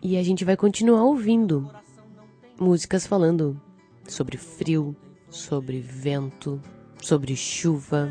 E 0.02 0.18
a 0.18 0.24
gente 0.24 0.46
vai 0.46 0.56
continuar 0.56 1.04
ouvindo 1.04 1.70
músicas 2.60 3.06
falando 3.06 3.60
sobre 4.08 4.38
frio, 4.38 4.96
sobre 5.30 5.80
vento, 5.80 6.62
sobre 7.02 7.36
chuva. 7.36 8.10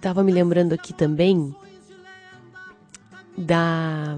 Tava 0.00 0.22
me 0.22 0.32
lembrando 0.32 0.72
aqui 0.72 0.94
também 0.94 1.54
da 3.36 4.16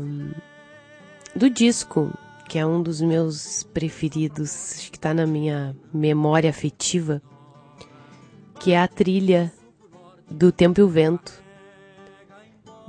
do 1.35 1.49
disco, 1.49 2.13
que 2.49 2.59
é 2.59 2.67
um 2.67 2.83
dos 2.83 3.01
meus 3.01 3.63
preferidos, 3.63 4.75
acho 4.77 4.93
que 4.93 4.99
tá 4.99 5.15
na 5.15 5.27
minha 5.27 5.75
memória 5.93 6.51
afetiva, 6.51 7.23
que 8.61 8.73
é 8.73 8.81
a 8.81 8.87
trilha 8.87 9.53
do 10.31 10.53
Tempo 10.53 10.81
e 10.81 10.83
o 10.83 10.89
Vento, 10.89 11.42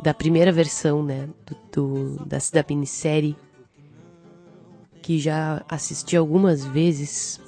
da 0.04 0.14
primeira 0.14 0.52
versão, 0.52 1.02
né, 1.02 1.30
do, 1.46 2.18
do 2.18 2.26
da, 2.26 2.38
da 2.38 2.66
minissérie, 2.70 3.38
que 5.02 5.18
já 5.18 5.64
assisti 5.68 6.18
algumas 6.18 6.66
vezes, 6.66 7.40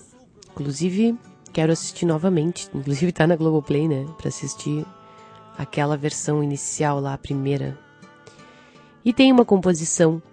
inclusive 0.51 1.19
quero 1.51 1.73
assistir 1.73 2.05
novamente, 2.05 2.69
inclusive 2.73 3.11
tá 3.11 3.27
na 3.27 3.35
Globoplay, 3.35 3.89
né, 3.89 4.05
para 4.17 4.29
assistir 4.29 4.85
aquela 5.57 5.97
versão 5.97 6.41
inicial 6.41 7.01
lá, 7.01 7.13
a 7.13 7.17
primeira. 7.17 7.77
E 9.03 9.11
tem 9.11 9.33
uma 9.33 9.45
composição 9.45 10.23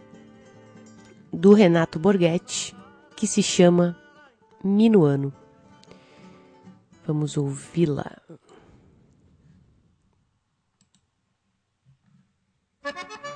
do 1.32 1.52
Renato 1.52 1.98
Borghetti 1.98 2.74
que 3.16 3.26
se 3.26 3.42
chama 3.42 3.96
Minuano. 4.62 5.32
Vamos 7.04 7.36
ouvi-la. 7.36 8.16
Passarinho 12.82 13.31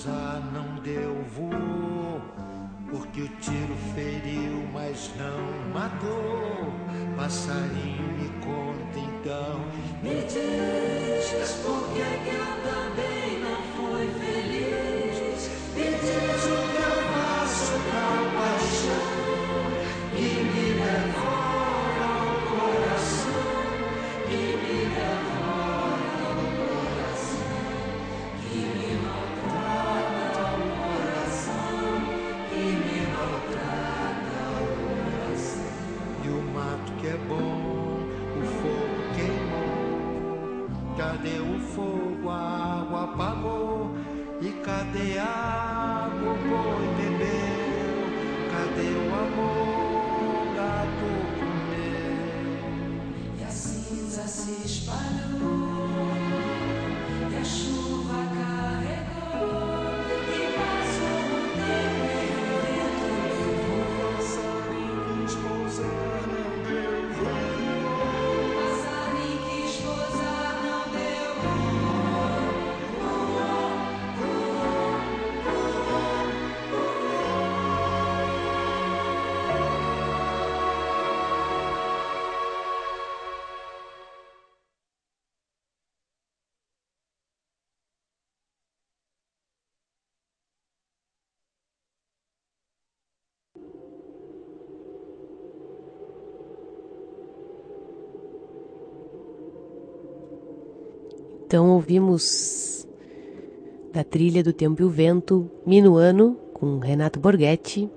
esposar 0.00 0.42
não 0.52 0.82
deu 0.82 1.14
voo, 1.36 2.20
porque 2.90 3.22
o 3.22 3.28
tiro 3.40 3.76
feriu, 3.94 4.66
mas 4.72 5.10
não 5.16 5.72
matou. 5.72 6.72
Passarinho 7.16 8.08
me 8.18 8.28
conta 8.40 8.98
então. 8.98 9.60
Me 10.02 10.22
diz 10.22 11.52
por 11.62 11.86
que 11.92 12.30
que 12.30 13.19
Então 101.50 101.68
ouvimos 101.70 102.86
da 103.92 104.04
trilha 104.04 104.40
do 104.40 104.52
Tempo 104.52 104.82
e 104.82 104.84
o 104.84 104.88
Vento, 104.88 105.50
Minuano, 105.66 106.36
com 106.54 106.78
Renato 106.78 107.18
Borghetti, 107.18 107.90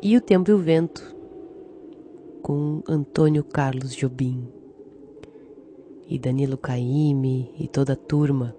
e 0.00 0.16
o 0.16 0.20
Tempo 0.20 0.48
e 0.48 0.54
o 0.54 0.58
Vento, 0.58 1.02
com 2.40 2.84
Antônio 2.88 3.42
Carlos 3.42 3.96
Jobim, 3.96 4.46
e 6.06 6.16
Danilo 6.16 6.56
Caime, 6.56 7.52
e 7.58 7.66
toda 7.66 7.94
a 7.94 7.96
turma. 7.96 8.54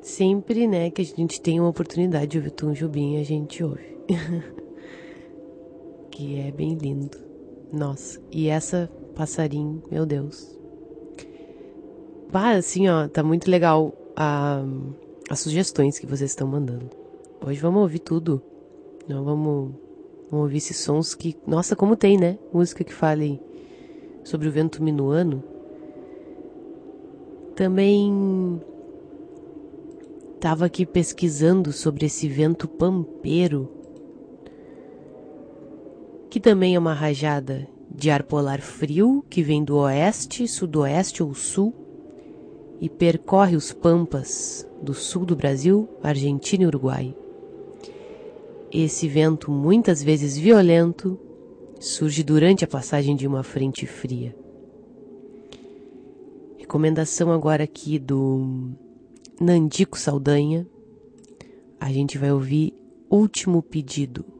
Sempre, 0.00 0.66
né, 0.66 0.88
que 0.88 1.02
a 1.02 1.04
gente 1.04 1.42
tem 1.42 1.60
uma 1.60 1.68
oportunidade 1.68 2.28
de 2.28 2.38
ouvir 2.38 2.52
Tom 2.52 2.72
Jobim, 2.72 3.18
a 3.18 3.22
gente 3.22 3.62
ouve. 3.62 3.98
que 6.10 6.40
é 6.40 6.50
bem 6.50 6.72
lindo. 6.72 7.18
Nossa, 7.70 8.18
e 8.32 8.48
essa 8.48 8.90
passarinho, 9.14 9.82
meu 9.90 10.06
Deus. 10.06 10.58
Bah, 12.32 12.52
assim, 12.52 12.88
ó, 12.88 13.08
tá 13.08 13.24
muito 13.24 13.50
legal 13.50 13.92
a, 14.14 14.62
as 15.28 15.40
sugestões 15.40 15.98
que 15.98 16.06
vocês 16.06 16.30
estão 16.30 16.46
mandando. 16.46 16.88
Hoje 17.44 17.58
vamos 17.58 17.82
ouvir 17.82 17.98
tudo. 17.98 18.40
Não 19.08 19.24
vamos, 19.24 19.72
vamos 20.30 20.44
ouvir 20.44 20.58
esses 20.58 20.76
sons 20.76 21.12
que. 21.12 21.36
Nossa, 21.44 21.74
como 21.74 21.96
tem, 21.96 22.16
né? 22.16 22.38
Música 22.52 22.84
que 22.84 22.94
fale 22.94 23.42
sobre 24.22 24.46
o 24.46 24.52
vento 24.52 24.80
minuano. 24.80 25.42
Também 27.56 28.62
estava 30.36 30.66
aqui 30.66 30.86
pesquisando 30.86 31.72
sobre 31.72 32.06
esse 32.06 32.28
vento 32.28 32.68
pampeiro, 32.68 33.68
que 36.30 36.38
também 36.38 36.76
é 36.76 36.78
uma 36.78 36.94
rajada 36.94 37.66
de 37.92 38.08
ar 38.08 38.22
polar 38.22 38.60
frio 38.60 39.24
que 39.28 39.42
vem 39.42 39.64
do 39.64 39.78
oeste, 39.78 40.46
sudoeste 40.46 41.24
ou 41.24 41.34
sul 41.34 41.79
e 42.80 42.88
percorre 42.88 43.56
os 43.56 43.72
pampas 43.72 44.66
do 44.82 44.94
sul 44.94 45.26
do 45.26 45.36
Brasil, 45.36 45.88
Argentina 46.02 46.64
e 46.64 46.66
Uruguai. 46.66 47.14
Esse 48.72 49.06
vento, 49.06 49.50
muitas 49.50 50.02
vezes 50.02 50.36
violento, 50.36 51.18
surge 51.78 52.22
durante 52.22 52.64
a 52.64 52.68
passagem 52.68 53.14
de 53.14 53.26
uma 53.26 53.42
frente 53.42 53.86
fria. 53.86 54.34
Recomendação 56.56 57.32
agora 57.32 57.64
aqui 57.64 57.98
do 57.98 58.70
Nandico 59.40 59.98
Saldanha. 59.98 60.66
A 61.78 61.90
gente 61.92 62.16
vai 62.16 62.32
ouvir 62.32 62.72
Último 63.10 63.62
Pedido. 63.62 64.39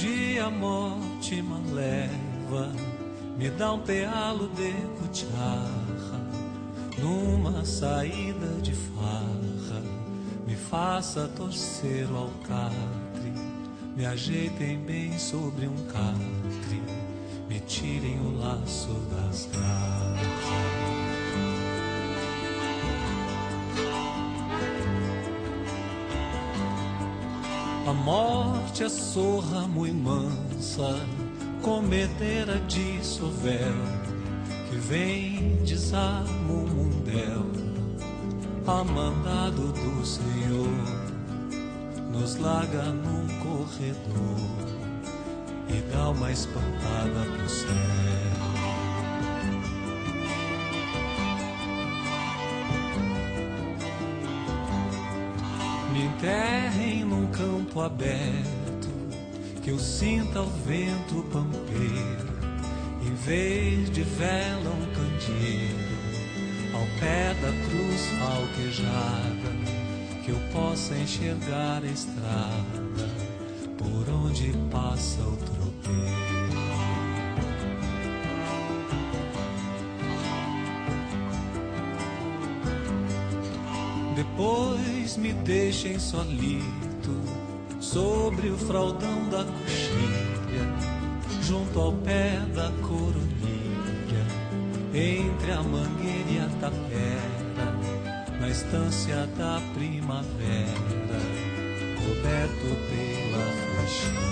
Dia 0.00 0.46
a 0.46 0.50
morte 0.50 1.42
me 1.42 1.72
leva, 1.72 2.72
me 3.36 3.50
dá 3.50 3.74
um 3.74 3.80
pealo 3.80 4.48
de 4.48 4.72
cucharra, 4.98 6.20
numa 6.98 7.62
saída 7.66 8.46
de 8.62 8.72
farra, 8.72 9.82
me 10.46 10.56
faça 10.56 11.28
torcer 11.36 12.10
o 12.10 12.16
alcatre, 12.16 13.32
me 13.94 14.06
ajeitem 14.06 14.78
bem 14.78 15.18
sobre 15.18 15.66
um 15.66 15.76
catre, 15.88 16.82
me 17.46 17.60
tirem 17.60 18.18
o 18.20 18.38
laço 18.38 18.94
das 19.10 19.50
garras. 19.52 20.99
A 27.90 27.92
morte 27.92 28.84
é 28.84 28.88
sorra 28.88 29.66
muito 29.66 29.96
mansa, 29.96 30.94
comedeira 31.60 32.60
de 32.68 33.04
sovel, 33.04 33.74
que 34.68 34.76
vem 34.76 35.56
desarma 35.64 36.52
o 36.52 36.68
mundel, 36.68 37.50
a 38.64 38.84
mandado 38.84 39.72
do 39.72 40.06
Senhor, 40.06 40.68
nos 42.12 42.36
larga 42.36 42.84
num 42.92 43.26
corredor 43.40 44.38
e 45.68 45.92
dá 45.92 46.10
uma 46.10 46.30
espantada 46.30 47.26
pro 47.36 47.48
céu. 47.48 48.39
Aberto, 57.82 58.88
que 59.62 59.70
eu 59.70 59.78
sinta 59.78 60.40
o 60.42 60.50
vento 60.66 61.22
pampeiro, 61.32 62.30
em 63.02 63.14
vez 63.14 63.90
de 63.90 64.02
vela 64.02 64.70
um 64.70 64.86
candeeiro, 64.94 66.00
ao 66.74 66.86
pé 66.98 67.34
da 67.34 67.52
cruz 67.68 68.06
falquejada, 68.18 69.50
que 70.24 70.30
eu 70.30 70.40
possa 70.52 70.94
enxergar 70.94 71.82
a 71.82 71.86
estrada, 71.86 73.08
por 73.78 74.12
onde 74.12 74.52
passa 74.70 75.22
o 75.22 75.36
tropeiro. 75.36 75.60
Depois 84.14 85.16
me 85.16 85.32
deixem 85.32 85.98
solito 85.98 86.89
sobre 87.92 88.50
o 88.50 88.56
fraldão 88.56 89.28
da 89.30 89.44
coxilha, 89.44 90.64
junto 91.42 91.80
ao 91.80 91.92
pé 91.92 92.38
da 92.54 92.70
coronilha, 92.86 94.26
entre 94.94 95.50
a 95.50 95.60
mangueira 95.60 96.30
e 96.30 96.38
a 96.38 96.48
tapera, 96.60 98.38
na 98.40 98.48
estância 98.48 99.26
da 99.36 99.60
primavera, 99.74 101.20
coberto 101.98 102.76
pela 102.88 103.44
flechinha. 103.74 104.30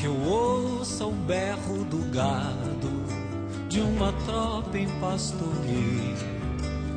que 0.00 0.06
eu 0.06 0.16
ouça 0.22 1.04
o 1.04 1.10
berro 1.10 1.84
do 1.86 2.08
gado 2.12 2.57
uma 3.98 4.12
tropa 4.12 4.78
em 4.78 4.88
pastoreio, 5.00 6.14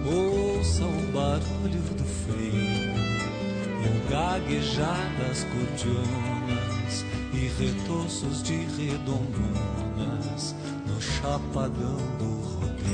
ouça 0.05 0.83
o 0.85 1.11
barulho 1.11 1.81
do 1.97 2.03
freio 2.03 2.93
e 3.81 3.87
o 3.87 4.09
gaguejar 4.11 5.11
das 5.17 5.43
cordionas 5.45 7.05
e 7.33 7.47
retoços 7.59 8.43
de 8.43 8.53
redondonas 8.77 10.55
no 10.85 11.01
chapadão 11.01 11.97
do 12.19 12.39
rodeio. 12.59 12.91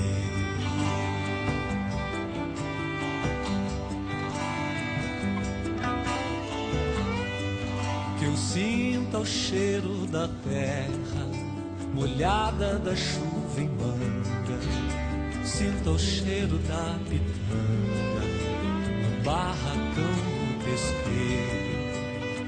Que 8.17 8.25
eu 8.25 8.37
sinta 8.37 9.19
o 9.19 9.25
cheiro 9.25 10.07
da 10.07 10.29
terra 10.45 11.27
molhada 11.93 12.79
da 12.79 12.95
chuva 12.95 13.26
Sinta 15.43 15.89
o 15.91 15.99
cheiro 15.99 16.57
da 16.59 16.99
pitanga, 17.09 18.23
no 19.01 19.23
barracão 19.23 20.13
do 20.13 20.63
pesqueiro. 20.63 21.77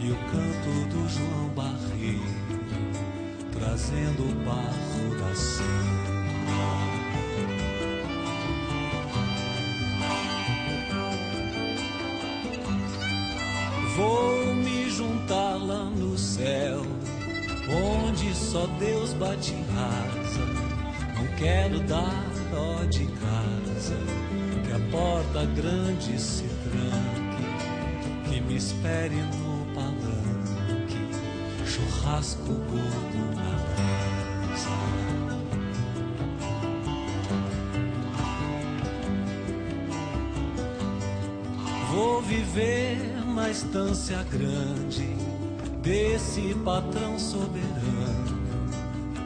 E 0.01 0.11
o 0.11 0.15
canto 0.31 0.71
do 0.89 1.09
João 1.09 1.49
Barreiro, 1.49 2.39
trazendo 3.51 4.23
o 4.23 4.35
barro 4.45 5.15
da 5.19 5.35
samba. 5.35 6.19
Vou 13.95 14.55
me 14.55 14.89
juntar 14.89 15.57
lá 15.57 15.83
no 15.83 16.17
céu, 16.17 16.81
onde 17.67 18.33
só 18.33 18.65
Deus 18.79 19.13
bate. 19.13 19.53
Quero 21.39 21.79
dar 21.79 22.25
dó 22.51 22.83
de 22.89 23.05
casa, 23.05 23.95
que 24.65 24.73
a 24.73 24.79
porta 24.91 25.45
grande 25.55 26.19
se 26.19 26.43
tranque, 26.43 28.29
que 28.29 28.41
me 28.41 28.57
espere 28.57 29.15
no 29.15 29.65
palanque, 29.73 30.99
churrasco 31.65 32.43
gordo 32.43 33.35
na 33.37 33.55
brasa. 33.69 34.69
Vou 41.89 42.21
viver 42.21 42.97
na 43.33 43.49
estância 43.49 44.25
grande 44.29 45.15
desse 45.81 46.53
patrão 46.65 47.17
soberano, 47.17 48.37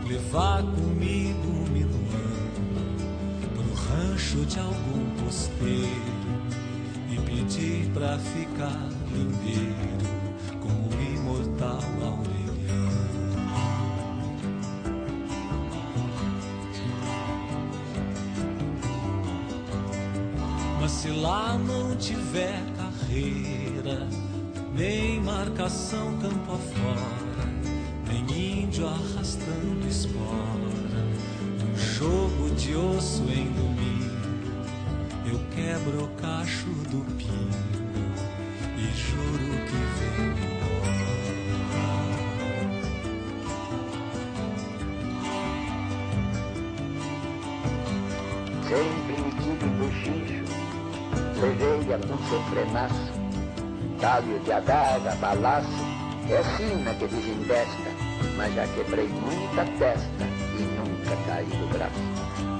levar 0.07 0.61
comigo 0.61 1.72
rancho 4.23 4.45
de 4.45 4.59
algum 4.59 5.09
posteiro 5.23 5.89
e 7.09 7.17
pedir 7.17 7.89
pra 7.93 8.17
ficar 8.17 8.89
lindeiro 9.11 10.07
com 10.59 10.69
o 10.69 11.03
imortal 11.13 11.81
Aureliano. 12.01 12.33
Mas 20.79 20.91
se 20.91 21.09
lá 21.09 21.57
não 21.57 21.95
tiver 21.97 22.61
carreira, 22.77 24.07
nem 24.73 25.19
marcação 25.21 26.17
campo 26.17 26.53
afora, 26.53 27.45
nem 28.07 28.63
índio 28.63 28.87
arrastando 28.87 29.87
espora, 29.87 30.73
um 31.71 31.77
jogo 31.77 32.55
de 32.55 32.75
osso 32.75 33.23
em 33.23 33.51
domingo, 33.51 33.92
quebro 35.55 36.05
o 36.05 36.07
cacho 36.19 36.65
do 36.89 37.05
pingo 37.15 37.53
e 38.75 38.85
juro 38.97 39.53
que 39.67 39.77
venho 39.99 40.33
embora. 40.33 40.93
Sempre 48.67 49.13
me 49.21 49.31
tive 49.41 49.67
bochicho, 49.77 50.43
levei 51.39 51.93
a 51.93 51.97
um 51.97 52.17
sofrenaço, 52.29 53.11
talho 53.99 54.39
de 54.39 54.51
adaga, 54.51 55.15
balaço, 55.15 55.67
é 56.29 56.43
sina 56.57 56.93
que 56.95 57.07
desembesta, 57.07 57.91
mas 58.37 58.55
já 58.55 58.67
quebrei 58.67 59.07
muita 59.07 59.65
testa 59.77 60.23
e 60.57 60.63
nunca 60.63 61.15
caí 61.27 61.45
do 61.45 61.67
braço. 61.71 62.52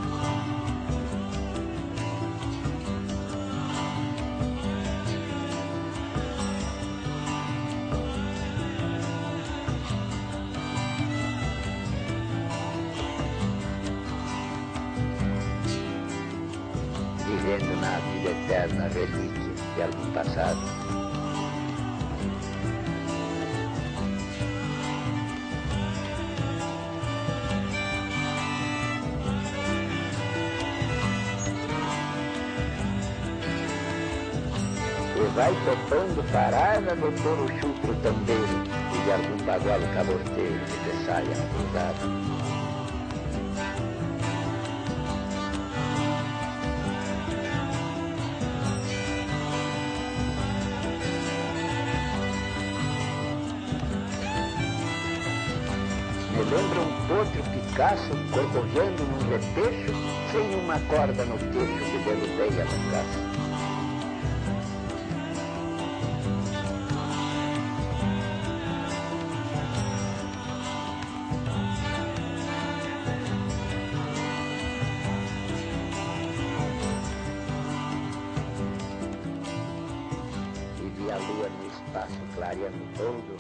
Passado. 20.14 20.59
E 35.16 35.36
vai 35.36 35.53
topando 35.66 36.32
parada 36.32 36.95
no 36.95 37.11
touro 37.11 37.47
chutro 37.59 37.95
tambeiro 38.01 38.64
e 38.93 39.03
de 39.03 39.11
algum 39.11 39.45
bagualo 39.45 39.88
caborteiro 39.93 40.59
que 40.66 40.91
te 40.91 41.05
saia 41.05 41.36
cruzado. 41.53 42.23
Picasso 57.74 58.12
corcovando 58.32 59.04
num 59.04 59.30
repecho 59.30 59.94
sem 60.32 60.54
uma 60.64 60.80
corda 60.82 61.26
no 61.26 61.40
queixo 61.40 61.92
que 80.96 81.12
a 81.12 81.18
lua 81.18 81.50
no 81.50 81.68
espaço 81.68 82.22
clareando 82.36 82.78
todo 82.96 83.33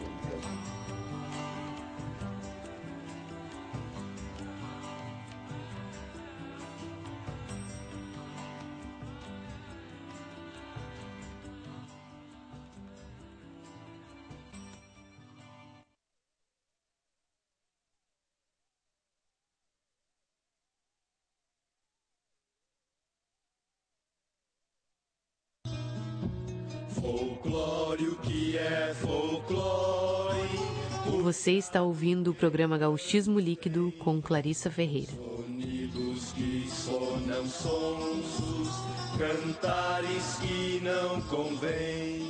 Folclore, 27.03 28.07
o 28.07 28.15
que 28.15 28.57
é 28.57 28.93
folclore? 28.93 30.47
Você 31.21 31.51
está 31.51 31.81
ouvindo 31.81 32.31
o 32.31 32.33
programa 32.33 32.77
Gauchismo 32.77 33.41
Líquido 33.41 33.91
com 33.99 34.21
Clarissa 34.21 34.71
Ferreira. 34.71 35.11
Sonidos 35.11 36.31
que 36.31 36.65
sonam 36.69 37.45
sonsos, 37.45 38.69
cantares 39.17 40.37
que 40.41 40.79
não 40.81 41.19
convém. 41.23 42.23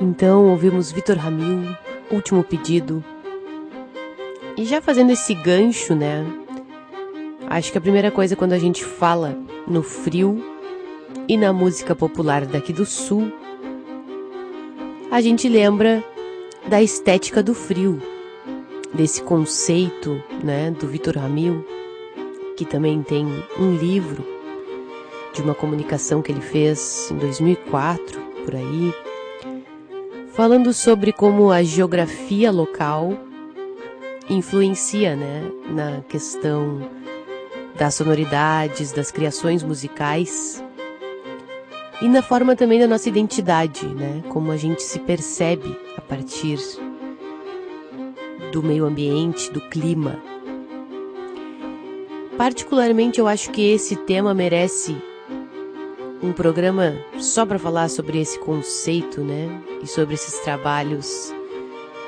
Então 0.00 0.48
ouvimos 0.48 0.90
Vitor 0.90 1.18
Ramil, 1.18 1.76
Último 2.10 2.42
Pedido. 2.42 3.11
E 4.56 4.64
já 4.64 4.82
fazendo 4.82 5.10
esse 5.10 5.34
gancho, 5.34 5.94
né? 5.94 6.26
Acho 7.48 7.72
que 7.72 7.78
a 7.78 7.80
primeira 7.80 8.10
coisa 8.10 8.36
quando 8.36 8.52
a 8.52 8.58
gente 8.58 8.84
fala 8.84 9.36
no 9.66 9.82
frio 9.82 10.42
e 11.28 11.36
na 11.36 11.52
música 11.52 11.94
popular 11.94 12.44
daqui 12.44 12.72
do 12.72 12.84
sul, 12.84 13.32
a 15.10 15.20
gente 15.20 15.48
lembra 15.48 16.04
da 16.66 16.82
estética 16.82 17.42
do 17.42 17.54
frio, 17.54 18.00
desse 18.94 19.22
conceito, 19.22 20.22
né, 20.42 20.70
do 20.70 20.86
Vitor 20.86 21.16
Ramil, 21.16 21.66
que 22.56 22.64
também 22.64 23.02
tem 23.02 23.26
um 23.58 23.74
livro 23.74 24.24
de 25.34 25.42
uma 25.42 25.54
comunicação 25.54 26.22
que 26.22 26.30
ele 26.30 26.40
fez 26.40 27.10
em 27.10 27.16
2004, 27.16 28.20
por 28.44 28.54
aí, 28.54 28.94
falando 30.32 30.72
sobre 30.72 31.12
como 31.12 31.50
a 31.50 31.62
geografia 31.62 32.50
local 32.50 33.16
influencia, 34.28 35.16
né, 35.16 35.50
na 35.70 36.02
questão 36.02 36.80
das 37.76 37.94
sonoridades, 37.94 38.92
das 38.92 39.10
criações 39.10 39.62
musicais 39.62 40.62
e 42.00 42.08
na 42.08 42.20
forma 42.20 42.56
também 42.56 42.80
da 42.80 42.86
nossa 42.86 43.08
identidade, 43.08 43.86
né? 43.86 44.24
Como 44.28 44.50
a 44.50 44.56
gente 44.56 44.82
se 44.82 44.98
percebe 44.98 45.78
a 45.96 46.00
partir 46.00 46.58
do 48.50 48.62
meio 48.62 48.84
ambiente, 48.84 49.50
do 49.52 49.60
clima. 49.60 50.20
Particularmente, 52.36 53.20
eu 53.20 53.28
acho 53.28 53.50
que 53.52 53.70
esse 53.70 53.94
tema 53.94 54.34
merece 54.34 54.96
um 56.20 56.32
programa 56.32 56.98
só 57.18 57.46
para 57.46 57.58
falar 57.58 57.88
sobre 57.88 58.20
esse 58.20 58.38
conceito, 58.38 59.20
né? 59.20 59.62
E 59.80 59.86
sobre 59.86 60.14
esses 60.14 60.40
trabalhos, 60.40 61.32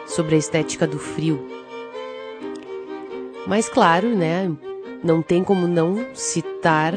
sobre 0.06 0.34
a 0.34 0.38
estética 0.38 0.88
do 0.88 0.98
frio. 0.98 1.63
Mas 3.46 3.68
claro, 3.68 4.08
né? 4.14 4.50
Não 5.02 5.20
tem 5.20 5.44
como 5.44 5.68
não 5.68 6.04
citar 6.14 6.94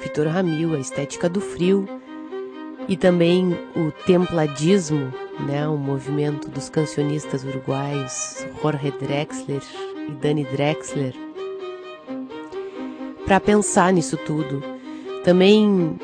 Vitor 0.00 0.28
Ramil, 0.28 0.74
a 0.74 0.78
estética 0.78 1.28
do 1.28 1.40
frio, 1.40 1.86
e 2.88 2.96
também 2.96 3.56
o 3.76 3.92
templadismo, 4.06 5.12
né, 5.46 5.68
o 5.68 5.76
movimento 5.76 6.48
dos 6.48 6.68
cancionistas 6.68 7.44
uruguaios 7.44 8.46
Jorge 8.60 8.90
Drexler 8.92 9.62
e 10.08 10.12
Dani 10.12 10.44
Drexler. 10.44 11.14
Para 13.24 13.38
pensar 13.38 13.92
nisso 13.92 14.16
tudo, 14.16 14.62
também 15.22 15.96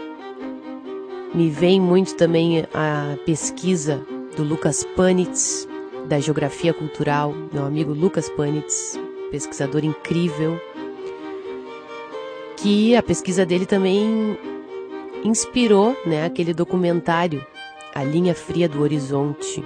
me 1.35 1.51
vem 1.51 1.81
muito 1.81 2.15
também 2.15 2.67
a 2.73 3.17
pesquisa 3.25 4.07
do 4.37 4.45
Lucas 4.45 4.85
Panitz, 4.95 5.67
da 6.07 6.19
Geografia 6.21 6.73
Cultural, 6.73 7.35
meu 7.53 7.65
amigo 7.65 7.93
Lucas 7.93 8.29
Panitz, 8.31 8.99
pesquisador 9.31 9.85
incrível, 9.85 10.61
que 12.57 12.97
a 12.97 13.03
pesquisa 13.03 13.45
dele 13.45 13.67
também 13.67 14.39
inspirou 15.25 15.97
né, 16.07 16.25
aquele 16.25 16.55
documentário 16.55 17.45
A 17.95 18.03
Linha 18.03 18.35
Fria 18.35 18.69
do 18.69 18.83
Horizonte. 18.83 19.65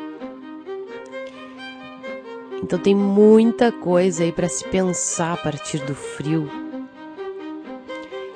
Então 2.63 2.79
tem 2.79 2.95
muita 2.95 3.71
coisa 3.71 4.25
aí 4.25 4.33
para 4.33 4.49
se 4.49 4.65
pensar 4.65 5.35
a 5.35 5.37
partir 5.37 5.79
do 5.85 5.95
frio 5.95 6.49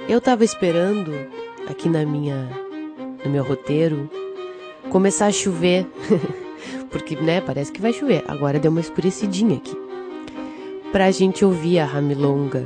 eu 0.06 0.20
tava 0.20 0.44
esperando 0.44 1.12
aqui 1.66 1.88
na 1.88 2.04
minha 2.04 2.48
no 3.24 3.30
meu 3.30 3.42
roteiro 3.42 4.08
começar 4.90 5.26
a 5.26 5.32
chover, 5.32 5.86
porque 6.94 7.16
né, 7.16 7.40
parece 7.40 7.72
que 7.72 7.82
vai 7.82 7.92
chover. 7.92 8.22
Agora 8.28 8.60
deu 8.60 8.70
uma 8.70 8.80
escurecidinha 8.80 9.56
aqui. 9.56 9.76
Pra 10.92 11.10
gente 11.10 11.44
ouvir 11.44 11.80
a 11.80 11.84
Ramilonga. 11.84 12.64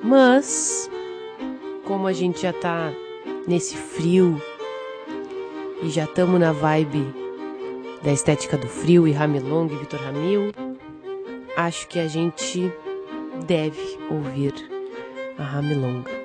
Mas 0.00 0.88
como 1.84 2.06
a 2.06 2.12
gente 2.12 2.42
já 2.42 2.52
tá 2.52 2.92
nesse 3.48 3.76
frio 3.76 4.40
e 5.82 5.90
já 5.90 6.04
estamos 6.04 6.38
na 6.38 6.52
vibe 6.52 7.04
da 8.04 8.12
estética 8.12 8.56
do 8.56 8.68
frio 8.68 9.08
e 9.08 9.12
Ramilonga 9.12 9.74
e 9.74 9.78
Vitor 9.78 10.00
Ramil, 10.00 10.52
acho 11.56 11.88
que 11.88 11.98
a 11.98 12.06
gente 12.06 12.72
deve 13.44 13.98
ouvir 14.08 14.54
a 15.36 15.42
Ramilonga. 15.42 16.15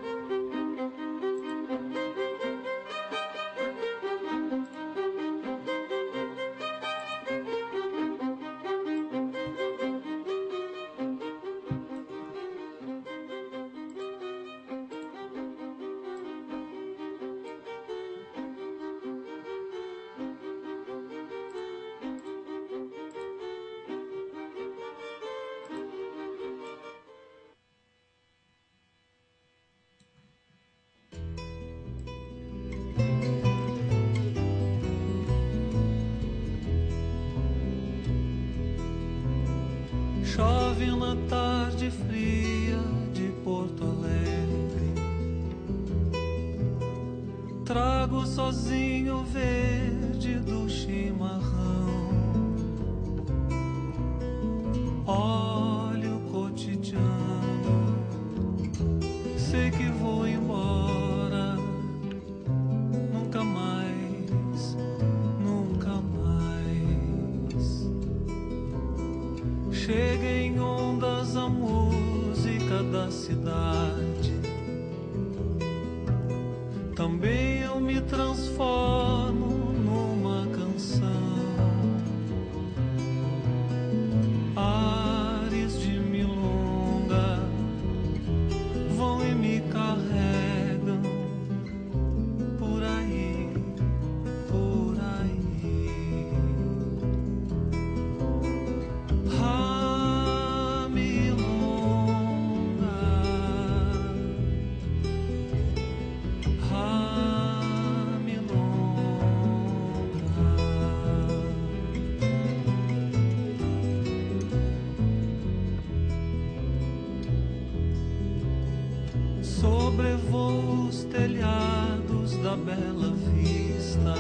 Sobrevoo 119.91 120.87
os 120.87 121.03
telhados 121.03 122.37
da 122.37 122.55
bela 122.55 123.13
vista. 123.35 124.15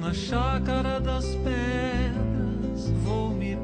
Na 0.00 0.14
chácara 0.14 0.98
das 0.98 1.34
pedras 1.34 2.88
vou 3.04 3.28
me 3.28 3.57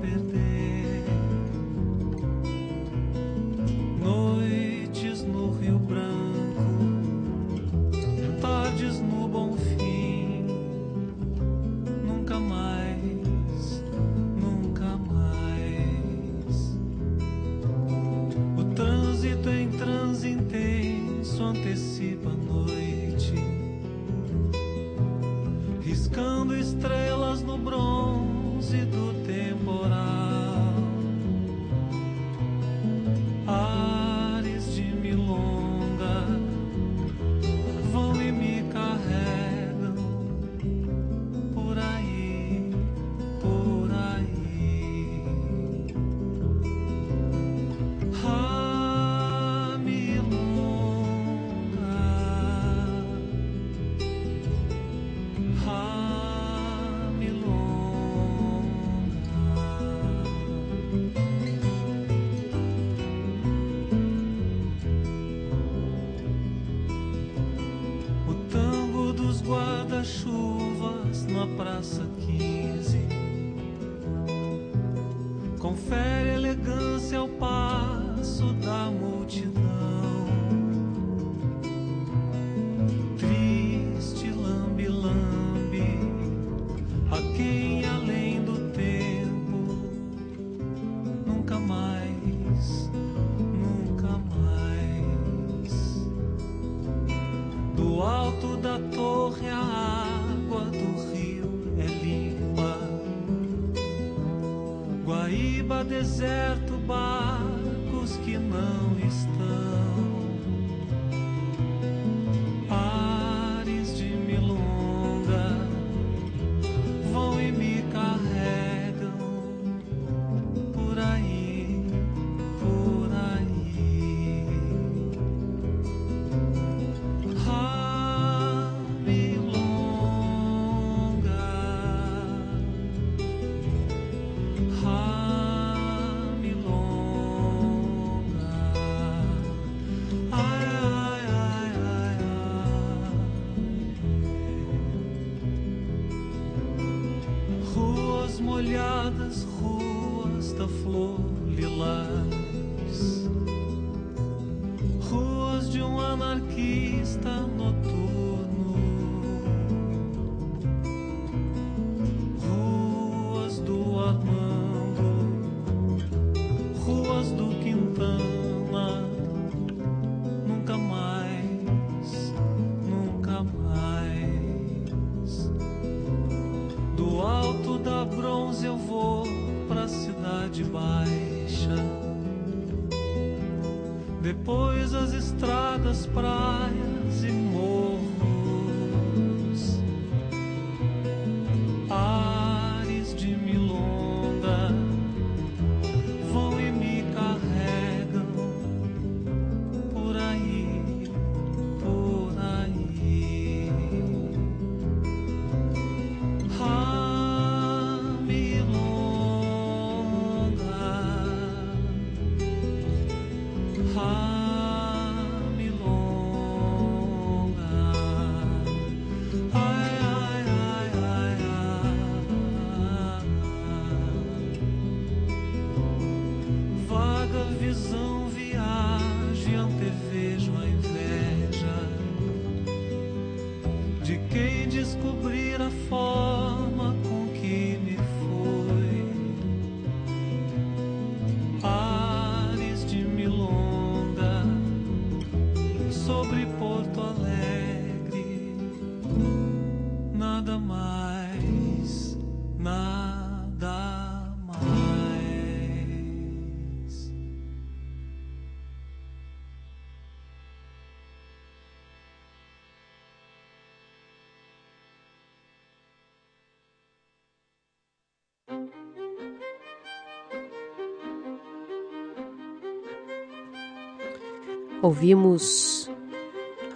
Ouvimos 274.84 275.90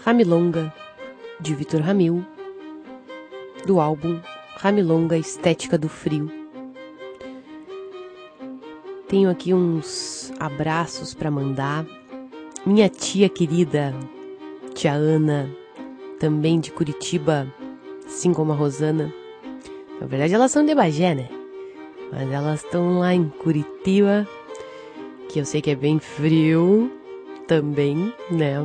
Ramilonga, 0.03 0.73
de 1.39 1.55
Vitor 1.55 1.83
Ramil, 1.83 2.25
do 3.67 3.81
álbum 3.81 4.19
Ramilonga 4.57 5.19
Estética 5.19 5.77
do 5.77 5.91
Frio. 5.91 6.31
Tenho 9.09 9.29
aqui 9.29 9.53
uns 9.53 10.33
abraços 10.41 11.13
para 11.13 11.31
mandar. 11.31 11.85
Minha 12.65 12.89
tia 12.89 13.29
querida, 13.29 13.95
tia 14.73 14.95
Ana, 14.95 15.55
também 16.19 16.61
de 16.61 16.73
Curitiba, 16.73 17.47
assim 18.07 18.33
como 18.33 18.53
a 18.53 18.55
Rosana. 18.55 19.13
Na 20.01 20.07
verdade, 20.07 20.33
elas 20.33 20.51
são 20.51 20.65
de 20.65 20.75
Bagé, 20.75 21.15
né? 21.15 21.29
Mas 22.11 22.33
elas 22.33 22.65
estão 22.65 23.01
lá 23.01 23.13
em 23.13 23.29
Curitiba, 23.29 24.27
que 25.29 25.39
eu 25.39 25.45
sei 25.45 25.61
que 25.61 25.73
é 25.73 25.77
bem 25.77 25.99
frio 25.99 26.98
também, 27.49 28.13
né? 28.31 28.57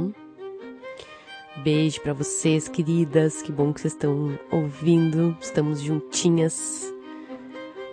Beijo 1.63 2.01
para 2.01 2.11
vocês, 2.13 2.67
queridas. 2.67 3.41
Que 3.41 3.51
bom 3.51 3.71
que 3.71 3.79
vocês 3.79 3.93
estão 3.93 4.37
ouvindo. 4.51 5.35
Estamos 5.41 5.81
juntinhas 5.81 6.93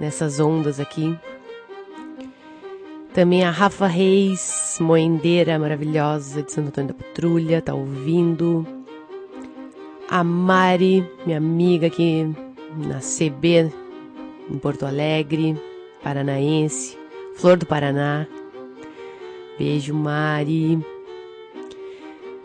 nessas 0.00 0.40
ondas 0.40 0.80
aqui. 0.80 1.16
Também 3.14 3.44
a 3.44 3.50
Rafa 3.50 3.86
Reis, 3.86 4.78
moendeira 4.80 5.58
maravilhosa 5.58 6.42
de 6.42 6.52
Santo 6.52 6.68
Antônio 6.68 6.88
da 6.88 6.94
Patrulha, 6.94 7.62
tá 7.62 7.72
ouvindo. 7.72 8.66
A 10.08 10.24
Mari, 10.24 11.08
minha 11.24 11.38
amiga 11.38 11.86
aqui 11.86 12.34
na 12.76 12.98
CB, 12.98 13.72
em 14.50 14.58
Porto 14.58 14.86
Alegre, 14.86 15.56
paranaense, 16.02 16.98
Flor 17.36 17.56
do 17.56 17.66
Paraná. 17.66 18.26
Beijo, 19.60 19.92
Mari. 19.92 20.82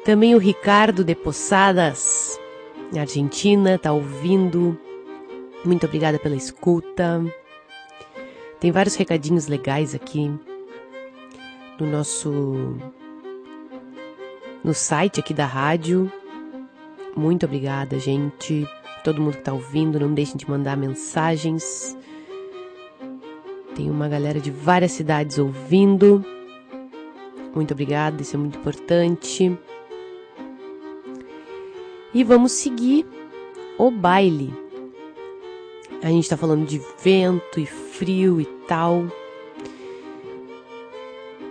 Também 0.04 0.36
o 0.36 0.38
Ricardo 0.38 1.02
de 1.02 1.16
Posadas, 1.16 2.38
na 2.92 3.00
Argentina, 3.04 3.80
tá 3.80 3.94
ouvindo. 3.94 4.78
Muito 5.64 5.86
obrigada 5.86 6.20
pela 6.20 6.36
escuta. 6.36 7.24
Tem 8.60 8.70
vários 8.70 8.96
recadinhos 8.96 9.48
legais 9.48 9.96
aqui 9.96 10.30
no 11.80 11.88
nosso 11.88 12.76
no 14.62 14.74
site 14.74 15.22
aqui 15.22 15.34
da 15.34 15.46
rádio. 15.46 16.12
Muito 17.16 17.46
obrigada, 17.46 17.98
gente. 17.98 18.68
Todo 19.06 19.22
mundo 19.22 19.38
que 19.38 19.44
tá 19.44 19.54
ouvindo, 19.54 20.02
não 20.02 20.14
deixem 20.14 20.36
de 20.36 20.50
mandar 20.50 20.76
mensagens. 20.76 21.98
Tem 23.74 23.90
uma 23.90 24.10
galera 24.10 24.42
de 24.42 24.52
várias 24.52 24.92
cidades 24.92 25.40
ouvindo. 25.40 26.35
Muito 27.56 27.72
obrigada, 27.72 28.22
isso 28.22 28.36
é 28.36 28.40
muito 28.40 28.60
importante. 28.60 29.58
E 32.14 32.24
vamos 32.24 32.52
seguir 32.52 33.06
O 33.78 33.90
Baile. 33.90 34.54
A 36.04 36.08
gente 36.08 36.30
tá 36.30 36.36
falando 36.36 36.66
de 36.66 36.82
vento 37.02 37.60
e 37.60 37.66
frio 37.66 38.42
e 38.42 38.46
tal. 38.68 39.06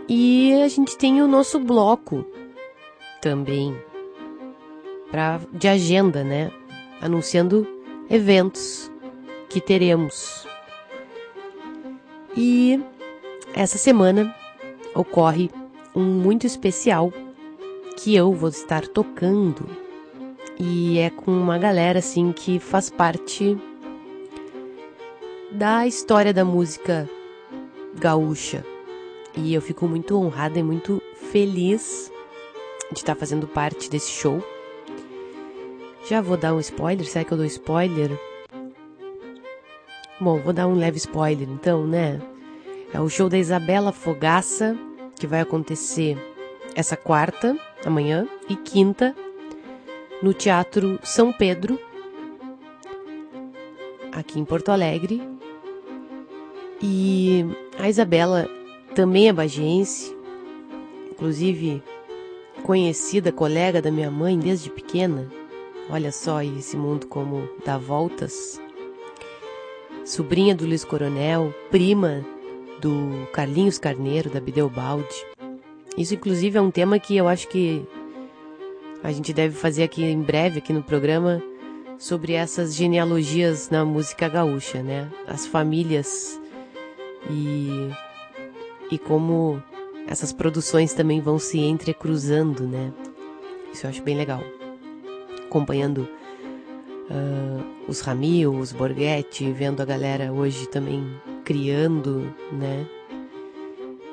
E 0.07 0.53
a 0.63 0.69
gente 0.69 0.97
tem 0.99 1.23
o 1.23 1.27
nosso 1.27 1.59
bloco 1.59 2.25
também 3.23 3.75
pra, 5.11 5.41
de 5.53 5.67
agenda, 5.67 6.23
né? 6.23 6.53
Anunciando 7.01 7.67
eventos 8.11 8.93
que 9.49 9.61
teremos. 9.61 10.47
E 12.37 12.79
essa 13.55 13.79
semana 13.79 14.35
ocorre 14.95 15.51
um 15.95 16.03
muito 16.03 16.47
especial 16.47 17.13
que 17.97 18.15
eu 18.15 18.33
vou 18.33 18.49
estar 18.49 18.87
tocando 18.89 19.69
e 20.59 20.99
é 20.99 21.11
com 21.11 21.31
uma 21.31 21.59
galera 21.59 22.01
assim 22.01 22.33
que 22.33 22.59
faz 22.59 22.91
parte 22.91 23.57
da 25.53 25.87
história 25.87 26.33
da 26.33 26.45
música 26.45 27.09
gaúcha. 27.97 28.65
E 29.37 29.55
eu 29.55 29.63
fico 29.63 29.87
muito 29.87 30.17
honrada 30.17 30.59
e 30.59 30.63
muito 30.63 31.03
feliz 31.31 32.11
de 32.91 32.99
estar 32.99 33.15
fazendo 33.15 33.47
parte 33.47 33.91
desse 33.91 34.11
show. 34.11 34.43
Já 36.09 36.21
vou 36.21 36.37
dar 36.37 36.55
um 36.55 36.61
spoiler, 36.61 37.07
será 37.07 37.25
que 37.25 37.33
eu 37.33 37.39
dou 37.39 37.47
spoiler? 37.47 38.11
Bom, 40.21 40.39
vou 40.39 40.53
dar 40.53 40.67
um 40.67 40.75
leve 40.75 40.99
spoiler 40.99 41.49
então, 41.49 41.87
né? 41.87 42.21
É 42.93 43.01
o 43.01 43.09
show 43.09 43.29
da 43.29 43.39
Isabela 43.39 43.91
Fogaça, 43.91 44.77
que 45.25 45.27
vai 45.27 45.41
acontecer 45.41 46.19
essa 46.75 46.99
quarta, 46.99 47.59
amanhã, 47.83 48.29
e 48.47 48.55
quinta, 48.57 49.17
no 50.23 50.35
Teatro 50.35 51.01
São 51.03 51.33
Pedro, 51.33 51.81
aqui 54.13 54.39
em 54.39 54.45
Porto 54.45 54.69
Alegre. 54.69 55.27
E 56.83 57.43
a 57.79 57.89
Isabela 57.89 58.47
também 58.95 59.29
é 59.29 59.33
bagiense, 59.33 60.15
inclusive 61.11 61.83
conhecida, 62.63 63.33
colega 63.33 63.81
da 63.81 63.91
minha 63.91 64.11
mãe 64.11 64.39
desde 64.39 64.69
pequena. 64.69 65.27
Olha 65.89 66.13
só 66.13 66.43
esse 66.43 66.77
mundo 66.77 67.07
como 67.07 67.49
dá 67.65 67.79
voltas. 67.79 68.61
Sobrinha 70.05 70.55
do 70.55 70.67
Luiz 70.67 70.85
Coronel, 70.85 71.55
prima 71.71 72.23
do 72.81 73.29
Carlinhos 73.33 73.79
Carneiro, 73.79 74.31
da 74.31 74.41
Bideobaldi. 74.41 75.27
Isso, 75.97 76.15
inclusive, 76.15 76.59
é 76.59 76.61
um 76.61 76.71
tema 76.71 76.99
que 76.99 77.17
eu 77.17 77.29
acho 77.29 77.49
que 77.49 77.87
a 79.03 79.13
gente 79.13 79.33
deve 79.33 79.55
fazer 79.55 79.85
aqui 79.85 80.03
em 80.05 80.21
breve, 80.21 80.59
aqui 80.59 80.73
no 80.73 80.83
programa, 80.83 81.43
sobre 81.99 82.33
essas 82.33 82.75
genealogias 82.75 83.71
na 83.71 83.85
música 83.85 84.29
gaúcha, 84.29 84.83
né? 84.83 85.11
As 85.27 85.47
famílias 85.47 86.41
e, 87.31 87.91
e 88.91 88.99
como 88.99 89.63
essas 90.07 90.33
produções 90.33 90.93
também 90.93 91.21
vão 91.21 91.39
se 91.39 91.59
entrecruzando, 91.59 92.67
né? 92.67 92.93
Isso 93.73 93.87
eu 93.87 93.91
acho 93.91 94.03
bem 94.03 94.17
legal. 94.17 94.43
Acompanhando 95.47 96.09
uh, 97.11 97.65
os 97.89 98.01
Ramil, 98.01 98.55
os 98.55 98.73
Borghetti, 98.73 99.51
vendo 99.53 99.81
a 99.81 99.85
galera 99.85 100.33
hoje 100.33 100.69
também 100.69 101.21
criando, 101.45 102.33
né? 102.53 102.87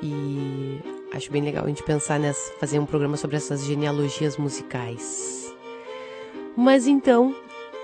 E 0.02 0.80
acho 1.14 1.30
bem 1.30 1.42
legal 1.42 1.64
a 1.64 1.68
gente 1.68 1.82
pensar 1.82 2.18
nessa, 2.18 2.52
fazer 2.54 2.78
um 2.78 2.86
programa 2.86 3.16
sobre 3.16 3.36
essas 3.36 3.64
genealogias 3.64 4.36
musicais. 4.36 5.54
Mas 6.56 6.86
então, 6.86 7.34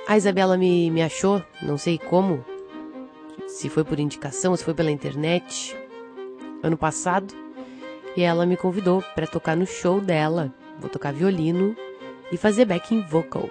a 0.06 0.16
Isabela 0.16 0.56
me, 0.56 0.90
me 0.90 1.02
achou, 1.02 1.42
não 1.62 1.78
sei 1.78 1.98
como, 1.98 2.44
se 3.46 3.68
foi 3.68 3.84
por 3.84 3.98
indicação, 3.98 4.56
se 4.56 4.64
foi 4.64 4.74
pela 4.74 4.90
internet, 4.90 5.76
ano 6.62 6.76
passado, 6.76 7.34
e 8.16 8.22
ela 8.22 8.44
me 8.44 8.56
convidou 8.56 9.02
para 9.14 9.26
tocar 9.26 9.56
no 9.56 9.66
show 9.66 10.00
dela. 10.00 10.52
Vou 10.80 10.90
tocar 10.90 11.12
violino 11.12 11.76
e 12.32 12.36
fazer 12.36 12.64
backing 12.64 13.02
vocal 13.02 13.48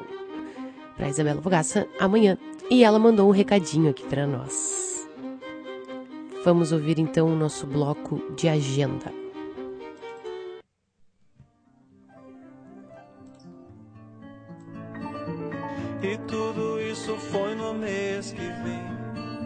para 0.98 1.08
Isabela 1.08 1.42
Fogaça 1.42 1.88
amanhã. 2.00 2.38
E 2.70 2.84
ela 2.84 3.00
mandou 3.00 3.30
um 3.30 3.32
recadinho 3.32 3.90
aqui 3.90 4.06
para 4.06 4.28
nós. 4.28 5.08
Vamos 6.44 6.72
ouvir 6.72 7.00
então 7.00 7.28
o 7.28 7.36
nosso 7.36 7.66
bloco 7.66 8.22
de 8.36 8.50
agenda. 8.50 9.14
E 16.02 16.18
tudo 16.28 16.82
isso 16.82 17.16
foi 17.18 17.56
no 17.56 17.74
mês 17.74 18.32
que 18.32 18.38
vem. 18.38 18.98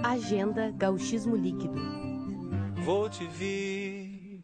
Agenda 0.03 0.71
Gauchismo 0.71 1.35
Líquido. 1.35 1.79
Vou 2.83 3.09
te 3.09 3.25
vir. 3.27 4.43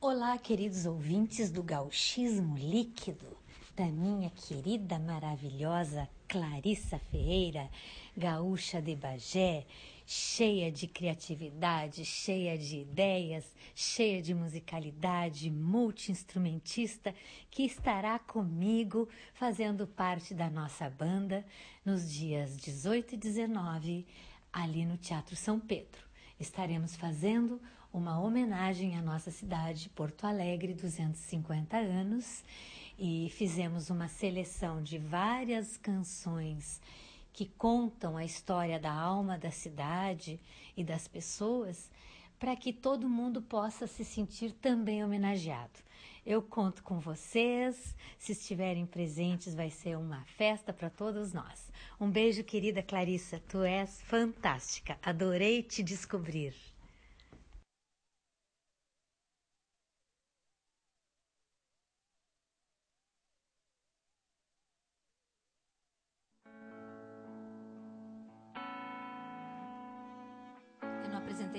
Olá, 0.00 0.38
queridos 0.38 0.86
ouvintes 0.86 1.50
do 1.50 1.62
Gauchismo 1.62 2.56
Líquido, 2.56 3.36
da 3.76 3.86
minha 3.86 4.30
querida, 4.30 4.98
maravilhosa 4.98 6.08
Clarissa 6.28 6.98
Ferreira, 7.10 7.68
gaúcha 8.16 8.80
de 8.80 8.94
Bagé, 8.94 9.66
cheia 10.06 10.72
de 10.72 10.86
criatividade, 10.86 12.04
cheia 12.04 12.58
de 12.58 12.78
ideias, 12.78 13.44
cheia 13.74 14.20
de 14.20 14.34
musicalidade, 14.34 15.50
multi-instrumentista, 15.50 17.14
que 17.50 17.62
estará 17.62 18.18
comigo 18.18 19.08
fazendo 19.34 19.86
parte 19.86 20.34
da 20.34 20.50
nossa 20.50 20.90
banda 20.90 21.44
nos 21.84 22.10
dias 22.10 22.56
18 22.56 23.14
e 23.14 23.18
19, 23.18 24.06
ali 24.52 24.84
no 24.84 24.96
Teatro 24.96 25.36
São 25.36 25.60
Pedro. 25.60 26.02
Estaremos 26.38 26.96
fazendo 26.96 27.60
uma 27.92 28.20
homenagem 28.20 28.96
à 28.96 29.02
nossa 29.02 29.30
cidade, 29.30 29.88
Porto 29.90 30.26
Alegre, 30.26 30.74
250 30.74 31.76
anos, 31.76 32.44
e 33.02 33.30
fizemos 33.30 33.88
uma 33.88 34.08
seleção 34.08 34.82
de 34.82 34.98
várias 34.98 35.78
canções 35.78 36.78
que 37.32 37.46
contam 37.46 38.14
a 38.14 38.26
história 38.26 38.78
da 38.78 38.92
alma 38.92 39.38
da 39.38 39.50
cidade 39.50 40.38
e 40.76 40.84
das 40.84 41.08
pessoas, 41.08 41.90
para 42.38 42.54
que 42.54 42.74
todo 42.74 43.08
mundo 43.08 43.40
possa 43.40 43.86
se 43.86 44.04
sentir 44.04 44.52
também 44.52 45.02
homenageado. 45.02 45.80
Eu 46.26 46.42
conto 46.42 46.82
com 46.82 47.00
vocês, 47.00 47.96
se 48.18 48.32
estiverem 48.32 48.84
presentes, 48.84 49.54
vai 49.54 49.70
ser 49.70 49.96
uma 49.96 50.22
festa 50.36 50.70
para 50.70 50.90
todos 50.90 51.32
nós. 51.32 51.72
Um 51.98 52.10
beijo, 52.10 52.44
querida 52.44 52.82
Clarissa, 52.82 53.40
tu 53.48 53.62
és 53.62 54.02
fantástica, 54.02 54.98
adorei 55.02 55.62
te 55.62 55.82
descobrir. 55.82 56.54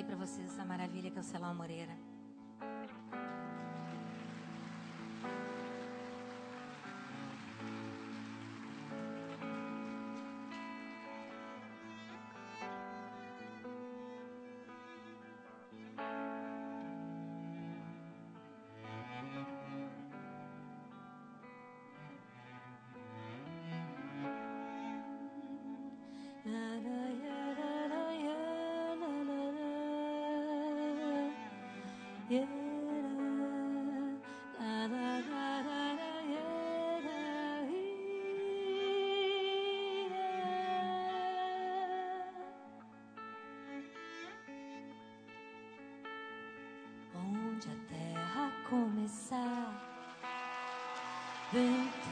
Apresentei 0.02 0.03
para 0.03 0.15
vocês 0.15 0.52
essa 0.52 0.65
maravilha 0.65 1.10
que 1.10 1.18
é 1.18 1.22
o 1.22 1.23
Celão 1.23 1.53
Moreira. 1.53 1.95
Vento 51.52 52.07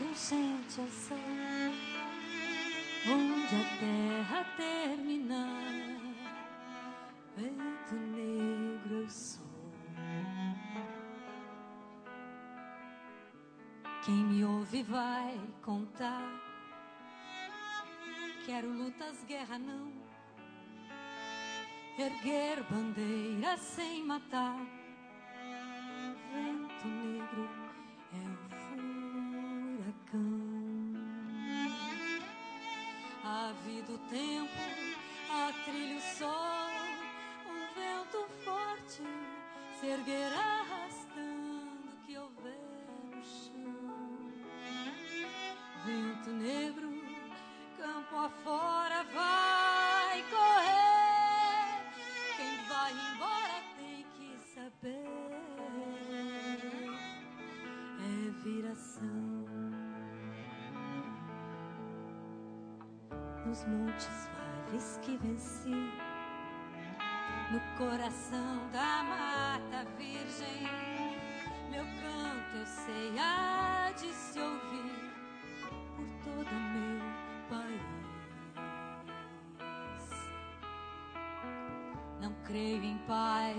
negro 0.00 0.14
sente 0.14 0.80
ação. 0.80 1.18
Onde 3.10 3.56
a 3.56 3.64
terra 3.78 4.44
terminar, 4.56 5.72
vento 7.36 7.94
negro 7.94 9.02
eu 9.02 9.08
sou. 9.08 9.46
Quem 14.04 14.24
me 14.24 14.44
ouve 14.44 14.82
vai 14.82 15.38
contar 15.62 16.48
quero 18.48 18.72
lutas, 18.72 19.22
guerra 19.24 19.58
não. 19.58 19.92
Erguer 21.98 22.62
bandeira 22.64 23.58
sem 23.58 24.02
matar. 24.02 24.77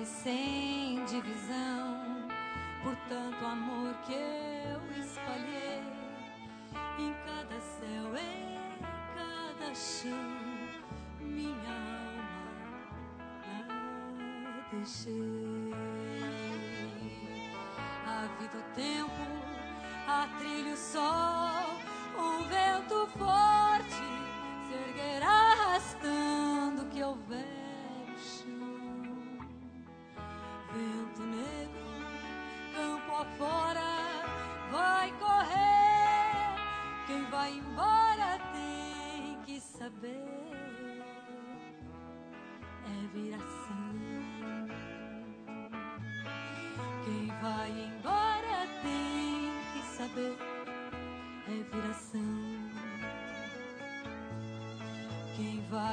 Sem 0.10 1.06
divisão, 1.06 2.28
por 2.84 2.96
tanto 3.08 3.46
amor 3.46 3.94
que 4.06 4.14
eu 4.14 5.02
espalhei 5.02 5.84
em 6.98 7.14
cada 7.26 7.60
céu, 7.62 8.16
em 8.18 8.58
cada 9.16 9.76
chão, 9.76 10.36
minha 11.22 11.70
alma 12.10 12.30
lá 13.46 14.66
deixei. 14.72 15.74
A 18.06 18.28
vida, 18.40 18.58
o 18.58 18.76
tempo, 18.76 19.26
a 20.08 20.28
trilha, 20.40 20.74
o 20.74 20.78
sol, 20.78 21.59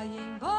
Quem 0.07 0.39
vai 0.39 0.56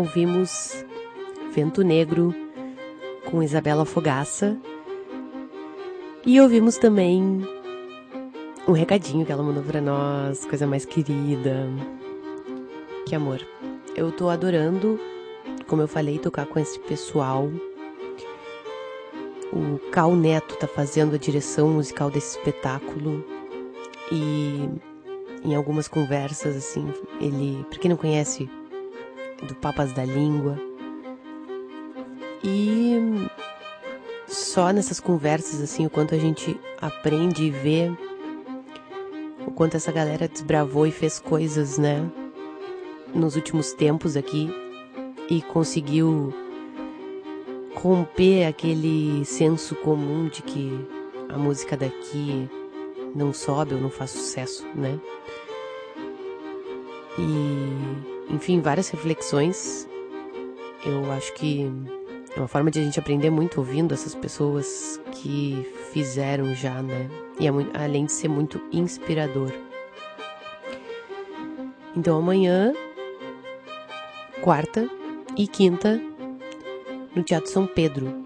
Ouvimos 0.00 0.82
Vento 1.52 1.82
Negro 1.82 2.34
com 3.30 3.42
Isabela 3.42 3.84
Fogaça. 3.84 4.56
E 6.24 6.40
ouvimos 6.40 6.78
também 6.78 7.46
um 8.66 8.72
recadinho 8.72 9.26
que 9.26 9.30
ela 9.30 9.42
mandou 9.42 9.62
pra 9.62 9.78
nós, 9.78 10.46
coisa 10.46 10.66
mais 10.66 10.86
querida. 10.86 11.68
Que 13.04 13.14
amor. 13.14 13.46
Eu 13.94 14.10
tô 14.10 14.30
adorando, 14.30 14.98
como 15.66 15.82
eu 15.82 15.88
falei, 15.88 16.18
tocar 16.18 16.46
com 16.46 16.58
esse 16.58 16.80
pessoal. 16.80 17.50
O 19.52 19.78
Cal 19.92 20.16
Neto 20.16 20.56
tá 20.56 20.66
fazendo 20.66 21.14
a 21.14 21.18
direção 21.18 21.68
musical 21.68 22.10
desse 22.10 22.38
espetáculo. 22.38 23.22
E 24.10 24.66
em 25.44 25.54
algumas 25.54 25.88
conversas, 25.88 26.56
assim, 26.56 26.90
ele, 27.20 27.66
pra 27.68 27.78
quem 27.78 27.90
não 27.90 27.98
conhece, 27.98 28.48
do 29.42 29.54
Papas 29.54 29.92
da 29.92 30.04
Língua. 30.04 30.58
E 32.42 33.28
só 34.26 34.72
nessas 34.72 35.00
conversas, 35.00 35.60
assim, 35.60 35.86
o 35.86 35.90
quanto 35.90 36.14
a 36.14 36.18
gente 36.18 36.58
aprende 36.80 37.44
e 37.44 37.50
vê 37.50 37.90
o 39.46 39.50
quanto 39.50 39.76
essa 39.76 39.90
galera 39.90 40.28
desbravou 40.28 40.86
e 40.86 40.90
fez 40.90 41.18
coisas, 41.18 41.78
né, 41.78 42.08
nos 43.14 43.36
últimos 43.36 43.72
tempos 43.72 44.16
aqui 44.16 44.48
e 45.28 45.42
conseguiu 45.42 46.32
romper 47.74 48.46
aquele 48.46 49.24
senso 49.24 49.74
comum 49.76 50.28
de 50.28 50.42
que 50.42 50.86
a 51.28 51.38
música 51.38 51.76
daqui 51.76 52.48
não 53.14 53.32
sobe 53.32 53.74
ou 53.74 53.80
não 53.80 53.90
faz 53.90 54.10
sucesso, 54.10 54.66
né? 54.74 54.98
E, 57.18 58.09
enfim, 58.30 58.60
várias 58.60 58.88
reflexões. 58.88 59.88
Eu 60.84 61.10
acho 61.12 61.32
que 61.34 61.70
é 62.34 62.38
uma 62.38 62.48
forma 62.48 62.70
de 62.70 62.80
a 62.80 62.82
gente 62.82 62.98
aprender 62.98 63.30
muito 63.30 63.58
ouvindo 63.58 63.92
essas 63.92 64.14
pessoas 64.14 65.00
que 65.12 65.66
fizeram 65.92 66.54
já, 66.54 66.80
né? 66.82 67.10
E 67.38 67.46
é 67.46 67.50
muito, 67.50 67.76
além 67.76 68.06
de 68.06 68.12
ser 68.12 68.28
muito 68.28 68.60
inspirador. 68.72 69.52
Então 71.96 72.18
amanhã, 72.18 72.72
quarta 74.42 74.88
e 75.36 75.46
quinta, 75.48 76.00
no 77.14 77.22
Teatro 77.22 77.50
São 77.50 77.66
Pedro. 77.66 78.24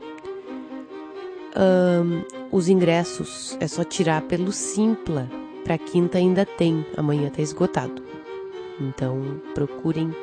Ahn, 1.57 2.25
os 2.53 2.69
ingressos 2.69 3.57
é 3.59 3.67
só 3.67 3.85
tirar 3.85 4.23
pelo 4.23 4.53
Simpla. 4.53 5.29
Pra 5.65 5.79
quinta 5.79 6.19
ainda 6.19 6.45
tem, 6.45 6.85
amanhã 6.95 7.31
tá 7.31 7.41
esgotado. 7.41 8.04
Então 8.81 9.41
procurem 9.55 10.15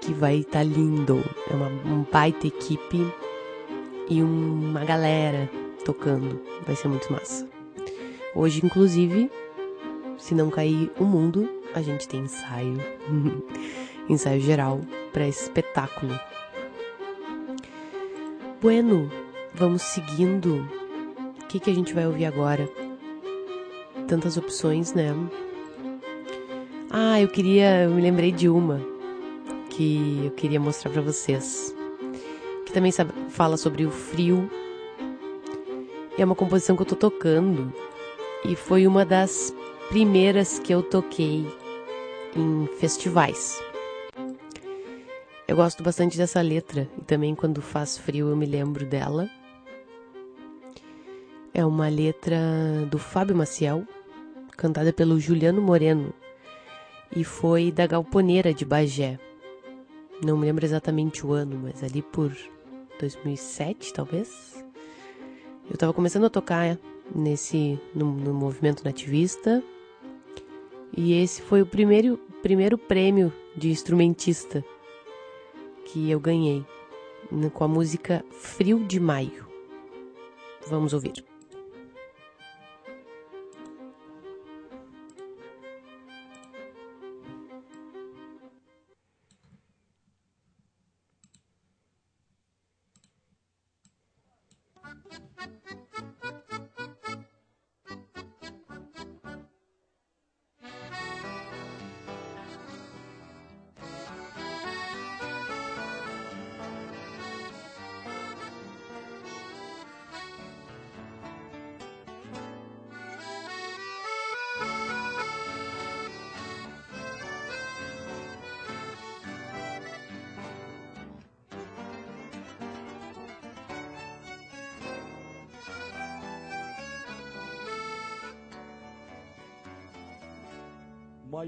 que 0.00 0.12
vai 0.14 0.38
estar 0.38 0.62
lindo. 0.62 1.22
É 1.50 1.54
uma 1.54 1.68
um 1.68 2.04
baita 2.10 2.46
equipe 2.46 3.06
e 4.08 4.22
uma 4.22 4.84
galera 4.84 5.50
tocando. 5.84 6.40
Vai 6.66 6.74
ser 6.74 6.88
muito 6.88 7.12
massa. 7.12 7.46
Hoje, 8.34 8.64
inclusive, 8.64 9.30
se 10.18 10.34
não 10.34 10.50
cair 10.50 10.90
o 10.98 11.04
mundo, 11.04 11.48
a 11.74 11.82
gente 11.82 12.08
tem 12.08 12.20
ensaio. 12.20 12.78
ensaio 14.08 14.40
geral 14.40 14.80
para 15.12 15.26
esse 15.26 15.42
espetáculo. 15.44 16.18
Bueno, 18.60 19.10
vamos 19.54 19.82
seguindo. 19.82 20.68
O 21.42 21.46
que, 21.48 21.60
que 21.60 21.70
a 21.70 21.74
gente 21.74 21.94
vai 21.94 22.06
ouvir 22.06 22.24
agora? 22.24 22.68
Tantas 24.06 24.36
opções, 24.36 24.92
né? 24.94 25.14
Ah, 26.90 27.20
eu 27.20 27.28
queria. 27.28 27.84
Eu 27.84 27.90
me 27.90 28.00
lembrei 28.00 28.32
de 28.32 28.48
uma 28.48 28.80
que 29.70 30.22
eu 30.24 30.30
queria 30.32 30.58
mostrar 30.58 30.90
para 30.90 31.02
vocês. 31.02 31.74
Que 32.64 32.72
também 32.72 32.90
sabe, 32.90 33.12
fala 33.28 33.56
sobre 33.56 33.84
o 33.84 33.90
frio. 33.90 34.50
E 36.16 36.22
é 36.22 36.24
uma 36.24 36.34
composição 36.34 36.74
que 36.76 36.82
eu 36.82 36.86
tô 36.86 36.96
tocando. 36.96 37.72
E 38.44 38.56
foi 38.56 38.86
uma 38.86 39.04
das 39.04 39.54
primeiras 39.88 40.58
que 40.58 40.72
eu 40.72 40.82
toquei 40.82 41.46
em 42.34 42.66
festivais. 42.78 43.60
Eu 45.46 45.56
gosto 45.56 45.82
bastante 45.82 46.16
dessa 46.16 46.40
letra 46.40 46.88
e 46.98 47.04
também 47.04 47.34
quando 47.34 47.62
faz 47.62 47.96
frio 47.96 48.28
eu 48.28 48.36
me 48.36 48.46
lembro 48.46 48.84
dela. 48.84 49.28
É 51.52 51.64
uma 51.64 51.88
letra 51.88 52.38
do 52.90 52.98
Fábio 52.98 53.34
Maciel, 53.34 53.84
cantada 54.56 54.92
pelo 54.92 55.18
Juliano 55.18 55.60
Moreno, 55.60 56.12
e 57.14 57.24
foi 57.24 57.70
da 57.70 57.86
Galponeira 57.86 58.52
de 58.52 58.64
Bagé. 58.64 59.18
Não 60.24 60.36
me 60.36 60.46
lembro 60.46 60.64
exatamente 60.64 61.24
o 61.24 61.32
ano, 61.32 61.58
mas 61.62 61.82
ali 61.82 62.02
por 62.02 62.36
2007, 62.98 63.92
talvez. 63.92 64.64
Eu 65.68 65.74
estava 65.74 65.92
começando 65.92 66.24
a 66.24 66.30
tocar 66.30 66.78
nesse 67.14 67.78
no, 67.94 68.06
no, 68.12 68.34
movimento 68.34 68.84
nativista 68.84 69.62
e 70.96 71.14
esse 71.14 71.40
foi 71.42 71.62
o 71.62 71.66
primeiro 71.66 72.18
primeiro 72.42 72.78
prêmio 72.78 73.32
de 73.56 73.70
instrumentista 73.70 74.64
que 75.84 76.10
eu 76.10 76.20
ganhei 76.20 76.64
com 77.52 77.64
a 77.64 77.68
música 77.68 78.24
Frio 78.30 78.84
de 78.84 79.00
Maio. 79.00 79.46
Vamos 80.66 80.92
ouvir. 80.92 81.24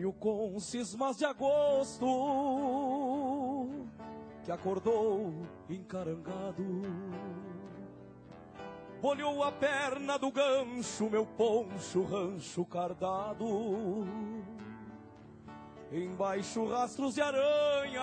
Maio 0.00 0.14
com 0.14 0.58
cismas 0.58 1.18
de 1.18 1.26
agosto 1.26 2.06
que 4.42 4.50
acordou 4.50 5.30
encarangado. 5.68 6.64
Olhou 9.02 9.42
a 9.42 9.52
perna 9.52 10.18
do 10.18 10.32
gancho, 10.32 11.10
meu 11.10 11.26
poncho, 11.26 12.02
rancho 12.04 12.64
cardado. 12.64 14.06
Embaixo 15.92 16.64
rastros 16.64 17.14
de 17.14 17.20
aranha, 17.20 18.00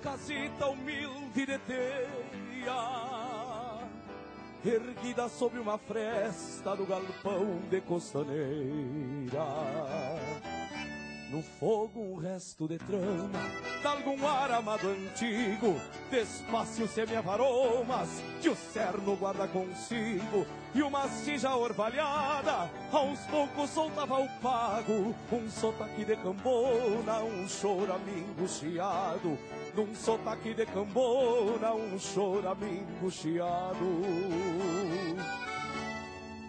casita 0.00 0.68
humilde 0.68 1.44
de 1.44 1.58
teia 1.58 3.13
erguida 4.64 5.28
sobre 5.28 5.60
uma 5.60 5.76
fresta 5.78 6.74
do 6.74 6.86
galpão 6.86 7.60
de 7.70 7.80
costaneira. 7.82 9.44
No 11.30 11.42
fogo 11.42 12.00
um 12.00 12.16
resto 12.16 12.68
de 12.68 12.78
trama 12.78 13.40
de 13.80 13.86
algum 13.86 14.26
ar 14.26 14.50
amado 14.50 14.88
antigo, 14.88 15.78
despacio 16.10 16.88
semeava 16.88 17.34
aromas 17.34 18.08
que 18.40 18.48
o 18.48 18.56
cerno 18.56 19.16
guarda 19.16 19.46
consigo. 19.48 20.46
E 20.74 20.82
uma 20.82 21.08
cija 21.08 21.54
orvalhada, 21.54 22.70
aos 22.90 23.20
poucos 23.30 23.70
soltava 23.70 24.18
o 24.20 24.28
pago, 24.40 25.14
um 25.32 25.50
sotaque 25.50 26.04
de 26.04 26.16
cambona, 26.16 27.22
um 27.22 27.48
choramingo 27.48 28.48
chiado, 28.48 29.38
num 29.74 29.94
sotaque 29.94 30.54
de 30.54 30.66
cambona, 30.66 31.74
um 31.74 31.98
choramingo 31.98 33.10
chiado. 33.10 33.84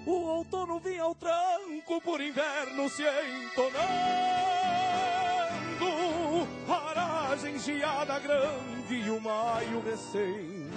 O 0.05 0.11
outono 0.11 0.79
vinha 0.79 1.01
ao 1.01 1.15
tranco, 1.15 1.99
por 2.01 2.21
inverno 2.21 2.87
se 2.89 3.03
entonando, 3.03 3.85
aragem 6.69 7.57
geada 7.57 8.19
grande 8.19 8.93
e 8.93 9.09
o 9.09 9.19
maio 9.19 9.81
recém 9.81 10.69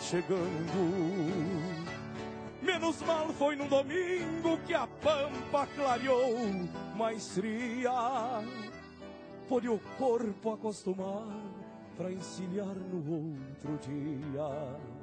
chegando. 0.00 1.64
Menos 2.60 3.00
mal 3.02 3.28
foi 3.30 3.56
num 3.56 3.68
domingo 3.68 4.58
que 4.66 4.74
a 4.74 4.86
pampa 4.86 5.66
clareou 5.74 6.36
mais 6.94 7.34
fria. 7.34 8.42
Pôde 9.48 9.68
o 9.68 9.78
corpo 9.98 10.52
acostumar 10.52 11.26
pra 11.96 12.12
encilhar 12.12 12.74
no 12.74 12.98
outro 13.12 13.78
dia. 13.78 14.93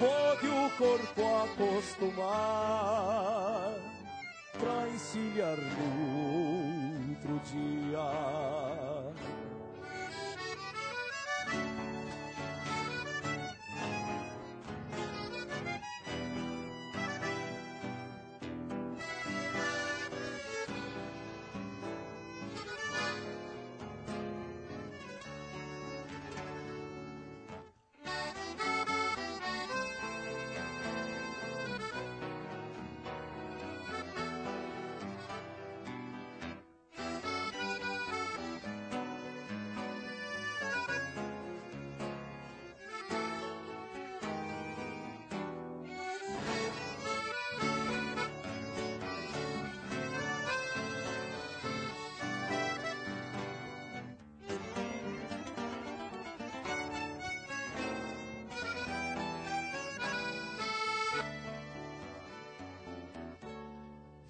Pôde 0.00 0.48
o 0.48 0.70
corpo 0.78 1.20
acostumar 1.44 2.24
pra 4.58 4.88
encilhar 4.88 5.58
no 5.58 5.88
outro 7.10 7.38
dia. 7.44 8.99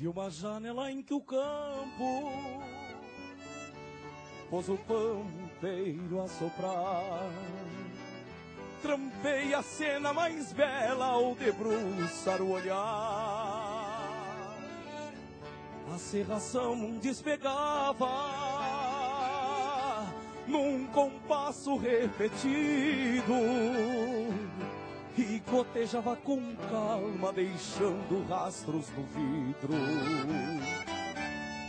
Vi 0.01 0.09
uma 0.09 0.31
janela 0.31 0.91
em 0.91 1.03
que 1.03 1.13
o 1.13 1.21
campo 1.21 2.33
pôs 4.49 4.67
o 4.71 4.79
pampeiro 4.79 6.23
a 6.23 6.27
soprar. 6.27 7.31
Trampei 8.81 9.53
a 9.53 9.61
cena 9.61 10.11
mais 10.15 10.55
bela 10.55 11.05
ao 11.05 11.35
debruçar 11.35 12.41
o 12.41 12.53
olhar. 12.53 12.79
A 15.95 15.99
serração 15.99 16.97
despegava 16.97 18.09
num 20.47 20.87
compasso 20.87 21.77
repetido 21.77 23.35
e 25.17 25.43
gotejava 25.51 26.17
com 26.17 26.55
calma, 26.71 27.33
deixando 27.33 28.27
rastros 28.29 28.87
no 28.97 29.05
vidro. 29.05 29.75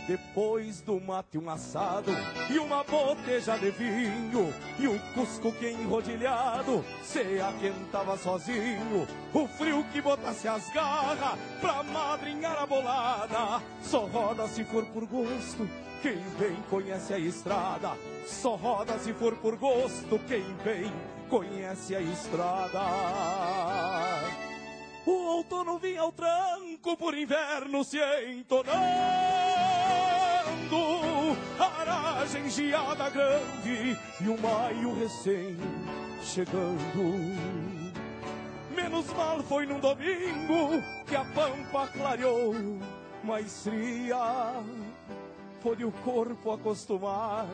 Depois 0.06 0.80
do 0.80 1.00
mate 1.00 1.38
um 1.38 1.48
assado 1.48 2.10
e 2.50 2.58
uma 2.58 2.82
boteja 2.82 3.56
de 3.56 3.70
vinho 3.70 4.52
e 4.78 4.88
um 4.88 4.98
cusco 5.14 5.52
que 5.52 5.70
enrodilhado 5.70 6.84
se 7.04 7.40
aquentava 7.40 8.16
sozinho. 8.18 9.06
O 9.32 9.46
frio 9.46 9.84
que 9.92 10.02
botasse 10.02 10.48
as 10.48 10.68
garras 10.72 11.38
pra 11.60 11.84
madrinhar 11.84 12.60
a 12.60 12.66
bolada. 12.66 13.62
Só 13.80 14.06
roda 14.06 14.48
se 14.48 14.64
for 14.64 14.84
por 14.86 15.06
gosto, 15.06 15.68
quem 16.02 16.18
vem 16.36 16.56
conhece 16.68 17.14
a 17.14 17.18
estrada. 17.18 17.96
Só 18.26 18.56
roda 18.56 18.98
se 18.98 19.12
for 19.12 19.36
por 19.36 19.56
gosto, 19.56 20.18
quem 20.26 20.42
vem 20.64 20.92
conhece 21.32 21.96
a 21.96 22.00
estrada. 22.02 22.82
O 25.06 25.12
outono 25.12 25.78
vinha 25.78 26.02
ao 26.02 26.12
tranco 26.12 26.94
por 26.94 27.16
inverno 27.16 27.82
se 27.82 27.98
entonando. 28.28 28.76
Aragem 31.58 32.50
geada 32.50 33.08
grande 33.08 33.96
e 34.20 34.28
o 34.28 34.38
maio 34.42 34.94
recém 34.94 35.56
chegando. 36.22 37.02
Menos 38.76 39.06
mal 39.14 39.42
foi 39.42 39.64
num 39.64 39.80
domingo 39.80 40.82
que 41.06 41.16
a 41.16 41.24
pampa 41.24 41.88
clareou 41.88 42.54
mais 43.24 43.62
fria. 43.62 44.52
Pôde 45.62 45.82
o 45.82 45.92
corpo 46.04 46.52
acostumar 46.52 47.48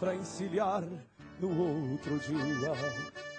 pra 0.00 0.16
encilhar 0.16 0.82
no 1.40 1.48
outro 1.48 2.18
dia 2.20 2.72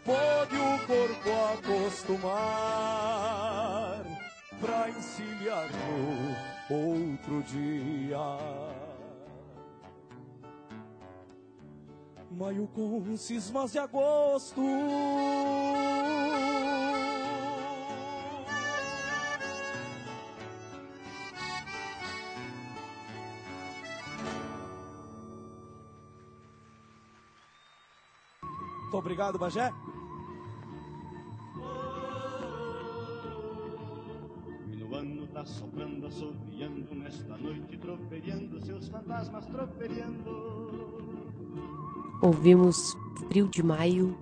pode 0.04 0.56
o 0.56 0.80
corpo 0.86 1.30
acostumar 1.54 2.36
pra 4.62 4.90
encilhar 4.90 5.70
no 6.70 6.76
outro 6.76 7.44
dia. 7.44 8.18
Maio 12.32 12.68
com 12.68 13.16
cismas 13.18 13.72
de 13.72 13.80
agosto. 13.80 14.62
Muito 28.96 29.04
obrigado, 29.04 29.38
Bagé. 29.38 29.74
Minuano 34.68 35.28
tá 35.28 35.46
soprando, 35.46 36.08
assoviando 36.08 36.96
nesta 36.96 37.36
noite, 37.38 37.78
troperiando, 37.78 38.66
seus 38.66 38.88
fantasmas 38.88 39.46
troperiando. 39.48 40.96
Ouvimos 42.22 42.96
Frio 43.28 43.50
de 43.50 43.62
Maio, 43.62 44.18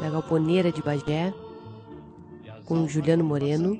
da 0.00 0.08
Galponeira 0.08 0.72
de 0.72 0.80
Bagé, 0.80 1.34
com 2.64 2.88
Juliano 2.88 3.22
Moreno, 3.22 3.78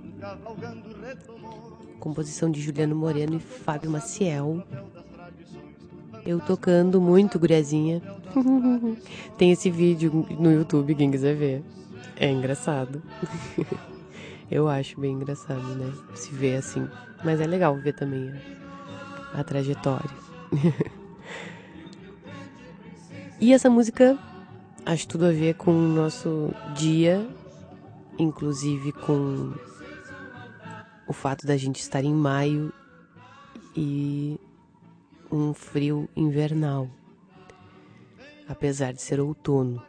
composição 1.99 2.51
de 2.51 2.61
Juliano 2.61 2.95
Moreno 2.95 3.37
e 3.37 3.41
Fábio 3.41 3.91
Maciel. 3.91 4.63
Eu 6.27 6.41
tocando 6.41 7.01
muito 7.01 7.39
guriazinha. 7.39 8.03
Tem 9.37 9.53
esse 9.53 9.71
vídeo 9.71 10.27
no 10.39 10.53
YouTube, 10.53 10.95
quem 10.95 11.11
quiser 11.11 11.35
ver. 11.35 11.63
É 12.17 12.31
engraçado. 12.31 13.03
Eu 14.51 14.69
acho 14.69 15.01
bem 15.01 15.15
engraçado, 15.15 15.63
né? 15.77 15.93
Se 16.15 16.31
ver 16.31 16.57
assim. 16.57 16.87
Mas 17.25 17.41
é 17.41 17.47
legal 17.47 17.75
ver 17.77 17.95
também 17.95 18.33
a, 19.33 19.41
a 19.41 19.45
trajetória. 19.45 20.11
e 23.41 23.53
essa 23.53 23.71
música 23.71 24.19
acho 24.85 25.09
tudo 25.09 25.27
a 25.27 25.31
ver 25.31 25.55
com 25.55 25.73
o 25.73 25.89
nosso 25.89 26.53
dia, 26.75 27.27
inclusive 28.19 28.93
com 28.93 29.55
o 31.07 31.13
fato 31.13 31.47
da 31.47 31.57
gente 31.57 31.81
estar 31.81 32.05
em 32.05 32.15
maio 32.15 32.73
e 33.77 34.39
um 35.31 35.55
frio 35.55 36.09
invernal, 36.15 36.89
apesar 38.49 38.93
de 38.93 39.03
ser 39.03 39.21
outono. 39.21 39.83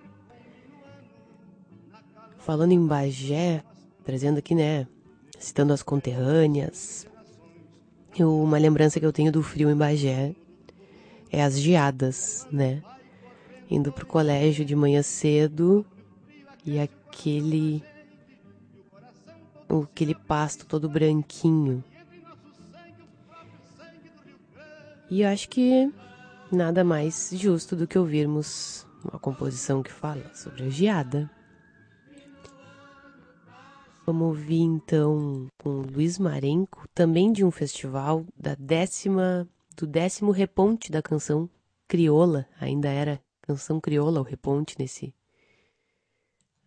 Falando 2.38 2.72
em 2.72 2.86
Bagé, 2.86 3.64
trazendo 4.04 4.40
aqui, 4.40 4.54
né, 4.54 4.88
citando 5.40 5.74
as 5.74 5.82
conterrâneas, 5.82 7.08
eu, 8.18 8.42
uma 8.42 8.58
lembrança 8.58 9.00
que 9.00 9.06
eu 9.06 9.14
tenho 9.14 9.32
do 9.32 9.42
frio 9.42 9.70
em 9.70 9.76
Bagé 9.76 10.36
é 11.32 11.44
as 11.44 11.60
geadas, 11.60 12.48
né? 12.52 12.84
Indo 13.70 13.92
pro 13.92 14.06
colégio 14.06 14.64
de 14.64 14.76
manhã 14.76 15.02
cedo 15.02 15.86
e 16.66 16.80
aquele 16.80 17.84
aquele 19.70 20.14
pasto 20.14 20.68
todo 20.68 20.88
branquinho 20.88 21.84
E 25.16 25.24
acho 25.24 25.48
que 25.48 25.94
nada 26.54 26.84
mais 26.84 27.32
justo 27.34 27.76
do 27.76 27.88
que 27.88 27.98
ouvirmos 27.98 28.86
uma 29.04 29.20
composição 29.20 29.82
que 29.82 29.92
fala 29.92 30.34
sobre 30.34 30.64
a 30.64 30.70
geada. 30.70 31.30
Vamos 34.06 34.28
ouvir 34.28 34.60
então 34.60 35.48
com 35.58 35.82
Luiz 35.82 36.20
Marenco, 36.20 36.86
também 36.94 37.32
de 37.32 37.44
um 37.44 37.52
festival 37.52 38.26
da 38.38 38.54
décima, 38.56 39.48
do 39.76 39.88
décimo 39.88 40.32
reponte 40.32 40.92
da 40.92 41.02
canção 41.02 41.50
crioula, 41.88 42.46
ainda 42.60 42.90
era 42.90 43.22
canção 43.42 43.80
crioula 43.80 44.20
o 44.20 44.24
reponte 44.24 44.76
nesse 44.78 45.14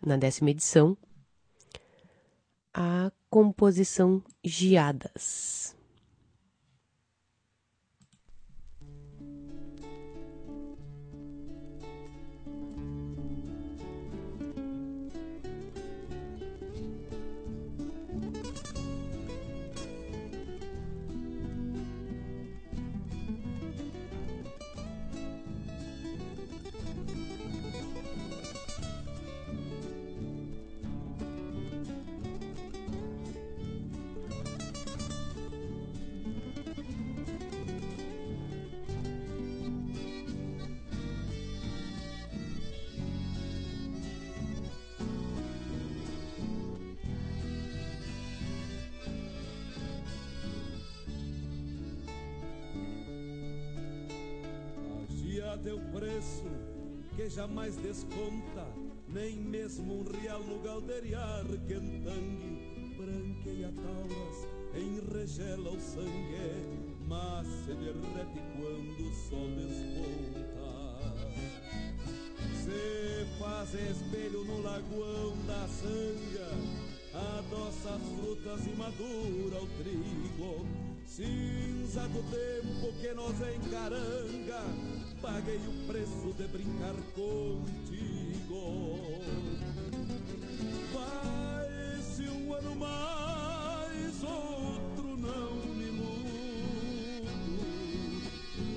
na 0.05 0.17
décima 0.17 0.51
edição, 0.51 0.97
a 2.73 3.11
composição 3.29 4.23
Geadas. 4.45 5.76
Jamais 57.47 57.77
desconta, 57.77 58.67
nem 59.09 59.37
mesmo 59.37 60.01
um 60.01 60.21
real 60.21 60.43
no 60.43 60.59
quentangue, 61.59 62.93
branqueia 62.97 63.73
tauras, 63.73 64.49
enregela 64.75 65.71
o 65.71 65.81
sangue, 65.81 66.97
mas 67.07 67.47
se 67.47 67.73
derrete 67.75 68.43
quando 68.57 69.01
o 69.01 69.15
sol 69.15 69.49
desponta. 69.55 70.67
Se 72.65 73.39
faz 73.39 73.75
espelho 73.75 74.45
no 74.45 74.63
lagoão 74.63 75.37
da 75.47 75.69
sanga, 75.69 76.51
adoça 77.39 77.91
as 77.95 78.03
frutas 78.19 78.67
e 78.67 78.77
madura 78.77 79.63
o 79.63 79.69
trigo, 79.79 80.67
cinza 81.07 82.09
do 82.09 82.23
tempo 82.29 82.93
que 83.01 83.15
nos 83.15 83.37
encaranga, 83.41 84.63
paguei 85.21 85.57
o 85.57 85.87
preço 85.87 86.33
de 86.37 86.47
brincar 86.49 86.95
contigo. 87.15 88.61
Vai-se 90.93 92.29
um 92.29 92.53
ano 92.53 92.77
mais, 92.77 94.23
outro 94.23 95.17
não 95.17 95.55
me 95.75 95.91
mudo. 95.93 97.31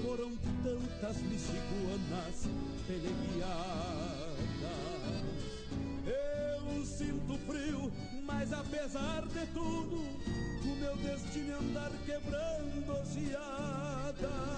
Foram 0.03 0.35
tantas 0.63 1.17
lixiguanas 1.21 2.47
peleguiadas. 2.87 4.29
Eu 6.05 6.85
sinto 6.85 7.37
frio, 7.45 7.91
mas 8.23 8.53
apesar 8.53 9.27
de 9.27 9.45
tudo, 9.47 9.95
o 9.95 10.75
meu 10.79 10.95
destino 10.97 11.51
é 11.51 11.55
andar 11.55 11.91
quebrando 12.05 13.03
geadas. 13.13 14.48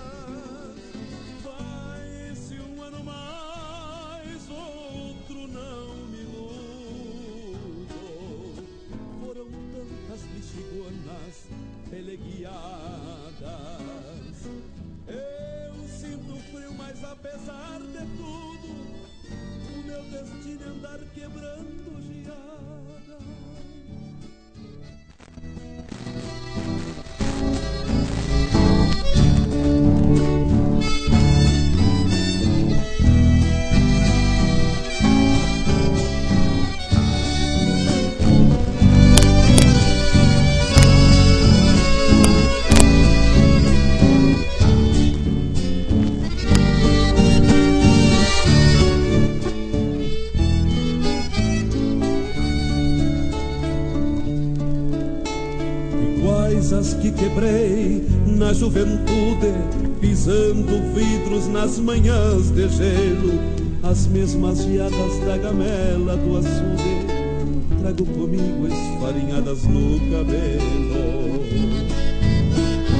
Quebrei 57.31 58.03
na 58.25 58.53
juventude, 58.53 59.53
pisando 59.99 60.93
vidros 60.93 61.47
nas 61.47 61.79
manhãs 61.79 62.51
de 62.51 62.67
gelo, 62.67 63.39
as 63.83 64.07
mesmas 64.07 64.63
geadas 64.63 65.19
da 65.25 65.37
gamela 65.37 66.17
do 66.17 66.37
açude, 66.37 67.05
trago 67.81 68.05
comigo 68.05 68.67
esfarinhadas 68.67 69.63
no 69.63 69.99
cabelo. 70.11 71.41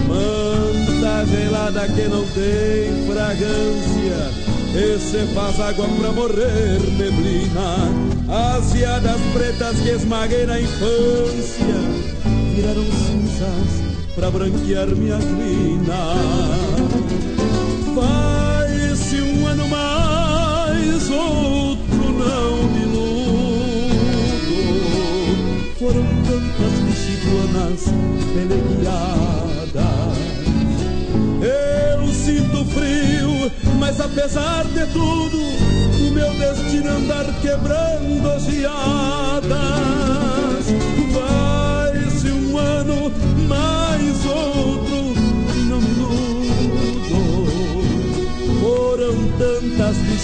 Manta 0.08 1.26
gelada 1.26 1.88
que 1.88 2.08
não 2.08 2.26
tem 2.28 3.06
fragrância, 3.08 4.32
esse 4.74 5.34
faz 5.34 5.60
água 5.60 5.88
pra 6.00 6.12
morrer 6.12 6.80
neblina. 6.98 7.90
As 8.30 8.72
geadas 8.72 9.20
pretas 9.34 9.78
que 9.82 9.90
esmaguei 9.90 10.46
na 10.46 10.60
infância 10.60 11.66
viraram 12.56 12.86
cinzas 12.86 13.91
pra 14.16 14.30
branquear 14.30 14.88
minha 14.96 15.18
crina. 15.18 16.16
Vai-se 17.94 19.22
um 19.22 19.48
ano 19.48 19.68
mais, 19.68 21.10
outro 21.10 22.12
não 22.12 22.64
me 22.70 22.82
iludo. 22.84 23.92
Foram 25.80 26.06
tantas 26.26 26.80
mexiguanas 26.82 27.86
peleguiadas. 28.34 29.72
Eu 31.42 32.08
sinto 32.14 32.66
frio, 32.66 33.52
mas 33.80 34.00
apesar 34.00 34.66
de 34.66 34.86
tudo, 34.88 35.38
o 35.38 36.12
meu 36.12 36.34
destino 36.36 36.88
é 36.88 36.92
andar 36.92 37.26
quebrando 37.42 38.40
geadas. 38.40 39.52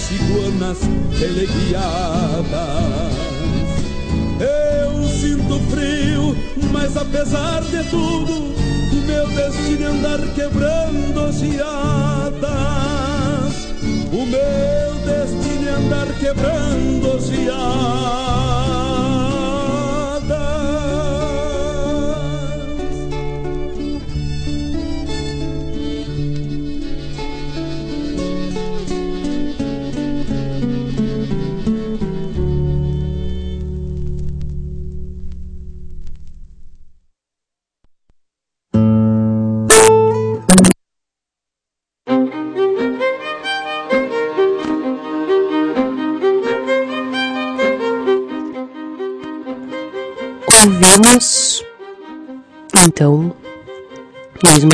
Tantas 0.08 0.78
mexiguanas 0.78 0.78
peleguiadas. 1.18 2.48
Eu 4.40 5.08
sinto 5.08 5.60
frio, 5.70 6.36
mas 6.72 6.96
apesar 6.96 7.62
de 7.62 7.82
tudo, 7.90 8.32
o 8.32 8.96
meu 9.06 9.26
destino 9.28 9.84
é 9.84 9.86
andar 9.86 10.20
quebrando 10.34 11.32
geadas. 11.32 12.48
O 14.12 14.26
meu 14.26 14.94
destino 15.04 15.68
é 15.68 15.72
andar 15.72 16.06
quebrando 16.18 17.20
geadas. 17.20 18.97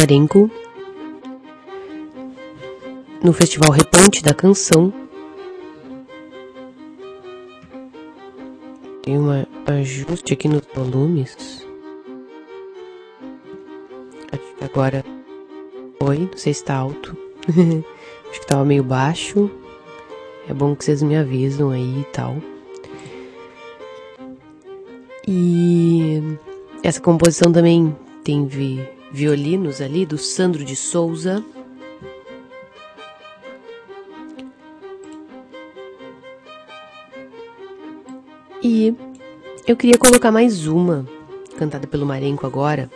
Luiz 0.05 0.11
Marenco 0.11 0.51
no 3.23 3.33
Festival 3.33 3.71
Reponte 3.71 4.23
da 4.23 4.35
Canção. 4.35 4.93
Tem 9.03 9.19
um 9.19 9.29
ajuste 9.67 10.35
aqui 10.35 10.47
nos 10.47 10.63
volumes. 10.75 11.67
Acho 14.31 14.55
que 14.59 14.65
agora 14.65 15.03
foi, 15.99 16.19
não 16.19 16.37
sei 16.37 16.53
se 16.53 16.65
tá 16.65 16.77
alto. 16.77 17.17
Acho 18.31 18.41
que 18.41 18.47
tava 18.47 18.65
meio 18.65 18.85
baixo. 18.85 19.51
É 20.47 20.53
bom 20.53 20.77
que 20.77 20.85
vocês 20.85 21.03
me 21.03 21.17
avisam 21.17 21.71
aí 21.71 22.01
e 22.01 22.05
tal. 22.13 22.37
E 25.27 26.21
essa 26.83 27.01
composição 27.01 27.51
também 27.51 27.97
tem 28.23 28.47
vi- 28.47 28.87
violinos 29.15 29.81
ali 29.81 30.05
do 30.05 30.19
Sandro 30.19 30.65
de 30.65 30.75
Souza. 30.75 31.45
E 38.61 38.93
eu 39.69 39.77
queria 39.77 39.97
colocar 39.97 40.33
mais 40.33 40.67
uma, 40.67 41.07
cantada 41.57 41.87
pelo 41.87 42.05
Marenco 42.05 42.45
agora, 42.45 42.91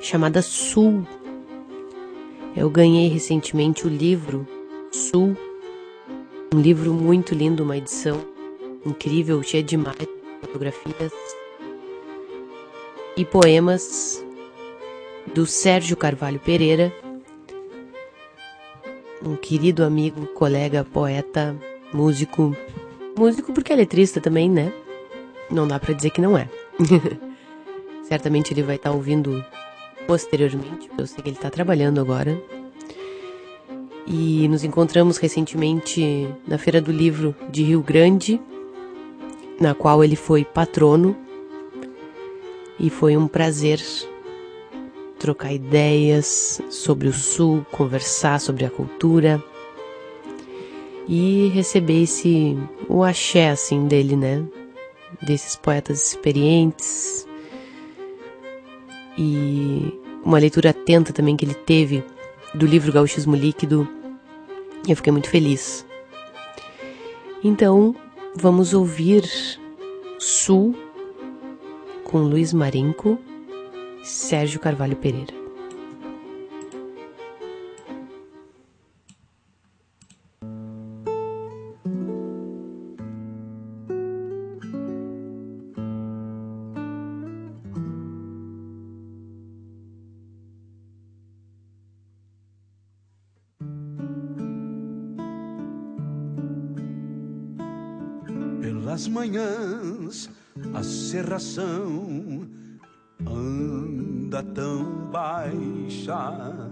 chamada 0.00 0.40
Sul. 0.40 1.04
Eu 2.54 2.70
ganhei 2.70 3.08
recentemente 3.08 3.88
o 3.88 3.90
livro 3.90 4.46
Sul, 4.92 5.36
um 6.54 6.60
livro 6.60 6.94
muito 6.94 7.34
lindo, 7.34 7.64
uma 7.64 7.76
edição 7.76 8.24
incrível, 8.86 9.42
cheia 9.42 9.64
de 9.64 9.74
imagens, 9.74 10.08
fotografias 10.40 11.12
e 13.16 13.24
poemas 13.24 14.24
do 15.38 15.46
Sérgio 15.46 15.96
Carvalho 15.96 16.40
Pereira, 16.40 16.92
um 19.24 19.36
querido 19.36 19.84
amigo, 19.84 20.26
colega, 20.34 20.84
poeta, 20.84 21.54
músico. 21.92 22.56
Músico 23.16 23.52
porque 23.52 23.72
é 23.72 23.76
letrista 23.76 24.20
também, 24.20 24.50
né? 24.50 24.72
Não 25.48 25.68
dá 25.68 25.78
pra 25.78 25.94
dizer 25.94 26.10
que 26.10 26.20
não 26.20 26.36
é. 26.36 26.48
Certamente 28.02 28.52
ele 28.52 28.64
vai 28.64 28.74
estar 28.74 28.90
ouvindo 28.90 29.44
posteriormente, 30.08 30.90
eu 30.98 31.06
sei 31.06 31.22
que 31.22 31.28
ele 31.28 31.36
está 31.36 31.50
trabalhando 31.50 32.00
agora. 32.00 32.36
E 34.08 34.48
nos 34.48 34.64
encontramos 34.64 35.18
recentemente 35.18 36.28
na 36.48 36.58
Feira 36.58 36.80
do 36.80 36.90
Livro 36.90 37.32
de 37.48 37.62
Rio 37.62 37.80
Grande, 37.80 38.40
na 39.60 39.72
qual 39.72 40.02
ele 40.02 40.16
foi 40.16 40.44
patrono. 40.44 41.16
E 42.76 42.90
foi 42.90 43.16
um 43.16 43.28
prazer 43.28 43.80
trocar 45.18 45.52
ideias 45.52 46.60
sobre 46.70 47.08
o 47.08 47.12
Sul, 47.12 47.64
conversar 47.70 48.40
sobre 48.40 48.64
a 48.64 48.70
cultura 48.70 49.42
e 51.08 51.48
receber 51.54 52.02
esse 52.02 52.56
o 52.88 53.02
axé 53.02 53.50
assim 53.50 53.86
dele, 53.86 54.16
né? 54.16 54.44
Desses 55.22 55.56
poetas 55.56 56.08
experientes 56.08 57.26
e 59.16 59.92
uma 60.24 60.38
leitura 60.38 60.70
atenta 60.70 61.12
também 61.12 61.36
que 61.36 61.44
ele 61.44 61.54
teve 61.54 62.04
do 62.54 62.66
livro 62.66 62.92
Gauchismo 62.92 63.34
Líquido 63.34 63.88
eu 64.86 64.96
fiquei 64.96 65.12
muito 65.12 65.28
feliz. 65.28 65.86
Então, 67.42 67.94
vamos 68.34 68.72
ouvir 68.72 69.24
Sul 70.18 70.74
com 72.04 72.20
Luiz 72.20 72.52
Marenco, 72.52 73.18
Sérgio 74.02 74.60
Carvalho 74.60 74.96
Pereira. 74.96 75.34
Pelas 98.60 99.06
manhãs 99.06 100.28
a 100.74 100.82
serração 100.82 102.47
anda 103.32 104.42
tão 104.42 105.08
baixa, 105.10 106.70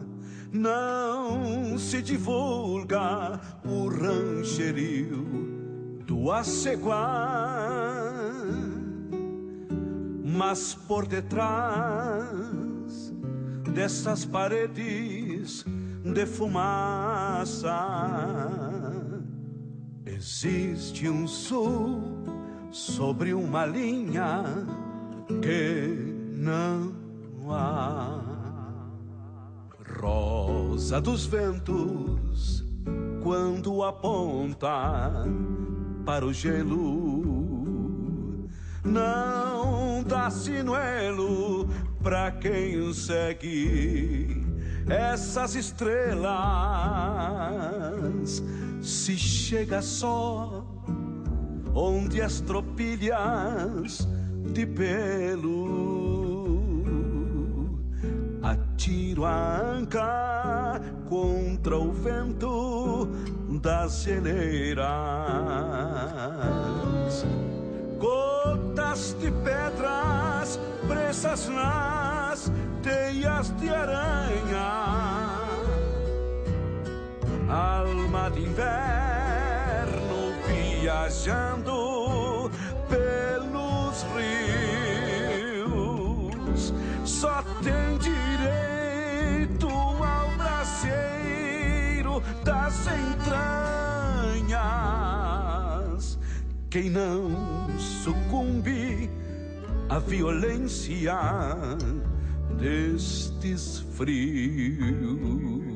não 0.52 1.78
se 1.78 2.02
divulga 2.02 3.40
o 3.64 3.88
rancherio 3.88 5.26
do 6.06 6.30
aceguá, 6.30 7.58
mas 10.24 10.74
por 10.74 11.06
detrás 11.06 12.66
dessas 13.74 14.24
paredes 14.24 15.64
de 16.04 16.26
fumaça 16.26 17.76
existe 20.04 21.08
um 21.08 21.26
sul 21.26 22.00
sobre 22.70 23.34
uma 23.34 23.66
linha 23.66 24.44
que 25.42 26.05
não 26.36 26.92
há. 27.50 28.20
Rosa 29.98 31.00
dos 31.00 31.24
ventos, 31.24 32.62
quando 33.22 33.82
aponta 33.82 35.24
para 36.04 36.26
o 36.26 36.32
gelo, 36.32 37.64
não 38.84 40.02
dá 40.02 40.28
sinuelo 40.28 41.66
pra 42.02 42.30
quem 42.30 42.92
segue 42.92 44.46
essas 44.88 45.54
estrelas. 45.54 46.34
Se 48.82 49.16
chega 49.16 49.80
só 49.80 50.64
onde 51.74 52.20
as 52.20 52.40
tropilhas 52.40 54.06
de 54.52 54.66
pelo 54.66 55.85
atiro 58.50 59.24
a 59.24 59.60
anca 59.60 60.80
contra 61.08 61.76
o 61.76 61.92
vento 61.92 63.08
das 63.62 64.02
geleiras. 64.02 64.86
Gotas 67.98 69.16
de 69.20 69.30
pedras 69.30 70.60
presas 70.86 71.48
nas 71.48 72.52
teias 72.82 73.50
de 73.56 73.68
aranha 73.68 74.86
alma 77.48 78.30
de 78.30 78.42
inverno 78.42 80.32
viajando 80.46 82.50
pelos 82.88 84.04
rios, 86.54 86.72
só 87.04 87.42
tem 87.62 87.95
das 92.46 92.86
entranhas. 92.86 94.46
Quem 96.70 96.88
não 96.88 97.68
sucumbe 97.76 99.10
à 99.88 99.98
violência 99.98 101.18
destes 102.56 103.80
frios. 103.96 105.75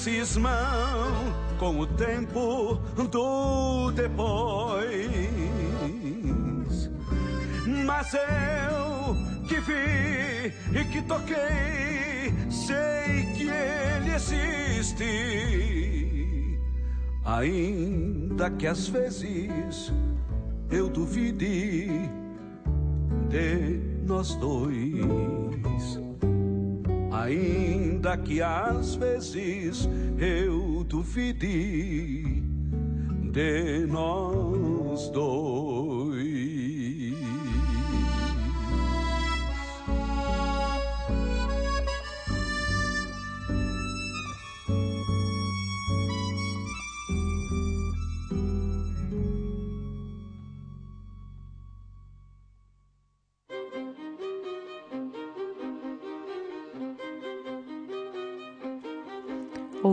Cismam 0.00 1.34
com 1.58 1.78
o 1.78 1.86
tempo 1.86 2.80
do 2.96 3.90
depois. 3.92 4.88
Mas 7.84 8.14
eu 8.14 9.14
que 9.46 9.60
vi 9.60 10.54
e 10.78 10.84
que 10.90 11.02
toquei, 11.02 12.32
sei 12.50 13.26
que 13.36 13.50
ele 13.50 14.14
existe. 14.14 15.04
Ainda 17.22 18.50
que 18.52 18.66
às 18.66 18.88
vezes 18.88 19.92
eu 20.70 20.88
duvide 20.88 22.08
de 23.28 23.80
nós 24.06 24.34
dois. 24.36 26.09
Ainda 27.22 28.16
que 28.16 28.40
às 28.40 28.94
vezes 28.94 29.88
eu 30.18 30.82
duvide 30.84 32.42
de 33.30 33.86
nós 33.86 35.10
dois. 35.10 35.59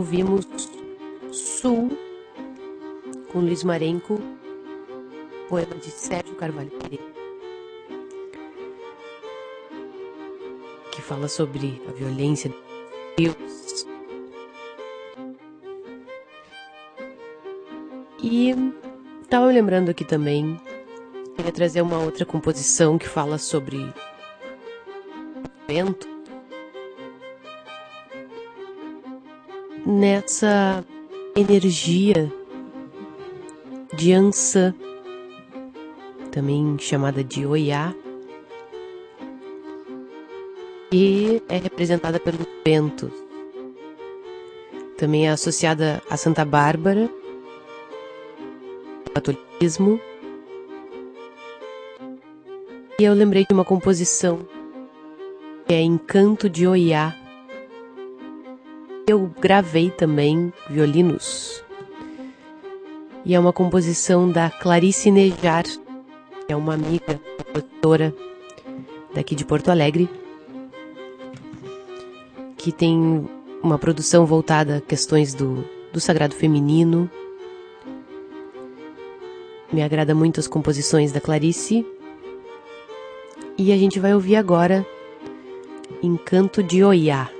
ouvimos 0.08 0.46
Sul, 1.30 1.90
com 3.30 3.40
Luiz 3.40 3.62
Marenco, 3.62 4.18
poema 5.50 5.74
de 5.74 5.90
Sérgio 5.90 6.34
Carvalho, 6.34 6.72
que 10.90 11.02
fala 11.02 11.28
sobre 11.28 11.82
a 11.86 11.92
violência 11.92 12.50
de 13.18 13.26
Deus. 13.34 13.86
E 18.22 18.54
estava 19.20 19.44
lembrando 19.48 19.90
aqui 19.90 20.06
também, 20.06 20.58
queria 21.36 21.52
trazer 21.52 21.82
uma 21.82 21.98
outra 21.98 22.24
composição 22.24 22.96
que 22.96 23.06
fala 23.06 23.36
sobre 23.36 23.92
vento 25.66 26.17
nessa 29.86 30.84
energia 31.36 32.32
de 33.94 34.12
Ansa, 34.12 34.74
também 36.30 36.76
chamada 36.78 37.22
de 37.24 37.46
Oiá, 37.46 37.94
e 40.92 41.42
é 41.48 41.58
representada 41.58 42.18
pelos 42.18 42.46
vento. 42.64 43.10
Também 44.96 45.28
é 45.28 45.30
associada 45.30 46.02
a 46.10 46.16
Santa 46.16 46.44
Bárbara, 46.44 47.08
ao 49.06 49.12
catolicismo. 49.14 50.00
E 52.98 53.04
eu 53.04 53.14
lembrei 53.14 53.44
de 53.46 53.54
uma 53.54 53.64
composição 53.64 54.40
que 55.66 55.74
é 55.74 55.82
Encanto 55.82 56.48
de 56.48 56.66
Oiá, 56.66 57.14
eu 59.08 59.32
gravei 59.40 59.90
também 59.90 60.52
violinos. 60.68 61.64
E 63.24 63.34
é 63.34 63.40
uma 63.40 63.54
composição 63.54 64.30
da 64.30 64.50
Clarice 64.50 65.10
Nejar, 65.10 65.64
que 65.64 66.52
é 66.52 66.54
uma 66.54 66.74
amiga, 66.74 67.18
compositora 67.38 68.14
daqui 69.14 69.34
de 69.34 69.46
Porto 69.46 69.70
Alegre, 69.70 70.10
que 72.58 72.70
tem 72.70 73.26
uma 73.62 73.78
produção 73.78 74.26
voltada 74.26 74.76
a 74.76 74.80
questões 74.82 75.32
do, 75.32 75.64
do 75.90 75.98
sagrado 75.98 76.34
feminino. 76.34 77.10
Me 79.72 79.82
agrada 79.82 80.14
muito 80.14 80.38
as 80.38 80.46
composições 80.46 81.12
da 81.12 81.20
Clarice. 81.20 81.86
E 83.56 83.72
a 83.72 83.76
gente 83.78 83.98
vai 83.98 84.12
ouvir 84.12 84.36
agora 84.36 84.86
Encanto 86.02 86.62
de 86.62 86.84
Oiá. 86.84 87.37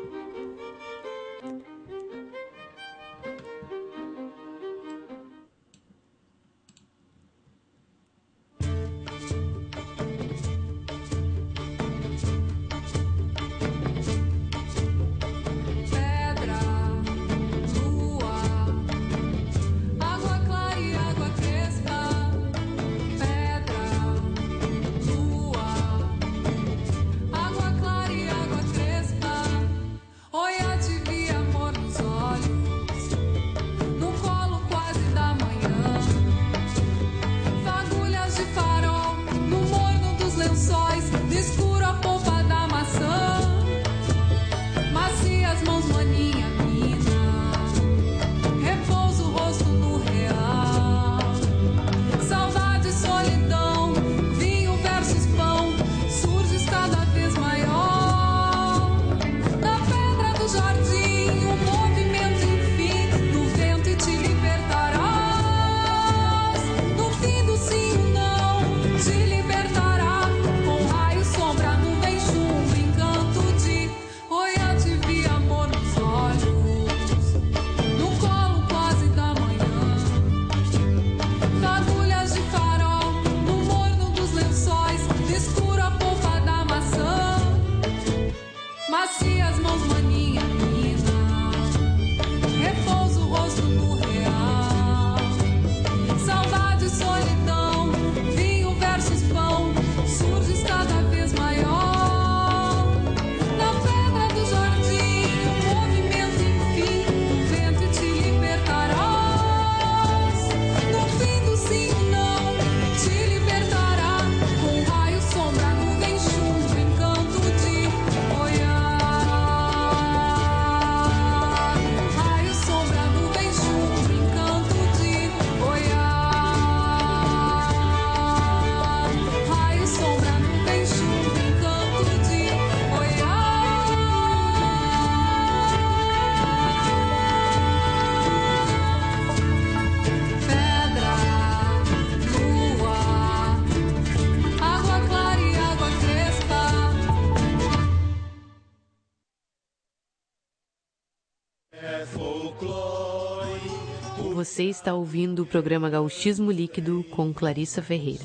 Você 154.59 154.65
está 154.65 154.93
ouvindo 154.93 155.43
o 155.43 155.47
programa 155.47 155.89
Gauchismo 155.89 156.51
Líquido 156.51 157.05
com 157.13 157.33
Clarissa 157.33 157.81
Ferreira. 157.81 158.25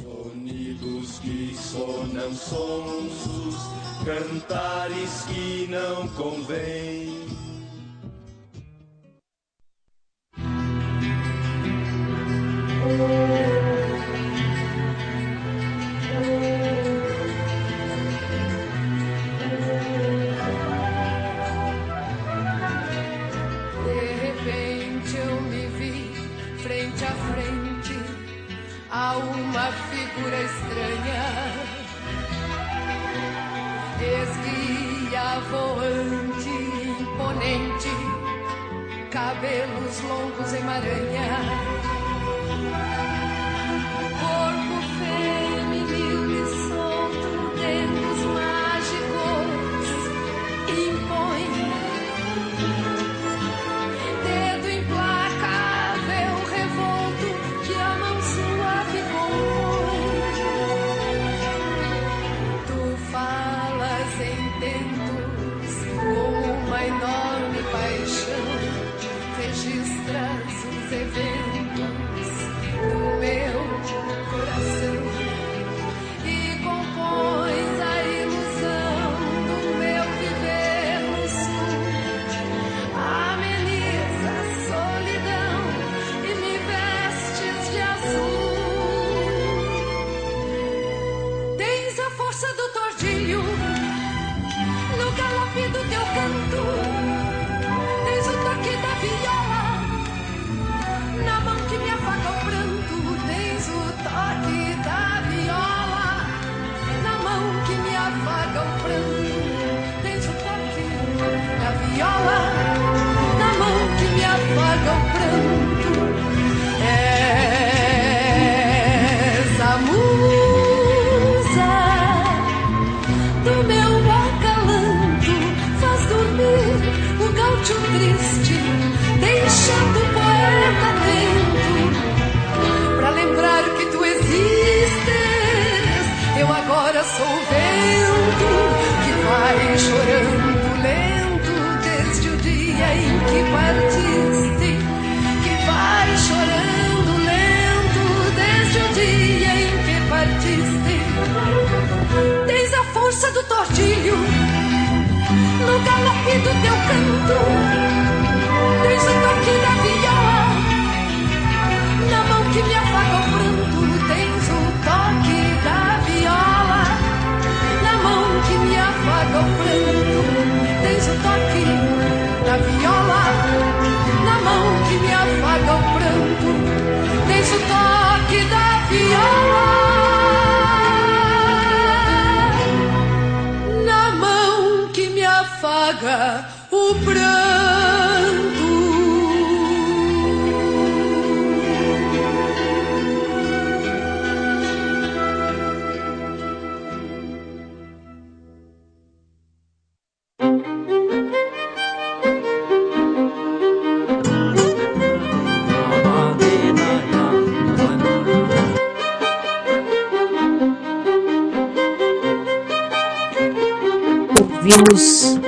Ouvimos 214.93 215.39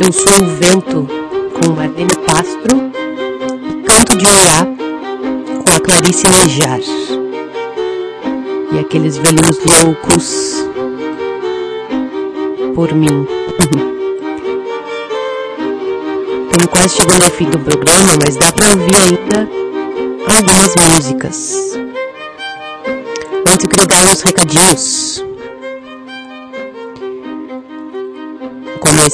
Eu 0.00 0.10
Sou 0.10 0.32
o 0.42 0.46
Vento 0.56 1.06
com 1.52 1.72
Marlene 1.74 2.08
Castro 2.26 2.90
e 3.68 3.82
Canto 3.82 4.16
de 4.16 4.24
Oiá 4.24 4.66
com 5.62 5.76
a 5.76 5.80
Clarice 5.80 6.26
Nejar. 6.26 6.80
E 8.72 8.78
aqueles 8.78 9.18
velhinhos 9.18 9.58
loucos 9.84 10.64
por 12.74 12.94
mim. 12.94 13.26
Estamos 16.50 16.66
quase 16.70 16.96
chegando 16.96 17.24
ao 17.24 17.30
fim 17.30 17.50
do 17.50 17.58
programa, 17.58 18.16
mas 18.24 18.36
dá 18.36 18.50
para 18.52 18.70
ouvir 18.70 18.96
ainda 19.04 19.50
algumas 20.34 20.74
músicas. 20.94 21.76
Antes 23.52 23.64
eu 23.64 23.68
queria 23.68 23.86
dar 23.86 24.02
uns 24.10 24.22
recadinhos. 24.22 25.01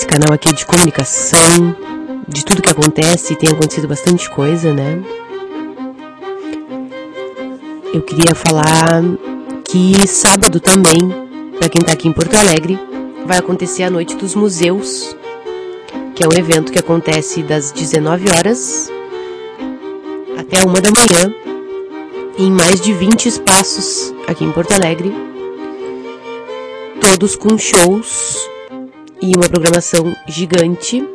Canal 0.09 0.33
aqui 0.33 0.53
de 0.55 0.65
comunicação, 0.65 1.77
de 2.27 2.43
tudo 2.43 2.63
que 2.63 2.71
acontece, 2.71 3.37
tem 3.37 3.51
acontecido 3.51 3.87
bastante 3.87 4.29
coisa, 4.31 4.73
né? 4.73 5.03
Eu 7.93 8.01
queria 8.01 8.35
falar 8.35 9.03
que 9.65 10.07
sábado 10.09 10.59
também, 10.61 10.99
para 11.59 11.69
quem 11.69 11.85
tá 11.85 11.93
aqui 11.93 12.09
em 12.09 12.13
Porto 12.13 12.35
Alegre, 12.37 12.79
vai 13.27 13.37
acontecer 13.37 13.83
a 13.83 13.91
Noite 13.91 14.17
dos 14.17 14.35
Museus, 14.35 15.15
que 16.15 16.25
é 16.25 16.27
um 16.27 16.33
evento 16.33 16.73
que 16.73 16.79
acontece 16.79 17.43
das 17.43 17.71
19 17.71 18.31
horas 18.31 18.91
até 20.39 20.65
uma 20.65 20.81
da 20.81 20.91
manhã, 20.91 21.35
em 22.39 22.51
mais 22.51 22.81
de 22.81 22.95
20 22.95 23.27
espaços 23.27 24.15
aqui 24.27 24.45
em 24.45 24.53
Porto 24.53 24.73
Alegre, 24.73 25.13
todos 27.01 27.37
com 27.37 27.59
shows 27.59 28.28
e 29.21 29.33
uma 29.37 29.49
programação 29.49 30.15
gigante. 30.27 31.07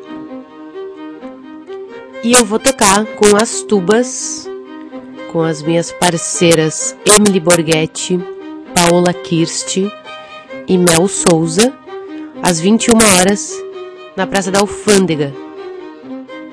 E 2.24 2.32
eu 2.32 2.46
vou 2.46 2.60
tocar 2.60 3.06
com 3.16 3.36
as 3.36 3.62
tubas, 3.62 4.50
com 5.32 5.42
as 5.42 5.62
minhas 5.62 5.92
parceiras 5.92 6.96
Emily 7.06 7.40
Borghetti, 7.40 8.20
Paola 8.74 9.14
Kirst 9.14 9.78
e 10.68 10.78
Mel 10.78 11.08
Souza, 11.08 11.74
às 12.42 12.60
21 12.60 12.94
horas, 13.20 13.54
na 14.16 14.28
Praça 14.28 14.52
da 14.52 14.60
Alfândega, 14.60 15.34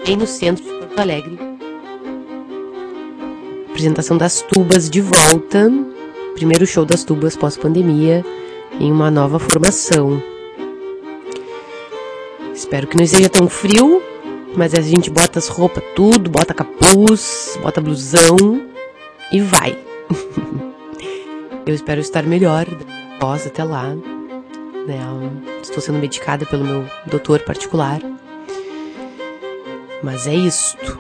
bem 0.05 0.17
no 0.17 0.27
centro 0.27 0.65
de 0.65 0.71
Porto 0.71 0.99
Alegre. 0.99 1.39
Apresentação 3.69 4.17
das 4.17 4.43
tubas 4.43 4.91
de 4.91 5.01
volta, 5.01 5.71
primeiro 6.35 6.67
show 6.67 6.85
das 6.85 7.05
tubas 7.05 7.37
pós-pandemia, 7.37 8.25
em 8.79 8.91
uma 8.91 9.11
nova 9.11 9.39
formação. 9.39 10.30
Espero 12.71 12.87
que 12.87 12.97
não 12.97 13.03
esteja 13.03 13.29
tão 13.29 13.49
frio, 13.49 14.01
mas 14.57 14.75
a 14.75 14.81
gente 14.81 15.11
bota 15.11 15.41
as 15.41 15.49
roupas 15.49 15.83
tudo, 15.97 16.31
bota 16.31 16.55
capuz, 16.55 17.59
bota 17.61 17.81
blusão 17.81 18.37
e 19.33 19.41
vai. 19.41 19.77
Eu 21.67 21.75
espero 21.75 22.01
estar 22.01 22.23
melhor 22.23 22.69
após 23.17 23.45
até 23.45 23.65
lá. 23.65 23.89
Né? 23.89 25.01
Estou 25.61 25.81
sendo 25.81 25.99
medicada 25.99 26.47
pelo 26.47 26.65
meu 26.65 26.87
doutor 27.07 27.41
particular. 27.41 28.01
Mas 30.01 30.29
é 30.29 30.35
isto. 30.37 30.97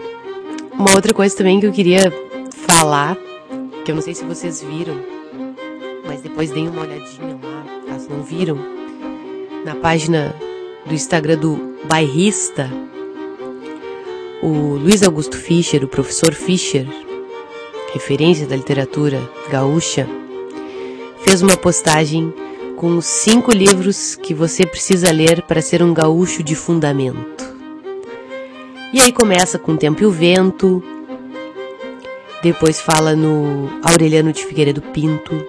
Uma 0.73 0.97
outra 0.97 1.15
coisa 1.15 1.37
também 1.37 1.61
que 1.61 1.67
eu 1.67 1.73
queria 1.73 2.13
falar, 2.67 3.17
que 3.85 3.93
eu 3.93 3.95
não 3.95 4.03
sei 4.03 4.17
se 4.17 4.25
vocês 4.25 4.61
viram, 4.61 4.97
mas 6.05 6.21
depois 6.21 6.51
deem 6.51 6.69
uma 6.69 6.83
olhadinha 6.83 7.39
lá, 7.41 7.65
caso 7.87 8.11
não 8.11 8.25
viram, 8.25 8.59
na 9.65 9.77
página 9.77 10.35
do 10.91 10.95
Instagram 10.95 11.39
do 11.39 11.77
bairrista, 11.85 12.69
o 14.43 14.75
Luiz 14.75 15.05
Augusto 15.05 15.37
Fischer, 15.37 15.85
o 15.85 15.89
professor 15.89 16.35
Fischer, 16.35 16.85
referência 17.95 18.45
da 18.45 18.57
literatura 18.57 19.23
gaúcha, 19.49 20.09
fez 21.23 21.43
uma 21.43 21.57
postagem 21.57 22.35
com 22.77 22.97
os 22.97 23.07
cinco 23.07 23.53
livros 23.53 24.17
que 24.17 24.35
você 24.35 24.67
precisa 24.67 25.13
ler 25.13 25.43
para 25.43 25.63
ser 25.63 25.81
um 25.81 25.95
gaúcho 25.95 26.43
de 26.43 26.57
fundamento. 26.57 27.45
E 28.93 29.01
aí 29.01 29.13
começa 29.13 29.61
com 29.61 29.77
Tempo 29.77 30.03
e 30.03 30.07
o 30.07 30.11
Vento, 30.11 30.83
depois 32.43 32.81
fala 32.81 33.15
no 33.15 33.71
Aureliano 33.85 34.33
de 34.33 34.45
Figueiredo 34.45 34.83
Pinto, 34.83 35.47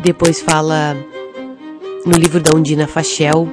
depois 0.00 0.40
fala 0.40 0.96
no 2.06 2.16
livro 2.16 2.40
da 2.40 2.56
Undina 2.56 2.86
Fachel, 2.86 3.48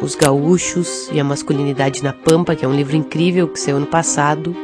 Os 0.00 0.14
Gaúchos 0.14 1.10
e 1.12 1.18
a 1.18 1.24
Masculinidade 1.24 2.04
na 2.04 2.12
Pampa, 2.12 2.54
que 2.54 2.64
é 2.64 2.68
um 2.68 2.74
livro 2.74 2.94
incrível 2.94 3.48
que 3.48 3.58
saiu 3.58 3.78
ano 3.78 3.86
passado. 3.86 4.54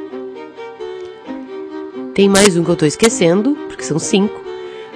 Tem 2.14 2.28
mais 2.28 2.56
um 2.56 2.62
que 2.62 2.70
eu 2.70 2.74
estou 2.74 2.86
esquecendo, 2.86 3.56
porque 3.66 3.82
são 3.82 3.98
cinco. 3.98 4.40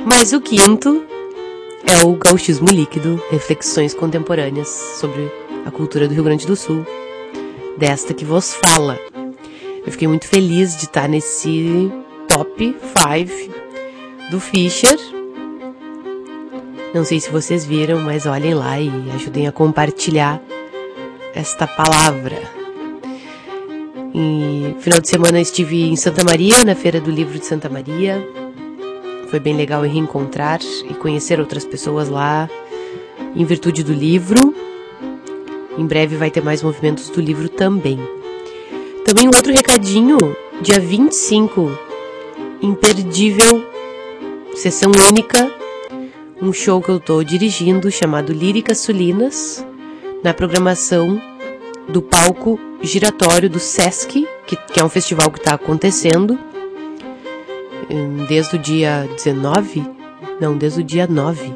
Mas 0.04 0.32
o 0.32 0.40
quinto 0.40 1.04
é 1.88 2.06
o 2.06 2.14
Gauchismo 2.14 2.68
Líquido, 2.68 3.20
Reflexões 3.30 3.92
Contemporâneas 3.92 4.68
sobre 5.00 5.28
a 5.64 5.70
cultura 5.72 6.06
do 6.06 6.14
Rio 6.14 6.22
Grande 6.22 6.46
do 6.46 6.54
Sul, 6.54 6.86
desta 7.76 8.14
que 8.14 8.24
vos 8.24 8.54
fala. 8.64 8.96
Eu 9.84 9.90
fiquei 9.90 10.06
muito 10.06 10.28
feliz 10.28 10.76
de 10.76 10.84
estar 10.84 11.08
nesse 11.08 11.90
top 12.28 12.76
5 12.80 14.30
do 14.30 14.38
Fischer, 14.38 15.15
Não 16.96 17.04
sei 17.04 17.20
se 17.20 17.28
vocês 17.28 17.66
viram, 17.66 18.00
mas 18.00 18.24
olhem 18.24 18.54
lá 18.54 18.80
e 18.80 18.90
ajudem 19.14 19.46
a 19.46 19.52
compartilhar 19.52 20.40
esta 21.34 21.66
palavra. 21.66 22.40
E 24.14 24.74
final 24.80 24.98
de 24.98 25.06
semana 25.06 25.38
estive 25.38 25.82
em 25.82 25.94
Santa 25.94 26.24
Maria, 26.24 26.64
na 26.64 26.74
Feira 26.74 26.98
do 26.98 27.10
Livro 27.10 27.38
de 27.38 27.44
Santa 27.44 27.68
Maria. 27.68 28.26
Foi 29.28 29.38
bem 29.38 29.54
legal 29.54 29.82
reencontrar 29.82 30.60
e 30.88 30.94
conhecer 30.94 31.38
outras 31.38 31.66
pessoas 31.66 32.08
lá, 32.08 32.48
em 33.34 33.44
virtude 33.44 33.84
do 33.84 33.92
livro. 33.92 34.54
Em 35.76 35.86
breve 35.86 36.16
vai 36.16 36.30
ter 36.30 36.42
mais 36.42 36.62
movimentos 36.62 37.10
do 37.10 37.20
livro 37.20 37.50
também. 37.50 37.98
Também 39.04 39.26
um 39.26 39.36
outro 39.36 39.52
recadinho, 39.52 40.16
dia 40.62 40.80
25, 40.80 41.78
imperdível, 42.62 43.62
sessão 44.54 44.90
única, 45.10 45.55
um 46.40 46.52
show 46.52 46.80
que 46.82 46.90
eu 46.90 47.00
tô 47.00 47.22
dirigindo 47.22 47.90
chamado 47.90 48.32
Líricas 48.32 48.78
Sulinas, 48.78 49.64
na 50.22 50.34
programação 50.34 51.20
do 51.88 52.02
palco 52.02 52.58
giratório 52.82 53.48
do 53.48 53.58
Sesc, 53.58 54.26
que, 54.46 54.56
que 54.56 54.80
é 54.80 54.84
um 54.84 54.88
festival 54.88 55.30
que 55.30 55.38
está 55.38 55.54
acontecendo 55.54 56.38
hum, 57.90 58.24
desde 58.28 58.56
o 58.56 58.58
dia 58.58 59.08
19, 59.14 59.84
não, 60.40 60.56
desde 60.56 60.80
o 60.80 60.84
dia 60.84 61.06
9. 61.06 61.54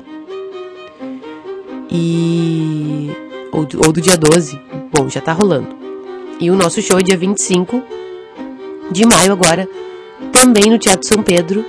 E. 1.91 3.11
Ou, 3.53 3.67
ou 3.85 3.93
do 3.93 4.01
dia 4.01 4.17
12. 4.17 4.59
Bom, 4.97 5.09
já 5.09 5.21
tá 5.21 5.33
rolando. 5.33 5.77
E 6.39 6.51
o 6.51 6.57
nosso 6.57 6.81
show 6.81 6.99
é 6.99 7.03
dia 7.03 7.19
25 7.19 7.83
de 8.91 9.05
maio 9.07 9.33
agora, 9.33 9.69
também 10.33 10.71
no 10.71 10.79
Teatro 10.79 11.07
São 11.07 11.23
Pedro. 11.23 11.65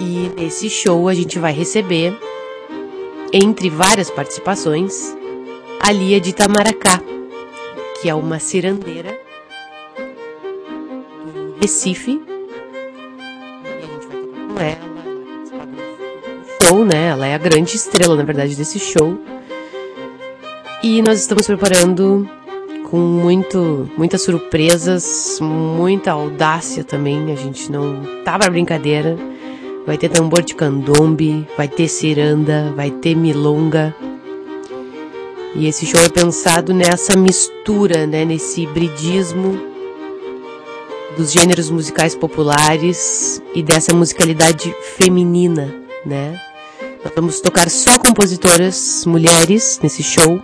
E 0.00 0.30
nesse 0.36 0.70
show 0.70 1.08
a 1.08 1.14
gente 1.14 1.38
vai 1.38 1.52
receber, 1.52 2.16
entre 3.32 3.68
várias 3.68 4.10
participações, 4.10 5.16
a 5.80 5.90
Lia 5.90 6.20
de 6.20 6.30
Itamaracá, 6.30 7.02
que 8.00 8.08
é 8.08 8.14
uma 8.14 8.38
cirandeira 8.38 9.18
do 11.26 11.60
Recife. 11.60 12.22
E 13.64 13.68
a 13.68 13.80
gente 13.80 14.06
vai 14.06 14.18
tocar 14.18 14.54
com 14.54 14.60
ela, 14.60 14.88
show, 16.62 16.84
né? 16.84 17.08
Ela 17.08 17.26
é 17.26 17.34
a 17.34 17.38
grande 17.38 17.74
estrela, 17.74 18.14
na 18.14 18.22
verdade, 18.22 18.54
desse 18.54 18.78
show. 18.78 19.18
E 20.82 21.02
nós 21.02 21.18
estamos 21.18 21.44
preparando 21.46 22.28
com 22.88 22.98
muito, 22.98 23.90
muitas 23.96 24.22
surpresas, 24.22 25.38
muita 25.40 26.12
audácia 26.12 26.84
também. 26.84 27.32
A 27.32 27.36
gente 27.36 27.70
não 27.72 28.22
tá 28.24 28.38
pra 28.38 28.48
brincadeira. 28.48 29.18
Vai 29.88 29.96
ter 29.96 30.10
tambor 30.10 30.42
de 30.42 30.54
candombe, 30.54 31.48
vai 31.56 31.66
ter 31.66 31.88
ciranda, 31.88 32.70
vai 32.76 32.90
ter 32.90 33.16
milonga. 33.16 33.96
E 35.54 35.66
esse 35.66 35.86
show 35.86 35.98
é 35.98 36.10
pensado 36.10 36.74
nessa 36.74 37.16
mistura, 37.16 38.06
né, 38.06 38.22
nesse 38.22 38.64
hibridismo 38.64 39.58
dos 41.16 41.32
gêneros 41.32 41.70
musicais 41.70 42.14
populares 42.14 43.42
e 43.54 43.62
dessa 43.62 43.94
musicalidade 43.94 44.74
feminina, 44.98 45.74
né? 46.04 46.38
Nós 47.02 47.14
vamos 47.16 47.40
tocar 47.40 47.70
só 47.70 47.98
compositoras 47.98 49.06
mulheres 49.06 49.80
nesse 49.82 50.02
show. 50.02 50.38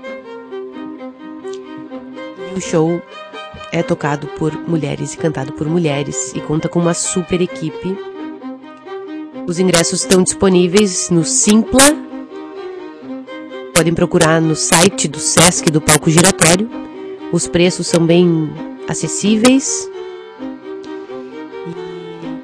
E 2.51 2.59
o 2.59 2.61
show 2.63 2.99
é 3.71 3.83
tocado 3.83 4.27
por 4.39 4.55
mulheres 4.67 5.13
e 5.13 5.19
cantado 5.19 5.53
por 5.53 5.69
mulheres 5.69 6.33
e 6.35 6.41
conta 6.41 6.67
com 6.67 6.79
uma 6.79 6.95
super 6.95 7.43
equipe. 7.43 8.14
Os 9.47 9.59
ingressos 9.59 10.01
estão 10.01 10.23
disponíveis 10.23 11.11
no 11.11 11.25
Simpla 11.25 12.05
Podem 13.75 13.93
procurar 13.93 14.41
no 14.41 14.55
site 14.55 15.07
do 15.09 15.19
Sesc 15.19 15.71
do 15.71 15.81
Palco 15.81 16.09
Giratório. 16.09 16.71
Os 17.33 17.47
preços 17.47 17.87
são 17.89 18.07
bem 18.07 18.51
acessíveis. 18.89 19.91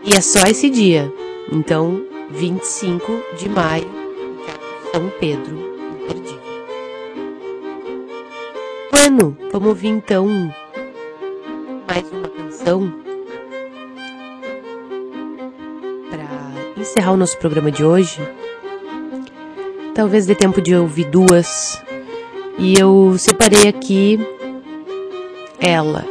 E 0.05 0.13
é 0.13 0.21
só 0.21 0.47
esse 0.49 0.69
dia. 0.69 1.11
Então, 1.51 2.05
25 2.31 3.23
de 3.39 3.49
maio, 3.49 3.89
São 4.93 5.11
Pedro, 5.19 5.57
imperdível. 6.03 6.41
Bueno, 8.91 9.39
vamos 9.51 9.69
ouvir 9.69 9.89
então 9.89 10.27
mais 11.87 12.11
uma 12.13 12.29
canção 12.29 13.00
encerrar 16.81 17.13
o 17.13 17.17
nosso 17.17 17.37
programa 17.39 17.71
de 17.71 17.85
hoje. 17.85 18.21
Talvez 19.95 20.27
dê 20.27 20.35
tempo 20.35 20.61
de 20.61 20.75
ouvir 20.75 21.05
duas. 21.05 21.83
E 22.59 22.75
eu 22.79 23.17
separei 23.19 23.69
aqui 23.69 24.19
ela, 25.59 26.05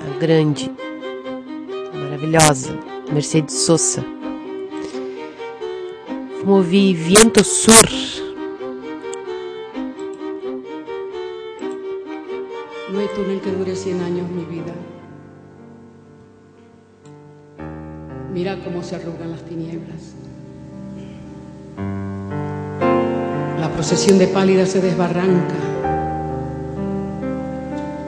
a 0.00 0.18
grande, 0.18 0.70
a 1.92 1.96
maravilhosa, 1.96 2.78
Mercedes 3.12 3.54
Sosa. 3.54 4.04
Vamos 6.40 6.56
ouvir 6.56 6.94
Viento 6.94 7.44
Sur. 7.44 8.21
Se 18.92 18.96
arrugan 18.96 19.30
las 19.30 19.40
tinieblas. 19.40 20.12
La 23.58 23.70
procesión 23.70 24.18
de 24.18 24.26
pálidas 24.26 24.68
se 24.68 24.82
desbarranca. 24.82 25.54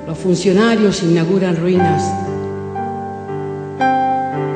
Los 0.06 0.18
funcionarios 0.18 1.02
inauguran 1.02 1.56
ruinas. 1.56 2.12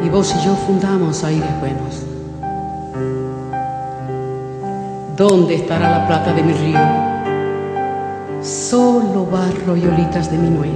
Y 0.04 0.10
vos 0.10 0.34
y 0.38 0.44
yo 0.44 0.54
fundamos 0.54 1.24
aires 1.24 1.48
buenos. 1.60 2.02
¿Dónde 5.16 5.54
estará 5.54 5.90
la 5.90 6.06
plata 6.06 6.34
de 6.34 6.42
mi 6.42 6.52
río? 6.52 6.78
Solo 8.42 9.24
barro 9.24 9.78
y 9.78 9.86
olitas 9.86 10.30
de 10.30 10.36
mi 10.36 10.50
nuez. 10.50 10.72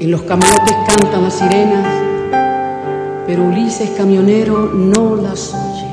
En 0.00 0.10
los 0.10 0.22
camarotes 0.22 0.76
cantan 0.88 1.22
las 1.22 1.34
sirenas, 1.34 2.09
pero 3.30 3.44
Ulises 3.44 3.90
camionero 3.90 4.72
no 4.74 5.14
las 5.14 5.54
oye. 5.54 5.86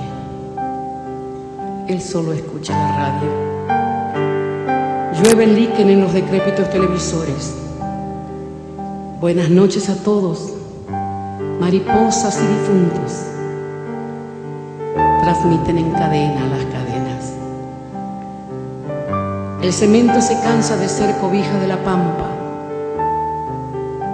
Él 1.87 2.01
solo 2.01 2.33
escucha 2.33 2.73
la 2.73 2.97
radio. 2.97 3.29
Llueve 5.13 5.43
el 5.43 5.53
líquen 5.53 5.87
en 5.91 6.01
los 6.01 6.13
decrépitos 6.13 6.67
televisores. 6.71 7.53
Buenas 9.21 9.51
noches 9.51 9.87
a 9.87 10.03
todos, 10.03 10.51
mariposas 11.59 12.41
y 12.41 12.47
difuntos. 12.47 13.21
Transmiten 15.21 15.77
en 15.77 15.91
cadena 15.91 16.41
las 16.47 16.65
cadenas. 16.73 17.33
El 19.61 19.71
cemento 19.71 20.21
se 20.21 20.33
cansa 20.41 20.75
de 20.75 20.89
ser 20.89 21.15
cobija 21.17 21.59
de 21.59 21.67
la 21.67 21.83
pampa. 21.83 22.31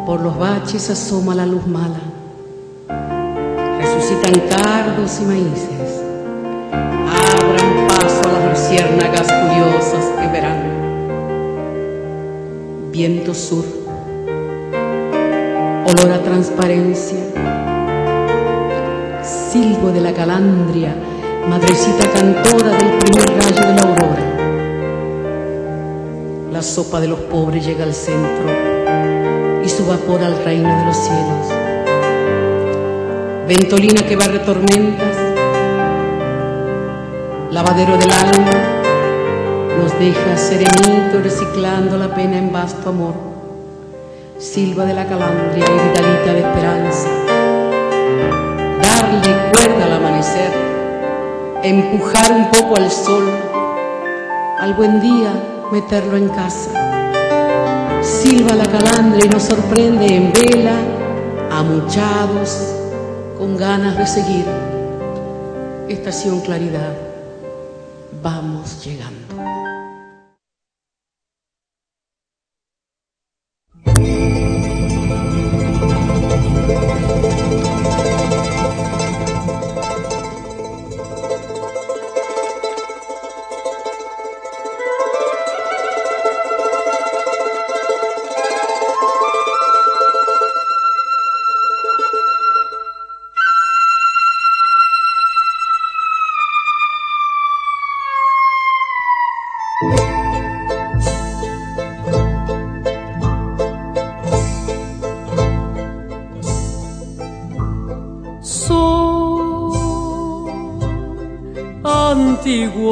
Por 0.06 0.20
los 0.20 0.38
baches 0.38 0.90
asoma 0.90 1.34
la 1.34 1.46
luz 1.46 1.66
mala. 1.66 2.02
Cardos 4.24 5.20
y 5.22 5.26
maíces. 5.26 6.02
Abran 6.72 7.88
paso 7.90 8.22
a 8.24 8.32
las 8.32 8.44
luciérnagas 8.52 9.28
curiosas 9.28 10.06
que 10.18 10.28
verán. 10.28 10.62
Viento 12.92 13.34
sur, 13.34 13.66
olor 15.86 16.12
a 16.12 16.24
transparencia, 16.24 17.20
silbo 19.24 19.92
de 19.92 20.00
la 20.00 20.14
calandria, 20.14 20.96
madrecita 21.50 22.10
cantora 22.14 22.70
del 22.78 22.98
primer 23.00 23.30
rayo 23.30 23.68
de 23.68 23.76
la 23.76 23.82
aurora. 23.82 24.24
La 26.54 26.62
sopa 26.62 27.02
de 27.02 27.10
los 27.10 27.20
pobres 27.20 27.66
llega 27.66 27.84
al 27.84 27.94
centro 27.94 28.46
y 29.66 29.68
su 29.68 29.86
vapor 29.86 30.24
al 30.24 30.42
reino 30.46 30.70
de 30.70 30.86
los 30.86 30.96
cielos. 30.96 31.63
Ventolina 33.56 34.02
que 34.02 34.16
barre 34.16 34.40
tormentas, 34.40 35.16
lavadero 37.52 37.98
del 37.98 38.12
alma, 38.12 38.52
nos 39.78 40.00
deja 40.00 40.36
serenito 40.36 41.20
reciclando 41.22 41.96
la 41.98 42.16
pena 42.16 42.40
en 42.40 42.52
vasto 42.52 42.90
amor. 42.90 43.14
Silva 44.40 44.86
de 44.86 44.96
la 44.96 45.06
calandria 45.06 45.66
y 45.68 45.88
vidalita 45.88 46.34
de 46.34 46.40
esperanza. 46.40 47.10
Darle 48.82 49.52
cuerda 49.52 49.86
al 49.86 49.94
amanecer, 49.94 50.52
empujar 51.62 52.32
un 52.32 52.50
poco 52.50 52.76
al 52.78 52.90
sol, 52.90 53.30
al 54.60 54.74
buen 54.74 55.00
día 55.00 55.32
meterlo 55.72 56.18
en 56.18 56.30
casa. 56.30 56.72
Silva 58.02 58.56
la 58.56 58.66
calandria 58.66 59.26
y 59.26 59.30
nos 59.30 59.44
sorprende 59.44 60.08
en 60.08 60.34
vela, 60.34 60.74
amuchados, 61.52 62.73
con 63.44 63.58
ganas 63.58 63.98
de 63.98 64.08
seguir. 64.08 64.46
Estación 65.90 66.40
Claridad, 66.40 66.94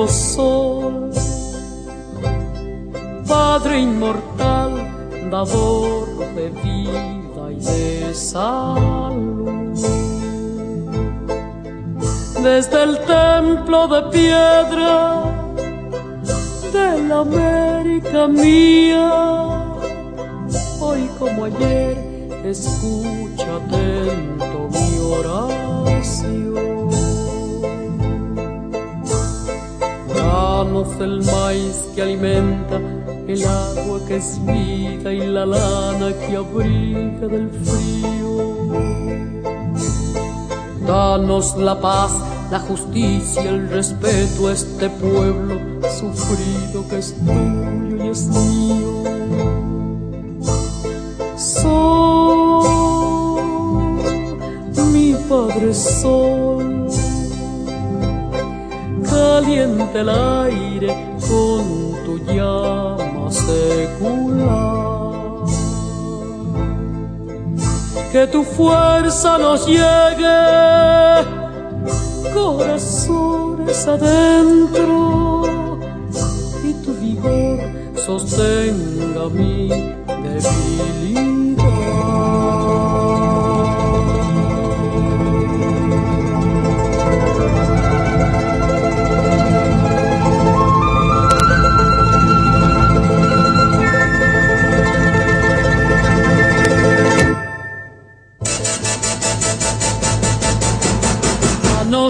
sol, 0.07 1.11
Padre 3.27 3.79
inmortal, 3.79 4.71
dador 5.29 6.07
de 6.35 6.49
vida 6.49 7.51
y 7.51 7.55
de 7.55 8.13
salud. 8.13 9.51
Desde 12.41 12.83
el 12.83 12.97
templo 13.05 13.87
de 13.87 14.01
piedra 14.09 15.23
de 16.73 17.07
la 17.07 17.19
América 17.19 18.27
mía, 18.27 19.11
hoy 20.79 21.09
como 21.19 21.45
ayer, 21.45 21.97
escucha 22.43 23.57
atento 23.57 24.69
mi 24.71 24.97
oración. 25.19 26.80
El 30.71 31.21
maíz 31.25 31.85
que 31.93 32.01
alimenta, 32.01 32.77
el 33.27 33.45
agua 33.45 33.99
que 34.07 34.15
es 34.15 34.39
vida 34.45 35.11
y 35.11 35.27
la 35.27 35.45
lana 35.45 36.13
que 36.13 36.37
abriga 36.37 37.27
del 37.27 37.49
frío. 37.49 38.37
Danos 40.87 41.57
la 41.57 41.77
paz, 41.81 42.13
la 42.49 42.59
justicia, 42.59 43.49
el 43.49 43.69
respeto 43.69 44.47
a 44.47 44.53
este 44.53 44.89
pueblo 44.91 45.59
sufrido 45.99 46.87
que 46.87 46.99
es 46.99 47.15
tuyo 47.17 48.05
y 48.05 48.07
es 48.07 48.27
mío. 48.27 49.03
Sol, 51.37 52.63
mi 54.93 55.15
Padre 55.27 55.73
Sol, 55.73 56.70
caliente 59.31 59.99
el 59.99 60.09
aire 60.09 60.91
con 61.27 61.63
tu 62.05 62.13
llama 62.33 63.31
secular. 63.31 64.91
Que 68.11 68.27
tu 68.27 68.43
fuerza 68.43 69.37
nos 69.37 69.65
llegue, 69.65 70.41
corazones 72.33 73.87
adentro, 73.87 75.79
y 76.69 76.73
tu 76.83 76.91
vigor 77.03 77.59
sostenga 78.05 79.23
mi 79.29 79.69
debilidad. 80.23 81.00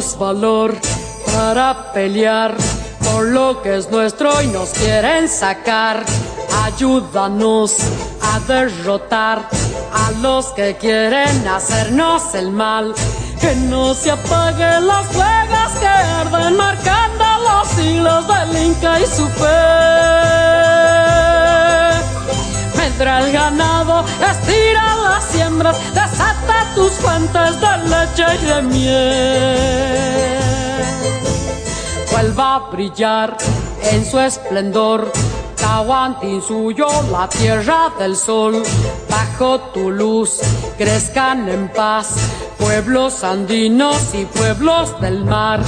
Danos 0.01 0.17
valor 0.17 0.75
para 1.35 1.93
pelear 1.93 2.55
por 3.03 3.25
lo 3.25 3.61
que 3.61 3.77
es 3.77 3.91
nuestro 3.91 4.41
y 4.41 4.47
nos 4.47 4.69
quieren 4.69 5.29
sacar. 5.29 6.03
Ayúdanos 6.63 7.75
a 8.19 8.39
derrotar 8.47 9.47
a 9.93 10.11
los 10.23 10.47
que 10.53 10.75
quieren 10.77 11.47
hacernos 11.47 12.33
el 12.33 12.49
mal. 12.49 12.95
Que 13.39 13.53
no 13.55 13.93
se 13.93 14.09
apaguen 14.09 14.87
las 14.87 15.05
fuegas 15.05 15.71
que 15.79 15.87
arden 15.87 16.57
marcando 16.57 17.23
los 17.47 17.67
siglos 17.67 18.25
del 18.27 18.65
Inca 18.65 18.99
y 18.99 19.05
su 19.05 19.27
fe. 19.27 20.80
El 23.01 23.31
ganado, 23.31 24.05
estira 24.21 24.95
las 25.03 25.23
siembras, 25.23 25.75
desata 25.91 26.67
tus 26.75 26.91
fuentes 26.91 27.59
de 27.59 27.77
leche 27.89 28.25
y 28.39 28.45
de 28.45 28.61
miel. 28.61 30.39
Vuelva 32.11 32.55
a 32.55 32.59
brillar 32.69 33.37
en 33.91 34.05
su 34.05 34.19
esplendor, 34.19 35.11
Tahuantin 35.55 36.43
suyo, 36.43 36.85
la 37.11 37.27
tierra 37.27 37.91
del 37.97 38.15
sol. 38.15 38.61
Bajo 39.09 39.59
tu 39.73 39.89
luz 39.89 40.39
crezcan 40.77 41.49
en 41.49 41.69
paz 41.69 42.13
pueblos 42.59 43.23
andinos 43.23 44.13
y 44.13 44.25
pueblos 44.25 45.01
del 45.01 45.25
mar. 45.25 45.61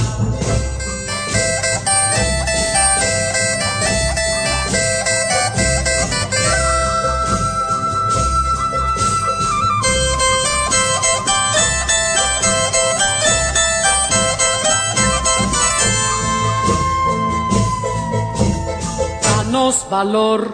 Valor 19.64 20.52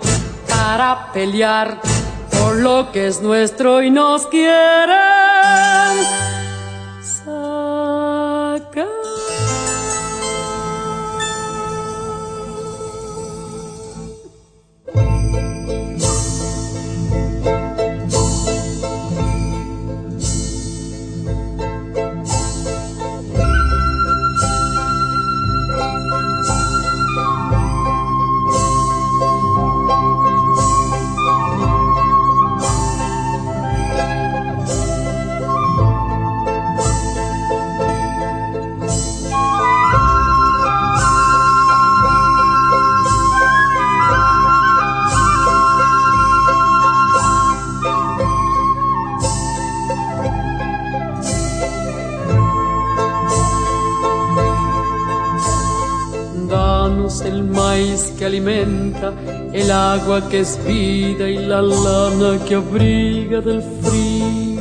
para 0.49 1.11
pelear 1.13 1.81
por 2.39 2.55
lo 2.57 2.93
que 2.93 3.09
es 3.09 3.21
nuestro 3.21 3.83
y 3.83 3.91
nos 3.91 4.29
quieren 4.29 5.10
que 58.19 58.25
alimenta, 58.25 59.13
el 59.53 59.71
agua 59.71 60.29
que 60.29 60.41
es 60.41 60.59
vida 60.65 61.29
y 61.29 61.39
la 61.39 61.63
lana 61.63 62.39
que 62.47 62.55
abriga 62.55 63.41
del 63.41 63.63
frío. 63.83 64.61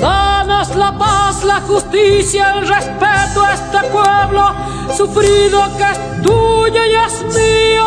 Danos 0.00 0.76
la 0.76 0.96
paz, 0.98 1.44
la 1.44 1.60
justicia, 1.60 2.54
el 2.54 2.68
respeto 2.68 3.42
a 3.42 3.54
este 3.54 3.78
pueblo 3.92 4.54
sufrido 4.96 5.60
que 5.76 5.84
es 5.84 6.22
tuyo 6.22 6.82
y 6.84 6.94
es 7.06 7.24
mío. 7.36 7.86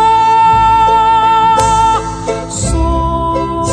Sol, 2.49 3.65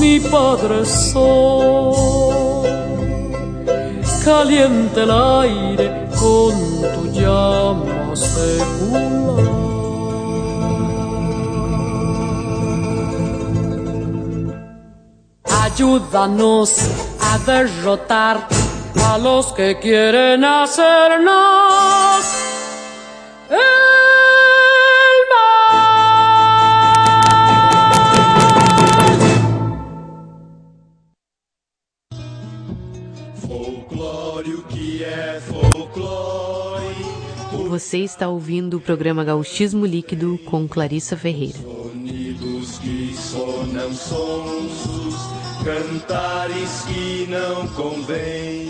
mi 0.00 0.20
Padre 0.20 0.84
Sol 0.84 2.32
caliente 4.24 5.02
el 5.02 5.10
aire 5.10 6.08
con 6.18 6.71
Ayúdanos 15.44 16.76
a 17.20 17.38
derrotar 17.46 18.46
a 19.04 19.18
los 19.18 19.52
que 19.52 19.78
quieren 19.78 20.44
hacernos 20.44 22.24
Você 37.72 38.00
está 38.00 38.28
ouvindo 38.28 38.76
o 38.76 38.80
programa 38.80 39.24
Gauchismo 39.24 39.86
Líquido 39.86 40.38
com 40.44 40.68
Clarissa 40.68 41.16
Ferreira. 41.16 41.56
Sonidos 41.56 42.78
que 42.80 43.14
sonam 43.16 43.94
sonsos, 43.94 45.14
cantares 45.64 46.82
que 46.82 47.26
não 47.30 47.66
convém. 47.68 48.68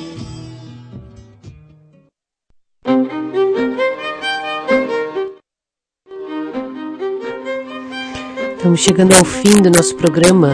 Estamos 8.56 8.78
chegando 8.78 9.16
ao 9.16 9.24
fim 9.24 9.60
do 9.60 9.70
nosso 9.72 9.96
programa. 9.96 10.48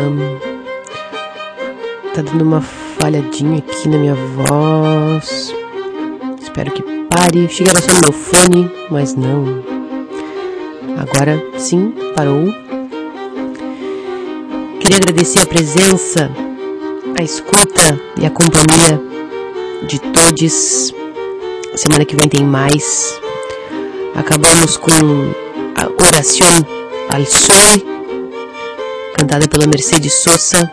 Tá 2.15 2.23
dando 2.23 2.45
uma 2.45 2.63
falhadinha 2.63 3.59
aqui 3.59 3.89
na 3.89 3.99
minha 3.99 4.15
voz. 4.15 5.53
Espero 6.41 6.73
que 6.73 6.98
pare. 7.09 7.49
Cheguei 7.49 7.73
a 7.77 7.81
só 7.81 7.93
no 7.93 8.01
meu 8.01 8.13
fone, 8.13 8.71
mas 8.91 9.15
não. 9.15 9.63
Agora 10.99 11.43
sim, 11.59 11.93
parou. 12.15 12.53
Queria 14.81 14.97
agradecer 14.97 15.41
a 15.41 15.47
presença, 15.47 16.31
a 17.19 17.23
escuta 17.23 18.01
e 18.21 18.27
a 18.27 18.31
companhia 18.31 19.01
de 19.87 19.99
todos. 20.01 20.95
Semana 21.75 22.05
que 22.05 22.17
vem 22.17 22.29
tem 22.29 22.45
mais. 22.45 23.21
Acabamos 24.15 24.77
com 24.77 24.91
a 25.77 26.05
oração 26.09 26.47
al 27.15 27.25
sol, 27.25 27.81
cantada 29.17 29.47
pela 29.47 29.67
Mercedes 29.67 30.15
Sosa, 30.15 30.71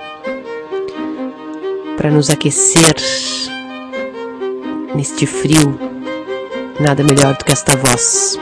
para 1.98 2.10
nos 2.10 2.30
aquecer 2.30 2.95
neste 4.95 5.26
frio. 5.26 5.94
Nada 6.80 7.03
melhor 7.03 7.38
do 7.38 7.45
que 7.45 7.53
esta 7.53 7.76
voz. 7.77 8.38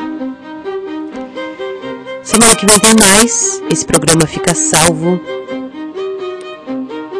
Semana 2.24 2.56
que 2.56 2.66
vem 2.66 2.80
tem 2.80 2.96
mais. 3.00 3.62
Esse 3.72 3.86
programa 3.86 4.26
fica 4.26 4.56
salvo 4.56 5.22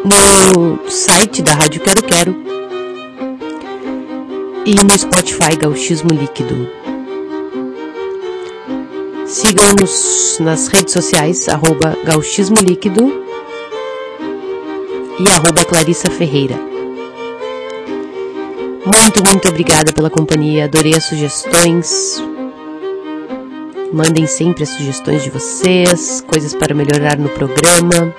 no 0.04 0.90
site 0.90 1.40
da 1.40 1.54
Rádio 1.54 1.80
Quero 1.82 2.02
Quero 2.02 2.36
e 4.66 4.74
no 4.74 4.98
Spotify 4.98 5.56
Gauchismo 5.56 6.10
Líquido. 6.10 6.68
Sigam-nos 9.24 10.38
nas 10.40 10.66
redes 10.66 10.92
sociais, 10.92 11.48
arroba 11.48 11.96
Gauchismo 12.04 12.56
Líquido 12.60 13.24
e 15.20 15.28
arroba 15.28 15.64
Clarissa 15.64 16.10
Ferreira. 16.10 16.73
Muito, 18.84 19.22
muito 19.26 19.48
obrigada 19.48 19.92
pela 19.94 20.10
companhia, 20.10 20.66
adorei 20.66 20.94
as 20.94 21.04
sugestões. 21.04 22.22
Mandem 23.90 24.26
sempre 24.26 24.62
as 24.62 24.68
sugestões 24.68 25.22
de 25.22 25.30
vocês, 25.30 26.20
coisas 26.20 26.54
para 26.54 26.74
melhorar 26.74 27.16
no 27.16 27.30
programa. 27.30 28.14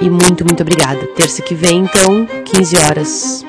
E 0.00 0.08
muito, 0.08 0.42
muito 0.44 0.62
obrigada. 0.62 1.06
Terça 1.08 1.42
que 1.42 1.54
vem, 1.54 1.80
então, 1.84 2.26
15 2.44 2.76
horas, 2.78 3.44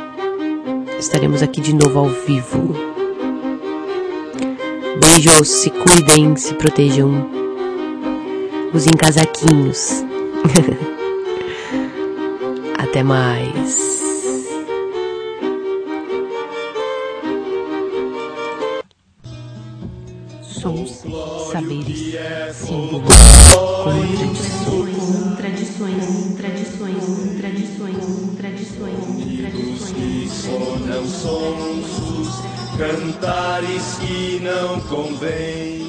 estaremos 1.00 1.42
aqui 1.42 1.62
de 1.62 1.74
novo 1.74 2.00
ao 2.00 2.10
vivo. 2.10 2.76
Beijos, 5.00 5.48
se 5.48 5.70
cuidem, 5.70 6.36
se 6.36 6.54
protejam. 6.56 7.30
Usem 8.74 8.94
casaquinhos. 8.94 10.04
Até 12.78 13.04
mais. 13.04 13.97
Saberes, 21.62 22.56
símbolos, 22.56 23.16
com 23.54 25.36
tradições, 25.36 26.36
tradições, 26.38 27.38
tradições, 27.40 28.38
tradições, 28.38 29.92
Que 29.92 30.30
sonam 30.30 31.06
sonsos, 31.08 32.28
cantares 32.78 33.98
que 34.00 34.40
não 34.44 34.80
convém. 34.82 35.88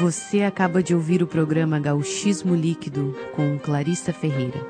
Você 0.00 0.42
acaba 0.42 0.82
de 0.82 0.94
ouvir 0.94 1.22
o 1.22 1.26
programa 1.26 1.78
Gauchismo 1.78 2.54
Líquido 2.54 3.16
com 3.34 3.58
Clarissa 3.58 4.12
Ferreira. 4.12 4.60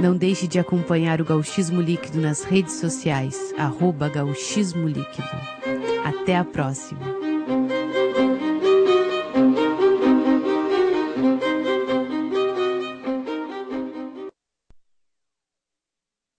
Não 0.00 0.16
deixe 0.16 0.48
de 0.48 0.58
acompanhar 0.58 1.20
o 1.20 1.24
Gauchismo 1.26 1.82
Líquido 1.82 2.20
nas 2.20 2.42
redes 2.42 2.74
sociais, 2.74 3.52
arroba 3.58 4.08
Gauchismo 4.08 4.88
Líquido. 4.88 5.79
Até 6.04 6.36
a 6.36 6.44
próxima! 6.44 7.19